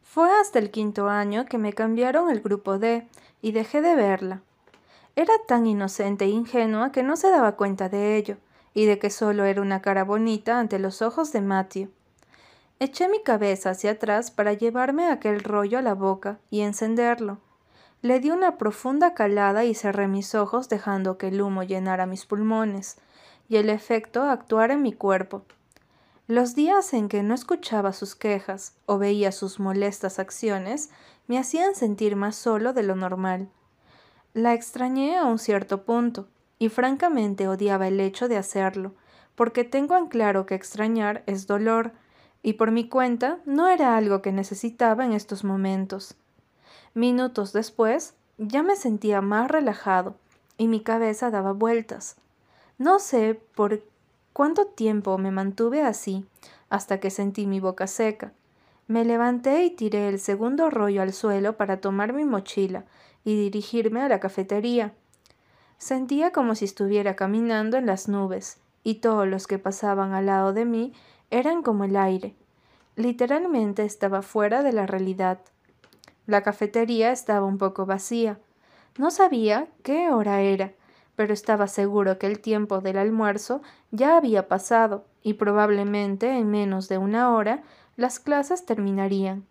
Fue 0.01 0.27
hasta 0.41 0.57
el 0.57 0.71
quinto 0.71 1.09
año 1.09 1.45
que 1.45 1.59
me 1.59 1.73
cambiaron 1.73 2.31
el 2.31 2.41
grupo 2.41 2.79
D 2.79 3.07
y 3.39 3.51
dejé 3.51 3.83
de 3.83 3.93
verla. 3.93 4.41
Era 5.15 5.33
tan 5.47 5.67
inocente 5.67 6.25
e 6.25 6.29
ingenua 6.29 6.91
que 6.91 7.03
no 7.03 7.17
se 7.17 7.29
daba 7.29 7.51
cuenta 7.51 7.87
de 7.87 8.17
ello, 8.17 8.37
y 8.73 8.85
de 8.85 8.97
que 8.97 9.11
solo 9.11 9.43
era 9.45 9.61
una 9.61 9.83
cara 9.83 10.03
bonita 10.03 10.59
ante 10.59 10.79
los 10.79 11.03
ojos 11.03 11.31
de 11.31 11.41
Matthew. 11.41 11.91
Eché 12.79 13.07
mi 13.07 13.21
cabeza 13.21 13.69
hacia 13.69 13.91
atrás 13.91 14.31
para 14.31 14.53
llevarme 14.53 15.11
aquel 15.11 15.41
rollo 15.41 15.77
a 15.77 15.83
la 15.83 15.93
boca 15.93 16.39
y 16.49 16.61
encenderlo. 16.61 17.37
Le 18.01 18.19
di 18.19 18.31
una 18.31 18.57
profunda 18.57 19.13
calada 19.13 19.65
y 19.65 19.75
cerré 19.75 20.07
mis 20.07 20.33
ojos 20.33 20.67
dejando 20.67 21.19
que 21.19 21.27
el 21.27 21.43
humo 21.43 21.61
llenara 21.61 22.07
mis 22.07 22.25
pulmones 22.25 22.97
y 23.47 23.57
el 23.57 23.69
efecto 23.69 24.23
actuara 24.23 24.73
en 24.73 24.81
mi 24.81 24.93
cuerpo. 24.93 25.43
Los 26.27 26.55
días 26.55 26.93
en 26.93 27.07
que 27.07 27.21
no 27.21 27.35
escuchaba 27.35 27.93
sus 27.93 28.15
quejas 28.15 28.75
o 28.85 28.97
veía 28.97 29.31
sus 29.31 29.59
molestas 29.59 30.17
acciones 30.17 30.89
me 31.27 31.37
hacían 31.37 31.75
sentir 31.75 32.15
más 32.15 32.35
solo 32.35 32.73
de 32.73 32.83
lo 32.83 32.95
normal. 32.95 33.49
La 34.33 34.53
extrañé 34.53 35.17
a 35.17 35.25
un 35.25 35.39
cierto 35.39 35.83
punto, 35.83 36.27
y 36.57 36.69
francamente 36.69 37.47
odiaba 37.47 37.87
el 37.87 37.99
hecho 37.99 38.27
de 38.27 38.37
hacerlo, 38.37 38.93
porque 39.35 39.63
tengo 39.63 39.97
en 39.97 40.07
claro 40.07 40.45
que 40.45 40.55
extrañar 40.55 41.23
es 41.25 41.47
dolor, 41.47 41.91
y 42.41 42.53
por 42.53 42.71
mi 42.71 42.87
cuenta 42.87 43.39
no 43.45 43.67
era 43.67 43.97
algo 43.97 44.21
que 44.21 44.31
necesitaba 44.31 45.05
en 45.05 45.13
estos 45.13 45.43
momentos. 45.43 46.15
Minutos 46.93 47.53
después, 47.53 48.13
ya 48.37 48.63
me 48.63 48.75
sentía 48.75 49.21
más 49.21 49.49
relajado 49.49 50.15
y 50.57 50.67
mi 50.67 50.81
cabeza 50.81 51.31
daba 51.31 51.53
vueltas. 51.53 52.17
No 52.77 52.99
sé 52.99 53.39
por 53.55 53.81
cuánto 54.33 54.65
tiempo 54.65 55.17
me 55.17 55.31
mantuve 55.31 55.81
así, 55.81 56.25
hasta 56.69 56.99
que 56.99 57.09
sentí 57.09 57.47
mi 57.47 57.61
boca 57.61 57.87
seca. 57.87 58.33
Me 58.87 59.05
levanté 59.05 59.63
y 59.63 59.69
tiré 59.69 60.09
el 60.09 60.19
segundo 60.19 60.69
rollo 60.69 61.01
al 61.01 61.13
suelo 61.13 61.55
para 61.55 61.79
tomar 61.79 62.11
mi 62.11 62.25
mochila 62.25 62.83
y 63.23 63.35
dirigirme 63.35 64.01
a 64.01 64.09
la 64.09 64.19
cafetería. 64.19 64.93
Sentía 65.77 66.31
como 66.31 66.53
si 66.53 66.65
estuviera 66.65 67.15
caminando 67.15 67.77
en 67.77 67.85
las 67.85 68.07
nubes, 68.07 68.57
y 68.83 68.95
todos 68.95 69.27
los 69.27 69.47
que 69.47 69.57
pasaban 69.57 70.13
al 70.13 70.27
lado 70.27 70.51
de 70.51 70.65
mí 70.65 70.93
eran 71.31 71.63
como 71.63 71.85
el 71.85 71.95
aire. 71.95 72.35
Literalmente 72.95 73.83
estaba 73.83 74.21
fuera 74.21 74.63
de 74.63 74.73
la 74.73 74.85
realidad. 74.85 75.39
La 76.27 76.43
cafetería 76.43 77.11
estaba 77.11 77.45
un 77.45 77.57
poco 77.57 77.85
vacía. 77.85 78.37
No 78.97 79.11
sabía 79.11 79.67
qué 79.83 80.09
hora 80.11 80.41
era, 80.41 80.71
pero 81.15 81.33
estaba 81.33 81.67
seguro 81.67 82.17
que 82.17 82.27
el 82.27 82.39
tiempo 82.39 82.81
del 82.81 82.97
almuerzo 82.97 83.61
ya 83.91 84.17
había 84.17 84.47
pasado 84.47 85.05
y 85.23 85.33
probablemente 85.33 86.29
en 86.29 86.49
menos 86.49 86.87
de 86.89 86.97
una 86.97 87.33
hora 87.33 87.63
las 87.95 88.19
clases 88.19 88.65
terminarían. 88.65 89.45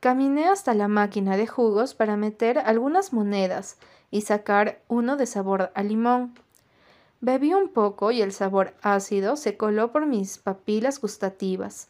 Caminé 0.00 0.48
hasta 0.48 0.74
la 0.74 0.88
máquina 0.88 1.36
de 1.36 1.46
jugos 1.46 1.94
para 1.94 2.16
meter 2.16 2.58
algunas 2.58 3.12
monedas 3.12 3.78
y 4.10 4.20
sacar 4.22 4.80
uno 4.88 5.16
de 5.16 5.26
sabor 5.26 5.70
a 5.74 5.82
limón. 5.82 6.34
Bebí 7.20 7.54
un 7.54 7.70
poco 7.70 8.10
y 8.12 8.22
el 8.22 8.32
sabor 8.32 8.74
ácido 8.82 9.36
se 9.36 9.56
coló 9.56 9.90
por 9.90 10.06
mis 10.06 10.38
papilas 10.38 11.00
gustativas. 11.00 11.88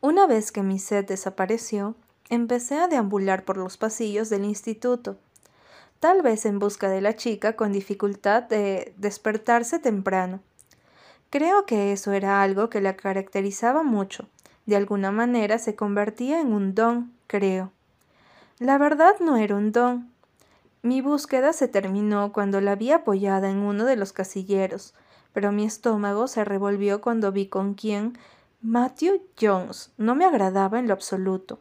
Una 0.00 0.26
vez 0.26 0.52
que 0.52 0.62
mi 0.62 0.78
sed 0.78 1.06
desapareció, 1.06 1.94
empecé 2.28 2.76
a 2.76 2.88
deambular 2.88 3.44
por 3.44 3.56
los 3.56 3.76
pasillos 3.76 4.28
del 4.28 4.44
instituto, 4.44 5.16
tal 6.00 6.22
vez 6.22 6.46
en 6.46 6.58
busca 6.58 6.88
de 6.88 7.00
la 7.00 7.16
chica 7.16 7.56
con 7.56 7.72
dificultad 7.72 8.42
de 8.42 8.94
despertarse 8.96 9.78
temprano. 9.78 10.40
Creo 11.30 11.66
que 11.66 11.92
eso 11.92 12.12
era 12.12 12.42
algo 12.42 12.70
que 12.70 12.80
la 12.80 12.96
caracterizaba 12.96 13.82
mucho. 13.82 14.28
De 14.66 14.76
alguna 14.76 15.10
manera 15.10 15.58
se 15.58 15.74
convertía 15.74 16.40
en 16.40 16.52
un 16.52 16.74
don, 16.74 17.12
creo. 17.26 17.72
La 18.58 18.78
verdad 18.78 19.14
no 19.20 19.36
era 19.36 19.54
un 19.54 19.72
don, 19.72 20.10
mi 20.86 21.00
búsqueda 21.00 21.52
se 21.52 21.66
terminó 21.66 22.32
cuando 22.32 22.60
la 22.60 22.76
vi 22.76 22.92
apoyada 22.92 23.50
en 23.50 23.58
uno 23.58 23.84
de 23.86 23.96
los 23.96 24.12
casilleros, 24.12 24.94
pero 25.32 25.50
mi 25.50 25.64
estómago 25.64 26.28
se 26.28 26.44
revolvió 26.44 27.00
cuando 27.00 27.32
vi 27.32 27.48
con 27.48 27.74
quién 27.74 28.16
Matthew 28.60 29.20
Jones 29.36 29.90
no 29.96 30.14
me 30.14 30.24
agradaba 30.24 30.78
en 30.78 30.86
lo 30.86 30.94
absoluto. 30.94 31.58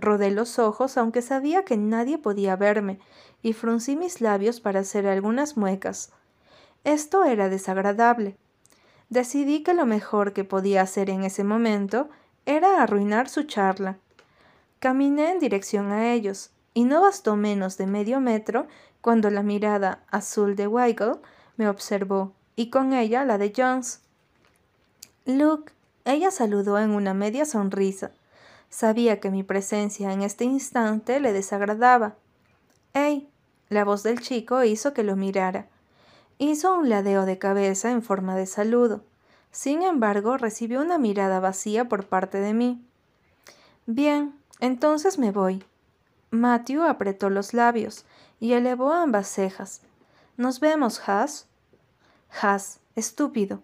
Rodé 0.00 0.30
los 0.30 0.60
ojos 0.60 0.96
aunque 0.96 1.22
sabía 1.22 1.64
que 1.64 1.76
nadie 1.76 2.18
podía 2.18 2.54
verme, 2.54 3.00
y 3.42 3.52
fruncí 3.52 3.96
mis 3.96 4.20
labios 4.20 4.60
para 4.60 4.80
hacer 4.80 5.06
algunas 5.06 5.56
muecas. 5.56 6.12
Esto 6.84 7.24
era 7.24 7.48
desagradable. 7.48 8.36
Decidí 9.08 9.62
que 9.62 9.74
lo 9.74 9.86
mejor 9.86 10.32
que 10.32 10.44
podía 10.44 10.82
hacer 10.82 11.10
en 11.10 11.24
ese 11.24 11.42
momento 11.42 12.08
era 12.46 12.82
arruinar 12.82 13.28
su 13.28 13.42
charla. 13.42 13.98
Caminé 14.78 15.32
en 15.32 15.40
dirección 15.40 15.90
a 15.90 16.12
ellos, 16.12 16.50
y 16.74 16.84
no 16.84 17.00
bastó 17.00 17.34
menos 17.34 17.76
de 17.76 17.86
medio 17.86 18.20
metro 18.20 18.68
cuando 19.00 19.30
la 19.30 19.42
mirada 19.42 20.04
azul 20.10 20.54
de 20.54 20.68
Weigel 20.68 21.16
me 21.56 21.68
observó, 21.68 22.32
y 22.54 22.70
con 22.70 22.92
ella 22.92 23.24
la 23.24 23.38
de 23.38 23.52
Jones. 23.56 24.00
Luke, 25.24 25.72
ella 26.04 26.30
saludó 26.30 26.78
en 26.78 26.90
una 26.90 27.14
media 27.14 27.44
sonrisa. 27.44 28.12
Sabía 28.68 29.20
que 29.20 29.30
mi 29.30 29.42
presencia 29.42 30.12
en 30.12 30.22
este 30.22 30.44
instante 30.44 31.20
le 31.20 31.32
desagradaba. 31.32 32.16
¡Ey! 32.94 33.30
La 33.68 33.84
voz 33.84 34.02
del 34.02 34.20
chico 34.20 34.64
hizo 34.64 34.94
que 34.94 35.02
lo 35.02 35.16
mirara. 35.16 35.68
Hizo 36.38 36.74
un 36.74 36.88
ladeo 36.88 37.26
de 37.26 37.38
cabeza 37.38 37.90
en 37.90 38.02
forma 38.02 38.36
de 38.36 38.46
saludo. 38.46 39.04
Sin 39.50 39.82
embargo, 39.82 40.36
recibió 40.36 40.80
una 40.80 40.98
mirada 40.98 41.40
vacía 41.40 41.88
por 41.88 42.06
parte 42.06 42.38
de 42.38 42.54
mí. 42.54 42.84
Bien, 43.86 44.34
entonces 44.60 45.18
me 45.18 45.32
voy, 45.32 45.64
Matthew 46.30 46.82
apretó 46.82 47.30
los 47.30 47.54
labios 47.54 48.04
y 48.38 48.52
elevó 48.52 48.92
ambas 48.92 49.28
cejas. 49.28 49.80
Nos 50.36 50.60
vemos, 50.60 51.00
Has. 51.08 51.46
Has, 52.42 52.80
estúpido. 52.94 53.62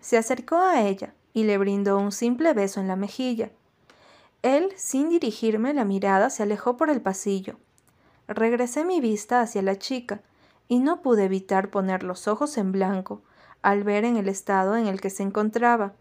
Se 0.00 0.16
acercó 0.16 0.56
a 0.56 0.80
ella 0.80 1.12
y 1.34 1.44
le 1.44 1.58
brindó 1.58 1.98
un 1.98 2.10
simple 2.10 2.54
beso 2.54 2.80
en 2.80 2.88
la 2.88 2.96
mejilla. 2.96 3.50
Él, 4.42 4.72
sin 4.76 5.08
dirigirme 5.08 5.72
la 5.72 5.84
mirada, 5.84 6.28
se 6.30 6.42
alejó 6.42 6.76
por 6.76 6.90
el 6.90 7.00
pasillo. 7.00 7.56
Regresé 8.26 8.84
mi 8.84 9.00
vista 9.00 9.40
hacia 9.40 9.62
la 9.62 9.78
chica 9.78 10.20
y 10.68 10.80
no 10.80 11.02
pude 11.02 11.24
evitar 11.24 11.70
poner 11.70 12.02
los 12.02 12.28
ojos 12.28 12.56
en 12.58 12.72
blanco 12.72 13.22
al 13.62 13.84
ver 13.84 14.04
en 14.04 14.16
el 14.16 14.28
estado 14.28 14.76
en 14.76 14.86
el 14.86 15.00
que 15.00 15.10
se 15.10 15.22
encontraba. 15.22 15.94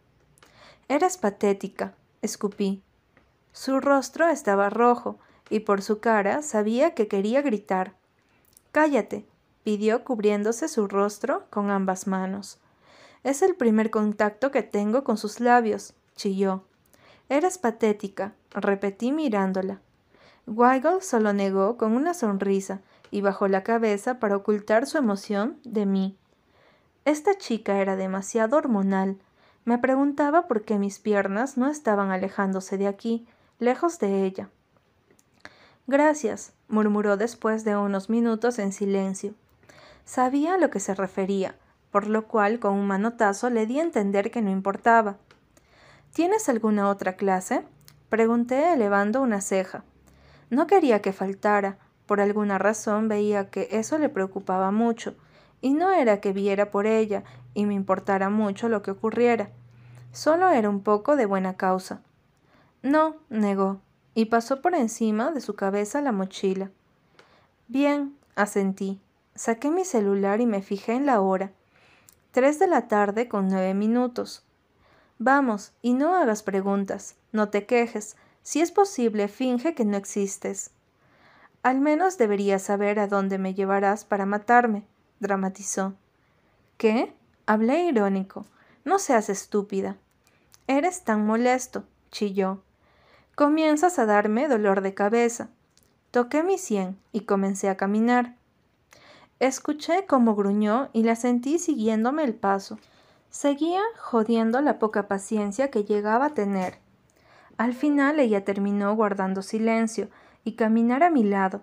Eres 0.88 1.18
patética, 1.18 1.94
escupí. 2.22 2.82
Su 3.54 3.80
rostro 3.80 4.28
estaba 4.28 4.70
rojo 4.70 5.20
y 5.50 5.62
por 5.62 5.82
su 5.82 6.00
cara 6.00 6.42
sabía 6.42 6.96
que 6.96 7.08
quería 7.08 7.42
gritar. 7.42 7.96
Cállate, 8.72 9.26
pidió 9.64 10.04
cubriéndose 10.04 10.68
su 10.68 10.88
rostro 10.88 11.46
con 11.50 11.70
ambas 11.70 12.08
manos. 12.08 12.60
Es 13.24 13.42
el 13.42 13.56
primer 13.56 13.92
contacto 13.92 14.50
que 14.50 14.64
tengo 14.64 15.04
con 15.04 15.18
sus 15.18 15.40
labios, 15.40 15.94
chilló. 16.16 16.64
Eres 17.32 17.58
patética, 17.58 18.34
repetí 18.50 19.14
mirándola. 19.14 19.80
Weigel 20.48 21.02
solo 21.02 21.32
negó 21.32 21.78
con 21.78 21.94
una 21.94 22.14
sonrisa 22.14 22.82
y 23.10 23.22
bajó 23.22 23.48
la 23.48 23.64
cabeza 23.64 24.20
para 24.20 24.36
ocultar 24.36 24.86
su 24.86 24.98
emoción 24.98 25.58
de 25.64 25.86
mí. 25.86 26.18
Esta 27.06 27.38
chica 27.38 27.80
era 27.80 27.96
demasiado 27.96 28.58
hormonal. 28.58 29.16
Me 29.64 29.78
preguntaba 29.78 30.46
por 30.46 30.64
qué 30.64 30.78
mis 30.78 31.00
piernas 31.00 31.56
no 31.56 31.70
estaban 31.70 32.12
alejándose 32.12 32.78
de 32.78 32.88
aquí, 32.88 33.26
lejos 33.60 33.98
de 34.00 34.26
ella. 34.26 34.50
Gracias, 35.88 36.52
murmuró 36.68 37.16
después 37.16 37.64
de 37.64 37.78
unos 37.78 38.10
minutos 38.10 38.60
en 38.60 38.74
silencio. 38.74 39.36
Sabía 40.04 40.56
a 40.56 40.58
lo 40.58 40.70
que 40.70 40.82
se 40.82 40.96
refería, 40.96 41.56
por 41.92 42.08
lo 42.08 42.28
cual 42.28 42.60
con 42.60 42.74
un 42.74 42.88
manotazo 42.88 43.50
le 43.50 43.68
di 43.68 43.80
a 43.80 43.84
entender 43.84 44.32
que 44.32 44.42
no 44.42 44.50
importaba. 44.50 45.16
¿Tienes 46.14 46.50
alguna 46.50 46.90
otra 46.90 47.16
clase? 47.16 47.64
pregunté 48.10 48.74
elevando 48.74 49.22
una 49.22 49.40
ceja. 49.40 49.84
No 50.50 50.68
quería 50.68 51.02
que 51.02 51.14
faltara, 51.14 51.78
por 52.06 52.20
alguna 52.20 52.58
razón 52.58 53.08
veía 53.08 53.50
que 53.50 53.70
eso 53.72 53.98
le 53.98 54.10
preocupaba 54.10 54.72
mucho, 54.72 55.16
y 55.62 55.74
no 55.74 55.92
era 55.92 56.20
que 56.20 56.34
viera 56.34 56.70
por 56.70 56.86
ella 56.86 57.24
y 57.54 57.66
me 57.66 57.74
importara 57.74 58.30
mucho 58.30 58.68
lo 58.68 58.82
que 58.82 58.92
ocurriera. 58.92 59.50
Solo 60.12 60.50
era 60.50 60.70
un 60.70 60.82
poco 60.82 61.16
de 61.16 61.26
buena 61.26 61.56
causa. 61.56 62.02
No, 62.82 63.16
negó 63.30 63.80
y 64.14 64.26
pasó 64.26 64.62
por 64.62 64.76
encima 64.76 65.32
de 65.32 65.40
su 65.40 65.56
cabeza 65.56 66.02
la 66.02 66.12
mochila. 66.12 66.72
Bien, 67.68 68.18
asentí. 68.36 69.00
Saqué 69.36 69.72
mi 69.72 69.86
celular 69.86 70.42
y 70.42 70.46
me 70.46 70.62
fijé 70.62 70.94
en 70.94 71.06
la 71.06 71.22
hora. 71.22 71.52
Tres 72.32 72.60
de 72.60 72.68
la 72.68 72.90
tarde 72.90 73.30
con 73.30 73.48
nueve 73.48 73.74
minutos. 73.74 74.44
Vamos, 75.24 75.72
y 75.84 75.94
no 75.94 76.16
hagas 76.16 76.42
preguntas, 76.42 77.16
no 77.32 77.50
te 77.50 77.68
quejes. 77.68 78.16
Si 78.42 78.60
es 78.60 78.72
posible, 78.72 79.28
finge 79.28 79.76
que 79.76 79.86
no 79.86 79.96
existes. 79.96 80.72
Al 81.62 81.80
menos 81.80 82.18
deberías 82.18 82.64
saber 82.64 82.98
a 82.98 83.06
dónde 83.06 83.38
me 83.38 83.54
llevarás 83.54 84.04
para 84.04 84.26
matarme, 84.26 84.84
dramatizó. 85.20 85.94
¿Qué? 86.78 87.14
Hablé 87.46 87.84
irónico. 87.84 88.48
No 88.84 88.98
seas 88.98 89.30
estúpida. 89.30 89.96
Eres 90.66 91.04
tan 91.04 91.24
molesto, 91.24 91.84
chilló. 92.10 92.64
Comienzas 93.36 94.00
a 94.00 94.08
darme 94.08 94.48
dolor 94.48 94.82
de 94.82 94.96
cabeza. 94.96 95.50
Toqué 96.10 96.42
mi 96.42 96.58
sien 96.58 96.98
y 97.12 97.26
comencé 97.26 97.70
a 97.70 97.78
caminar. 97.78 98.38
Escuché 99.40 100.08
cómo 100.08 100.34
gruñó 100.34 100.90
y 100.94 101.04
la 101.04 101.16
sentí 101.16 101.60
siguiéndome 101.60 102.24
el 102.24 102.34
paso. 102.34 102.80
Seguía 103.32 103.82
jodiendo 103.98 104.60
la 104.60 104.78
poca 104.78 105.08
paciencia 105.08 105.72
que 105.72 105.86
llegaba 105.86 106.26
a 106.26 106.34
tener. 106.34 106.76
Al 107.58 107.74
final 107.74 108.20
ella 108.20 108.44
terminó 108.44 108.94
guardando 108.94 109.42
silencio 109.42 110.10
y 110.44 110.54
caminar 110.54 111.02
a 111.02 111.10
mi 111.10 111.24
lado. 111.24 111.62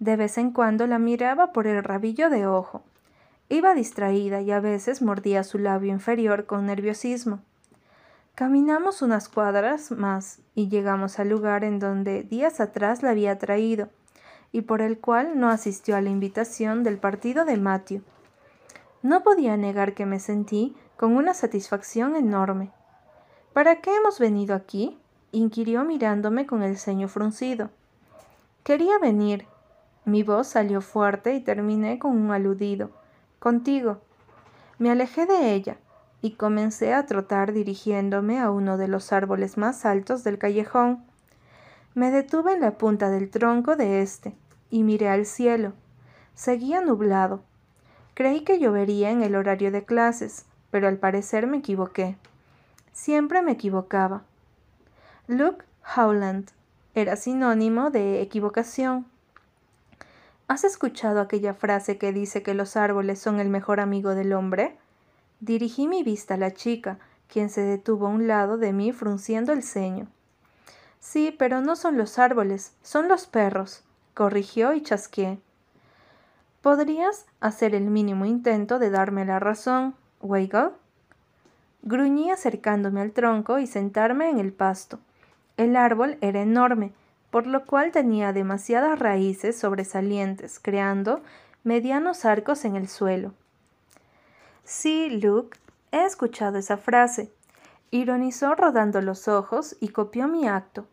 De 0.00 0.16
vez 0.16 0.38
en 0.38 0.50
cuando 0.50 0.88
la 0.88 0.98
miraba 0.98 1.52
por 1.52 1.68
el 1.68 1.84
rabillo 1.84 2.30
de 2.30 2.48
ojo. 2.48 2.82
Iba 3.48 3.74
distraída 3.74 4.40
y 4.40 4.50
a 4.50 4.58
veces 4.58 5.00
mordía 5.00 5.44
su 5.44 5.58
labio 5.58 5.92
inferior 5.92 6.46
con 6.46 6.66
nerviosismo. 6.66 7.38
Caminamos 8.34 9.00
unas 9.00 9.28
cuadras 9.28 9.92
más 9.92 10.40
y 10.56 10.68
llegamos 10.68 11.20
al 11.20 11.28
lugar 11.28 11.62
en 11.62 11.78
donde 11.78 12.24
días 12.24 12.58
atrás 12.60 13.04
la 13.04 13.10
había 13.10 13.38
traído 13.38 13.88
y 14.50 14.62
por 14.62 14.82
el 14.82 14.98
cual 14.98 15.38
no 15.38 15.48
asistió 15.48 15.96
a 15.96 16.00
la 16.00 16.10
invitación 16.10 16.82
del 16.82 16.98
partido 16.98 17.44
de 17.44 17.56
Matthew. 17.56 18.02
No 19.02 19.22
podía 19.22 19.56
negar 19.56 19.94
que 19.94 20.06
me 20.06 20.18
sentí 20.18 20.74
con 20.98 21.16
una 21.16 21.32
satisfacción 21.32 22.16
enorme. 22.16 22.72
¿Para 23.52 23.80
qué 23.80 23.94
hemos 23.94 24.18
venido 24.18 24.56
aquí? 24.56 24.98
inquirió 25.30 25.84
mirándome 25.84 26.44
con 26.44 26.64
el 26.64 26.76
ceño 26.76 27.06
fruncido. 27.06 27.70
Quería 28.64 28.98
venir. 28.98 29.46
Mi 30.04 30.24
voz 30.24 30.48
salió 30.48 30.80
fuerte 30.80 31.34
y 31.34 31.40
terminé 31.40 32.00
con 32.00 32.18
un 32.18 32.32
aludido. 32.32 32.90
Contigo. 33.38 33.98
Me 34.78 34.90
alejé 34.90 35.26
de 35.26 35.54
ella 35.54 35.76
y 36.20 36.32
comencé 36.32 36.92
a 36.92 37.06
trotar 37.06 37.52
dirigiéndome 37.52 38.40
a 38.40 38.50
uno 38.50 38.76
de 38.76 38.88
los 38.88 39.12
árboles 39.12 39.56
más 39.56 39.84
altos 39.86 40.24
del 40.24 40.36
callejón. 40.38 41.04
Me 41.94 42.10
detuve 42.10 42.54
en 42.54 42.60
la 42.60 42.72
punta 42.72 43.08
del 43.08 43.30
tronco 43.30 43.76
de 43.76 44.02
este 44.02 44.34
y 44.68 44.82
miré 44.82 45.08
al 45.08 45.26
cielo. 45.26 45.74
Seguía 46.34 46.80
nublado. 46.80 47.42
Creí 48.14 48.40
que 48.40 48.58
llovería 48.58 49.12
en 49.12 49.22
el 49.22 49.36
horario 49.36 49.70
de 49.70 49.84
clases, 49.84 50.44
pero 50.70 50.88
al 50.88 50.98
parecer 50.98 51.46
me 51.46 51.58
equivoqué. 51.58 52.16
Siempre 52.92 53.42
me 53.42 53.52
equivocaba. 53.52 54.22
Luke 55.26 55.64
Howland 55.96 56.50
era 56.94 57.16
sinónimo 57.16 57.90
de 57.90 58.20
equivocación. 58.22 59.06
¿Has 60.48 60.64
escuchado 60.64 61.20
aquella 61.20 61.54
frase 61.54 61.98
que 61.98 62.12
dice 62.12 62.42
que 62.42 62.54
los 62.54 62.76
árboles 62.76 63.18
son 63.18 63.38
el 63.38 63.48
mejor 63.50 63.80
amigo 63.80 64.14
del 64.14 64.32
hombre? 64.32 64.76
Dirigí 65.40 65.86
mi 65.86 66.02
vista 66.02 66.34
a 66.34 66.38
la 66.38 66.54
chica, 66.54 66.98
quien 67.28 67.50
se 67.50 67.60
detuvo 67.60 68.06
a 68.06 68.10
un 68.10 68.26
lado 68.26 68.56
de 68.56 68.72
mí 68.72 68.92
frunciendo 68.92 69.52
el 69.52 69.62
ceño. 69.62 70.08
Sí, 71.00 71.34
pero 71.38 71.60
no 71.60 71.76
son 71.76 71.96
los 71.96 72.18
árboles, 72.18 72.72
son 72.82 73.08
los 73.08 73.26
perros, 73.26 73.84
corrigió 74.14 74.72
y 74.72 74.82
chasqué. 74.82 75.38
¿Podrías 76.62 77.26
hacer 77.40 77.74
el 77.74 77.84
mínimo 77.84 78.24
intento 78.24 78.78
de 78.78 78.90
darme 78.90 79.24
la 79.24 79.38
razón, 79.38 79.94
Weigel? 80.20 80.70
Gruñí 81.82 82.30
acercándome 82.30 83.00
al 83.00 83.12
tronco 83.12 83.58
y 83.58 83.66
sentarme 83.66 84.30
en 84.30 84.38
el 84.38 84.52
pasto. 84.52 84.98
El 85.56 85.76
árbol 85.76 86.18
era 86.20 86.42
enorme, 86.42 86.92
por 87.30 87.46
lo 87.46 87.64
cual 87.64 87.92
tenía 87.92 88.32
demasiadas 88.32 88.98
raíces 88.98 89.58
sobresalientes, 89.58 90.58
creando 90.60 91.20
medianos 91.64 92.24
arcos 92.24 92.64
en 92.64 92.76
el 92.76 92.88
suelo. 92.88 93.32
Sí, 94.64 95.10
Luke, 95.10 95.58
he 95.92 96.04
escuchado 96.04 96.58
esa 96.58 96.76
frase. 96.76 97.32
Ironizó 97.90 98.54
rodando 98.54 99.00
los 99.00 99.28
ojos 99.28 99.76
y 99.80 99.88
copió 99.88 100.28
mi 100.28 100.46
acto. 100.46 100.86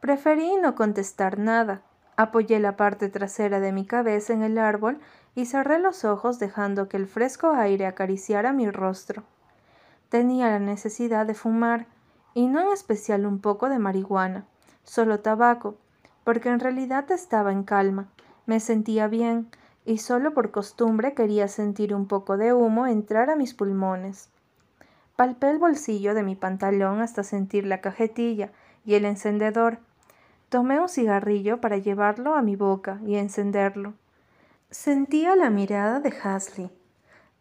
Preferí 0.00 0.56
no 0.56 0.74
contestar 0.74 1.38
nada. 1.38 1.82
Apoyé 2.16 2.58
la 2.58 2.76
parte 2.76 3.08
trasera 3.08 3.60
de 3.60 3.72
mi 3.72 3.86
cabeza 3.86 4.32
en 4.32 4.42
el 4.42 4.58
árbol 4.58 4.98
y 5.34 5.46
cerré 5.46 5.78
los 5.78 6.04
ojos 6.04 6.38
dejando 6.38 6.88
que 6.88 6.96
el 6.96 7.06
fresco 7.06 7.52
aire 7.52 7.86
acariciara 7.86 8.52
mi 8.52 8.70
rostro. 8.70 9.24
Tenía 10.08 10.48
la 10.48 10.58
necesidad 10.58 11.26
de 11.26 11.34
fumar, 11.34 11.86
y 12.34 12.46
no 12.46 12.60
en 12.60 12.68
especial 12.68 13.26
un 13.26 13.40
poco 13.40 13.68
de 13.68 13.78
marihuana 13.78 14.46
solo 14.84 15.20
tabaco, 15.20 15.76
porque 16.24 16.48
en 16.48 16.60
realidad 16.60 17.10
estaba 17.10 17.52
en 17.52 17.64
calma, 17.64 18.08
me 18.46 18.60
sentía 18.60 19.08
bien, 19.08 19.48
y 19.84 19.98
solo 19.98 20.34
por 20.34 20.50
costumbre 20.50 21.14
quería 21.14 21.48
sentir 21.48 21.94
un 21.94 22.06
poco 22.06 22.36
de 22.36 22.52
humo 22.52 22.86
entrar 22.86 23.30
a 23.30 23.36
mis 23.36 23.54
pulmones. 23.54 24.30
Palpé 25.16 25.50
el 25.50 25.58
bolsillo 25.58 26.14
de 26.14 26.22
mi 26.22 26.36
pantalón 26.36 27.00
hasta 27.00 27.22
sentir 27.22 27.66
la 27.66 27.80
cajetilla 27.80 28.52
y 28.84 28.94
el 28.94 29.04
encendedor. 29.04 29.78
Tomé 30.48 30.80
un 30.80 30.88
cigarrillo 30.88 31.60
para 31.60 31.78
llevarlo 31.78 32.34
a 32.34 32.42
mi 32.42 32.56
boca 32.56 33.00
y 33.04 33.16
encenderlo. 33.16 33.94
Sentía 34.72 35.36
la 35.36 35.50
mirada 35.50 36.00
de 36.00 36.14
Hasley. 36.22 36.70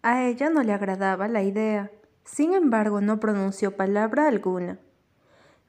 A 0.02 0.26
ella 0.26 0.50
no 0.50 0.64
le 0.64 0.74
agradaba 0.74 1.30
la 1.30 1.44
idea. 1.44 1.90
Sin 2.26 2.54
embargo, 2.54 3.00
no 3.00 3.22
pronunció 3.22 3.78
palabra 3.78 4.28
alguna. 4.28 4.80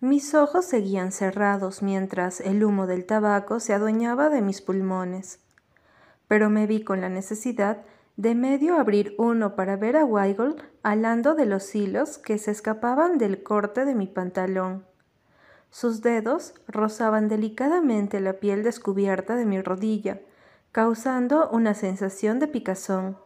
Mis 0.01 0.35
ojos 0.35 0.65
seguían 0.65 1.13
cerrados 1.13 1.81
mientras 1.81 2.41
el 2.41 2.65
humo 2.65 2.89
del 2.89 3.07
tabaco 3.07 3.61
se 3.61 3.75
adueñaba 3.75 4.29
de 4.29 4.43
mis 4.43 4.61
pulmones. 4.61 5.39
Pero 6.27 6.51
me 6.51 6.67
vi 6.67 6.83
con 6.83 7.01
la 7.01 7.09
necesidad 7.09 7.83
de 8.17 8.35
medio 8.35 8.77
abrir 8.77 9.15
uno 9.17 9.55
para 9.55 9.77
ver 9.77 9.97
a 9.97 10.05
Weigel 10.05 10.57
alando 10.83 11.37
de 11.37 11.47
los 11.47 11.73
hilos 11.77 12.19
que 12.19 12.39
se 12.39 12.51
escapaban 12.51 13.19
del 13.19 13.45
corte 13.45 13.85
de 13.85 13.95
mi 13.95 14.09
pantalón. 14.09 14.85
Sus 15.71 16.03
dedos 16.03 16.55
rozaban 16.67 17.29
delicadamente 17.29 18.19
la 18.19 18.33
piel 18.33 18.65
descubierta 18.65 19.37
de 19.37 19.47
mi 19.47 19.63
rodilla, 19.63 20.21
causando 20.73 21.51
una 21.51 21.75
sensación 21.75 22.39
de 22.39 22.49
picazón. 22.49 23.19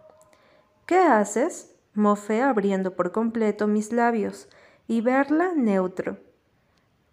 ¿Qué 0.85 0.99
haces? 0.99 1.73
mofé 1.95 2.43
abriendo 2.43 2.95
por 2.95 3.13
completo 3.13 3.69
mis 3.69 3.93
labios 3.93 4.49
y 4.89 5.01
verla 5.01 5.53
neutro. 5.55 6.19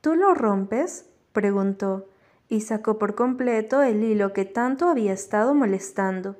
¿Tú 0.01 0.15
lo 0.15 0.33
rompes? 0.33 1.05
preguntó, 1.31 2.07
y 2.49 2.61
sacó 2.61 2.97
por 2.97 3.15
completo 3.15 3.83
el 3.83 4.03
hilo 4.03 4.33
que 4.33 4.43
tanto 4.43 4.89
había 4.89 5.13
estado 5.13 5.53
molestando. 5.53 6.35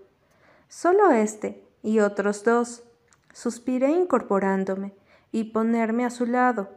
Solo 0.67 1.11
este 1.11 1.63
y 1.83 1.99
otros 1.99 2.43
dos. 2.43 2.83
Suspiré 3.31 3.89
incorporándome 3.91 4.93
y 5.31 5.45
ponerme 5.45 6.05
a 6.05 6.09
su 6.09 6.25
lado, 6.25 6.69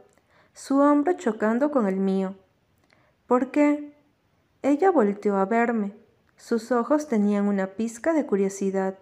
su 0.53 0.79
hombro 0.79 1.13
chocando 1.13 1.71
con 1.71 1.87
el 1.87 1.97
mío. 1.97 2.35
¿Por 3.25 3.51
qué? 3.51 3.93
Ella 4.61 4.91
volteó 4.91 5.37
a 5.37 5.45
verme. 5.45 5.93
Sus 6.37 6.71
ojos 6.71 7.07
tenían 7.07 7.47
una 7.47 7.67
pizca 7.67 8.13
de 8.13 8.25
curiosidad. 8.25 8.97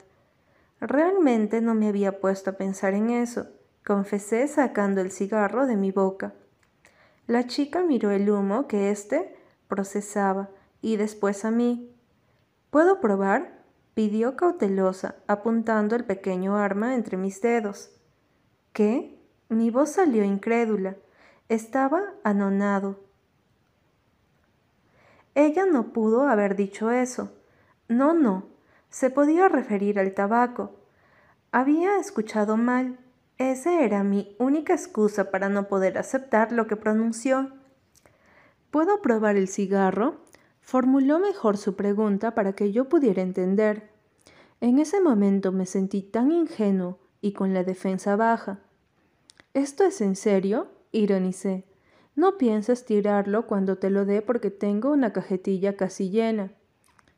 Realmente 0.80 1.62
no 1.62 1.76
me 1.76 1.90
había 1.90 2.20
puesto 2.20 2.50
a 2.50 2.54
pensar 2.54 2.94
en 2.94 3.10
eso, 3.10 3.48
confesé 3.86 4.48
sacando 4.48 5.02
el 5.02 5.12
cigarro 5.12 5.68
de 5.68 5.76
mi 5.76 5.92
boca. 5.92 6.34
La 7.28 7.46
chica 7.46 7.84
miró 7.84 8.12
el 8.12 8.30
humo 8.30 8.68
que 8.68 8.90
éste 8.90 9.36
procesaba 9.68 10.50
y 10.82 10.96
después 10.96 11.46
a 11.46 11.52
mí. 11.52 11.92
¿Puedo 12.70 13.00
probar? 13.00 13.64
pidió 13.94 14.36
cautelosa, 14.36 15.16
apuntando 15.26 15.96
el 15.96 16.04
pequeño 16.04 16.58
arma 16.58 16.96
entre 16.96 17.16
mis 17.16 17.42
dedos. 17.42 17.92
¿Qué? 18.74 19.18
Mi 19.50 19.70
voz 19.70 19.92
salió 19.92 20.24
incrédula. 20.24 20.98
Estaba 21.48 22.02
anonado. 22.24 23.05
Ella 25.36 25.66
no 25.66 25.92
pudo 25.92 26.28
haber 26.28 26.56
dicho 26.56 26.92
eso. 26.92 27.34
No, 27.88 28.14
no. 28.14 28.48
Se 28.90 29.10
podía 29.10 29.50
referir 29.50 30.00
al 30.00 30.14
tabaco. 30.14 30.72
Había 31.52 32.00
escuchado 32.00 32.58
mal. 32.58 32.98
Esa 33.38 33.82
era 33.82 34.04
mi 34.04 34.36
única 34.40 34.74
excusa 34.74 35.30
para 35.30 35.50
no 35.50 35.68
poder 35.68 35.98
aceptar 35.98 36.54
lo 36.54 36.68
que 36.68 36.78
pronunció. 36.78 37.52
¿Puedo 38.72 39.02
probar 39.02 39.36
el 39.36 39.50
cigarro? 39.50 40.22
Formuló 40.62 41.20
mejor 41.20 41.58
su 41.58 41.76
pregunta 41.76 42.34
para 42.34 42.54
que 42.54 42.72
yo 42.72 42.88
pudiera 42.88 43.22
entender. 43.22 43.90
En 44.62 44.80
ese 44.80 45.02
momento 45.02 45.52
me 45.52 45.66
sentí 45.66 46.02
tan 46.02 46.32
ingenuo 46.32 46.98
y 47.20 47.34
con 47.34 47.54
la 47.54 47.64
defensa 47.64 48.16
baja. 48.16 48.60
¿Esto 49.54 49.84
es 49.84 50.00
en 50.00 50.16
serio? 50.16 50.70
ironicé. 50.92 51.66
No 52.16 52.38
pienses 52.38 52.86
tirarlo 52.86 53.46
cuando 53.46 53.78
te 53.78 53.90
lo 53.90 54.06
dé 54.06 54.22
porque 54.22 54.52
tengo 54.52 54.92
una 54.92 55.14
cajetilla 55.14 55.76
casi 55.76 56.10
llena. 56.10 56.52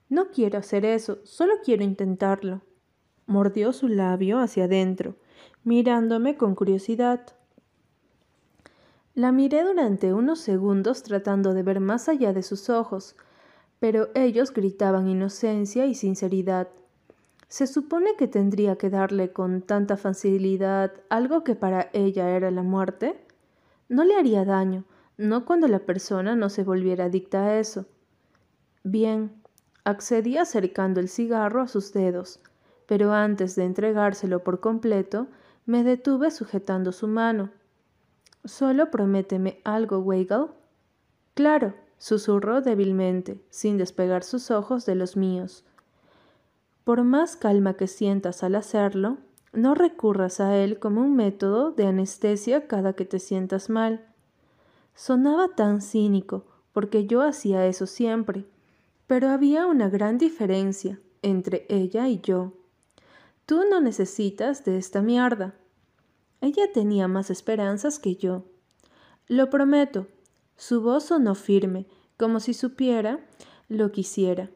No 0.10 0.32
quiero 0.32 0.58
hacer 0.60 0.86
eso, 0.86 1.20
solo 1.24 1.56
quiero 1.64 1.84
intentarlo. 1.84 2.62
Mordió 3.26 3.74
su 3.74 3.88
labio 3.88 4.40
hacia 4.40 4.66
adentro 4.66 5.16
mirándome 5.68 6.38
con 6.38 6.56
curiosidad. 6.56 7.20
La 9.14 9.34
miré 9.34 9.64
durante 9.64 10.14
unos 10.14 10.40
segundos 10.40 11.04
tratando 11.04 11.54
de 11.54 11.62
ver 11.62 11.82
más 11.82 12.08
allá 12.08 12.32
de 12.32 12.42
sus 12.42 12.70
ojos, 12.70 13.18
pero 13.78 14.08
ellos 14.16 14.54
gritaban 14.54 15.10
inocencia 15.10 15.86
y 15.86 15.94
sinceridad. 15.94 16.70
Se 17.50 17.68
supone 17.68 18.16
que 18.18 18.30
tendría 18.30 18.78
que 18.78 18.90
darle 18.90 19.34
con 19.34 19.62
tanta 19.62 19.98
facilidad 19.98 20.94
algo 21.10 21.44
que 21.44 21.56
para 21.56 21.90
ella 21.92 22.30
era 22.30 22.50
la 22.50 22.64
muerte. 22.64 23.20
No 23.90 24.04
le 24.04 24.16
haría 24.16 24.44
daño, 24.44 24.84
no 25.18 25.46
cuando 25.46 25.68
la 25.68 25.80
persona 25.80 26.36
no 26.36 26.50
se 26.50 26.64
volviera 26.64 27.06
adicta 27.06 27.46
a 27.46 27.60
eso. 27.60 27.86
Bien, 28.84 29.42
accedí 29.84 30.38
acercando 30.38 31.00
el 31.00 31.10
cigarro 31.10 31.62
a 31.62 31.68
sus 31.68 31.94
dedos, 31.94 32.40
pero 32.86 33.14
antes 33.14 33.56
de 33.56 33.64
entregárselo 33.64 34.44
por 34.44 34.60
completo, 34.60 35.28
me 35.66 35.84
detuve 35.84 36.32
sujetando 36.32 36.92
su 36.92 37.08
mano. 37.08 37.52
Solo 38.46 38.92
prométeme 38.92 39.60
algo, 39.64 40.00
Weigel. 40.00 40.48
Claro, 41.34 41.74
susurró 41.98 42.62
débilmente, 42.62 43.42
sin 43.50 43.78
despegar 43.78 44.24
sus 44.24 44.52
ojos 44.52 44.86
de 44.86 44.96
los 44.96 45.18
míos. 45.18 45.66
Por 46.84 47.04
más 47.04 47.36
calma 47.36 47.74
que 47.74 47.88
sientas 47.88 48.44
al 48.44 48.56
hacerlo, 48.56 49.18
no 49.54 49.76
recurras 49.76 50.40
a 50.40 50.56
él 50.58 50.80
como 50.80 51.02
un 51.02 51.16
método 51.16 51.72
de 51.72 51.88
anestesia 51.88 52.68
cada 52.68 52.94
que 52.94 53.06
te 53.06 53.20
sientas 53.20 53.70
mal. 53.70 54.06
Sonaba 54.96 55.56
tan 55.56 55.82
cínico, 55.82 56.46
porque 56.74 57.08
yo 57.08 57.22
hacía 57.22 57.66
eso 57.66 57.86
siempre, 57.86 58.46
pero 59.08 59.30
había 59.30 59.66
una 59.66 59.90
gran 59.90 60.18
diferencia 60.18 61.00
entre 61.22 61.66
ella 61.70 62.08
y 62.08 62.22
yo. 62.22 62.54
Tú 63.46 63.64
no 63.70 63.80
necesitas 63.80 64.66
de 64.66 64.78
esta 64.78 65.02
mierda. 65.02 65.56
Ella 66.42 66.72
tenía 66.74 67.08
más 67.08 67.30
esperanzas 67.30 67.98
que 68.00 68.16
yo. 68.16 68.46
Lo 69.28 69.50
prometo. 69.50 70.08
Su 70.56 70.82
voz 70.82 71.06
sonó 71.06 71.36
firme, 71.36 71.88
como 72.18 72.40
si 72.40 72.54
supiera 72.54 73.20
lo 73.70 73.92
quisiera. 73.92 74.50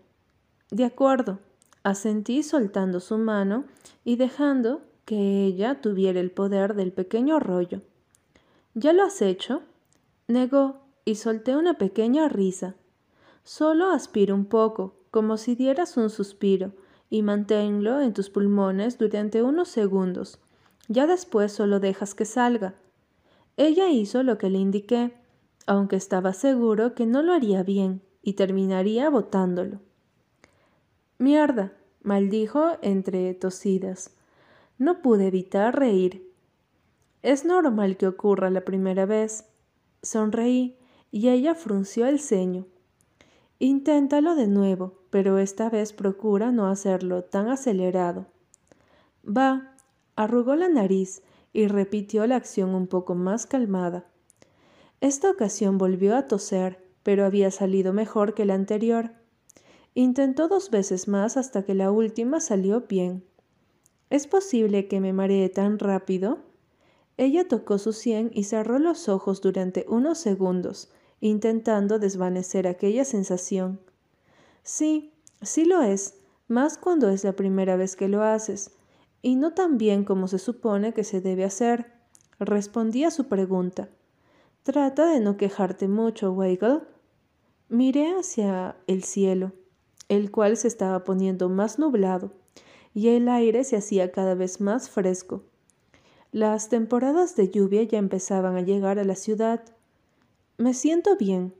De 0.70 0.86
acuerdo, 0.86 1.40
asentí 1.84 2.44
soltando 2.44 3.00
su 3.00 3.18
mano 3.18 3.66
y 4.04 4.16
dejando 4.16 4.82
que 5.06 5.46
ella 5.46 5.82
tuviera 5.82 6.20
el 6.20 6.32
poder 6.32 6.76
del 6.76 6.92
pequeño 6.92 7.40
rollo. 7.40 7.82
¿Ya 8.74 8.94
lo 8.94 9.04
has 9.04 9.22
hecho? 9.22 9.64
Negó 10.28 10.82
y 11.06 11.16
solté 11.16 11.56
una 11.56 11.78
pequeña 11.78 12.30
risa. 12.30 12.76
Solo 13.44 13.90
aspiro 13.90 14.36
un 14.36 14.46
poco, 14.46 14.96
como 15.10 15.38
si 15.38 15.56
dieras 15.56 15.98
un 15.98 16.10
suspiro, 16.10 16.72
y 17.10 17.24
manténlo 17.24 18.00
en 18.00 18.14
tus 18.14 18.30
pulmones 18.30 18.98
durante 18.98 19.44
unos 19.44 19.68
segundos. 19.68 20.40
Ya 20.88 21.08
después 21.08 21.52
solo 21.52 21.80
dejas 21.80 22.16
que 22.16 22.26
salga. 22.26 22.76
Ella 23.58 23.90
hizo 23.90 24.24
lo 24.24 24.38
que 24.38 24.50
le 24.50 24.60
indiqué, 24.60 25.14
aunque 25.68 25.96
estaba 25.98 26.34
seguro 26.34 26.96
que 26.96 27.06
no 27.06 27.22
lo 27.22 27.34
haría 27.34 27.64
bien 27.64 28.02
y 28.22 28.34
terminaría 28.34 29.10
botándolo. 29.10 29.80
Mierda, 31.22 31.72
maldijo 32.02 32.80
entre 32.82 33.36
tosidas. 33.36 34.10
No 34.80 35.04
pude 35.04 35.28
evitar 35.28 35.78
reír. 35.78 36.28
Es 37.22 37.46
normal 37.46 37.96
que 37.96 38.08
ocurra 38.08 38.50
la 38.50 38.62
primera 38.62 39.06
vez. 39.06 39.46
Sonreí 40.02 40.80
y 41.12 41.30
ella 41.30 41.54
frunció 41.54 42.08
el 42.08 42.20
ceño. 42.20 42.66
Inténtalo 43.60 44.34
de 44.34 44.48
nuevo, 44.48 45.04
pero 45.12 45.38
esta 45.38 45.70
vez 45.70 45.94
procura 45.94 46.52
no 46.52 46.66
hacerlo 46.66 47.24
tan 47.24 47.50
acelerado. 47.50 48.26
Va, 49.24 49.76
arrugó 50.16 50.56
la 50.56 50.70
nariz 50.70 51.22
y 51.54 51.68
repitió 51.68 52.26
la 52.26 52.38
acción 52.38 52.74
un 52.74 52.88
poco 52.88 53.14
más 53.14 53.46
calmada. 53.46 54.08
Esta 55.02 55.30
ocasión 55.30 55.78
volvió 55.78 56.18
a 56.18 56.26
toser, 56.26 56.84
pero 57.04 57.28
había 57.28 57.52
salido 57.52 57.94
mejor 57.94 58.34
que 58.34 58.46
la 58.46 58.56
anterior. 58.56 59.21
Intentó 59.94 60.48
dos 60.48 60.70
veces 60.72 61.08
más 61.08 61.36
hasta 61.36 61.64
que 61.64 61.74
la 61.74 61.92
última 61.92 62.40
salió 62.40 62.82
bien. 62.82 63.26
¿Es 64.10 64.26
posible 64.26 64.88
que 64.88 65.02
me 65.02 65.12
maree 65.12 65.50
tan 65.50 65.80
rápido? 65.80 66.40
Ella 67.18 67.48
tocó 67.48 67.78
su 67.78 67.92
sien 67.92 68.32
y 68.34 68.46
cerró 68.46 68.80
los 68.80 69.10
ojos 69.10 69.42
durante 69.42 69.86
unos 69.90 70.18
segundos, 70.18 70.92
intentando 71.20 72.00
desvanecer 72.00 72.68
aquella 72.68 73.04
sensación. 73.04 73.82
Sí, 74.64 75.14
sí 75.42 75.66
lo 75.66 75.82
es, 75.82 76.16
más 76.48 76.78
cuando 76.78 77.10
es 77.10 77.24
la 77.24 77.34
primera 77.34 77.76
vez 77.76 77.96
que 77.96 78.08
lo 78.08 78.24
haces, 78.24 78.72
y 79.22 79.36
no 79.36 79.54
tan 79.54 79.78
bien 79.78 80.04
como 80.04 80.28
se 80.28 80.40
supone 80.40 80.94
que 80.94 81.04
se 81.04 81.22
debe 81.22 81.44
hacer. 81.44 81.92
Respondí 82.40 83.04
a 83.04 83.12
su 83.12 83.28
pregunta. 83.28 83.90
Trata 84.64 85.06
de 85.06 85.20
no 85.20 85.38
quejarte 85.38 85.88
mucho, 85.88 86.32
Weigel. 86.32 86.82
Miré 87.70 88.14
hacia 88.18 88.76
el 88.88 89.04
cielo, 89.04 89.54
el 90.12 90.30
cual 90.30 90.58
se 90.58 90.68
estaba 90.68 91.06
poniendo 91.06 91.48
más 91.48 91.80
nublado, 91.80 92.34
y 92.94 93.08
el 93.08 93.30
aire 93.30 93.64
se 93.64 93.78
hacía 93.78 94.12
cada 94.12 94.36
vez 94.36 94.60
más 94.60 94.90
fresco. 94.90 95.44
Las 96.34 96.68
temporadas 96.68 97.38
de 97.38 97.50
lluvia 97.50 97.84
ya 97.84 97.98
empezaban 97.98 98.58
a 98.58 98.62
llegar 98.62 99.00
a 99.00 99.06
la 99.06 99.16
ciudad, 99.16 99.64
me 100.58 100.74
siento 100.74 101.16
bien, 101.16 101.54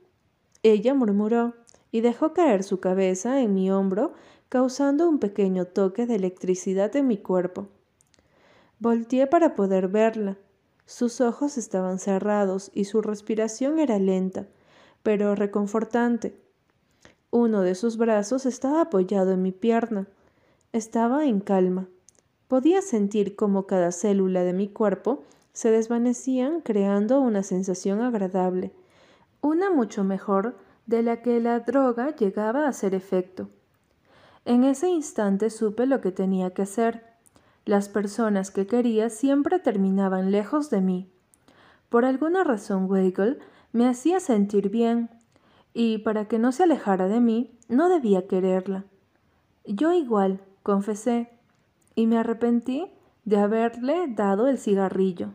ella 0.62 0.92
murmuró 0.92 1.54
y 1.90 2.02
dejó 2.02 2.34
caer 2.34 2.62
su 2.62 2.78
cabeza 2.78 3.40
en 3.40 3.54
mi 3.54 3.70
hombro, 3.70 4.12
causando 4.50 5.08
un 5.08 5.18
pequeño 5.18 5.64
toque 5.64 6.04
de 6.04 6.16
electricidad 6.16 6.94
en 6.94 7.06
mi 7.06 7.16
cuerpo. 7.16 7.68
Volteé 8.78 9.26
para 9.26 9.54
poder 9.54 9.88
verla. 9.88 10.36
Sus 10.84 11.22
ojos 11.22 11.56
estaban 11.56 11.98
cerrados 11.98 12.70
y 12.74 12.84
su 12.84 13.00
respiración 13.00 13.78
era 13.78 13.98
lenta, 13.98 14.46
pero 15.02 15.34
reconfortante. 15.34 16.41
Uno 17.32 17.62
de 17.62 17.74
sus 17.74 17.96
brazos 17.96 18.46
estaba 18.46 18.82
apoyado 18.82 19.32
en 19.32 19.42
mi 19.42 19.50
pierna. 19.50 20.06
Estaba 20.72 21.24
en 21.24 21.40
calma. 21.40 21.88
Podía 22.46 22.80
sentir 22.82 23.34
cómo 23.34 23.66
cada 23.66 23.90
célula 23.90 24.44
de 24.44 24.52
mi 24.52 24.68
cuerpo 24.68 25.24
se 25.52 25.72
desvanecían 25.72 26.60
creando 26.60 27.20
una 27.20 27.42
sensación 27.42 28.00
agradable 28.00 28.72
una 29.42 29.70
mucho 29.70 30.04
mejor 30.04 30.56
de 30.86 31.02
la 31.02 31.20
que 31.20 31.40
la 31.40 31.60
droga 31.60 32.14
llegaba 32.14 32.64
a 32.64 32.68
hacer 32.68 32.94
efecto. 32.94 33.48
En 34.44 34.64
ese 34.64 34.88
instante 34.88 35.50
supe 35.50 35.86
lo 35.86 36.00
que 36.00 36.12
tenía 36.12 36.54
que 36.54 36.62
hacer. 36.62 37.04
Las 37.64 37.88
personas 37.88 38.50
que 38.50 38.66
quería 38.66 39.10
siempre 39.10 39.58
terminaban 39.58 40.30
lejos 40.30 40.70
de 40.70 40.80
mí. 40.80 41.10
Por 41.88 42.04
alguna 42.04 42.44
razón 42.44 42.88
Weigel 42.88 43.40
me 43.72 43.88
hacía 43.88 44.20
sentir 44.20 44.70
bien, 44.70 45.10
y 45.74 45.98
para 45.98 46.26
que 46.26 46.38
no 46.38 46.52
se 46.52 46.64
alejara 46.64 47.08
de 47.08 47.20
mí, 47.20 47.50
no 47.68 47.88
debía 47.88 48.26
quererla. 48.26 48.84
Yo 49.64 49.92
igual, 49.92 50.40
confesé, 50.62 51.30
y 51.94 52.06
me 52.06 52.18
arrepentí 52.18 52.90
de 53.24 53.38
haberle 53.38 54.06
dado 54.08 54.48
el 54.48 54.58
cigarrillo. 54.58 55.32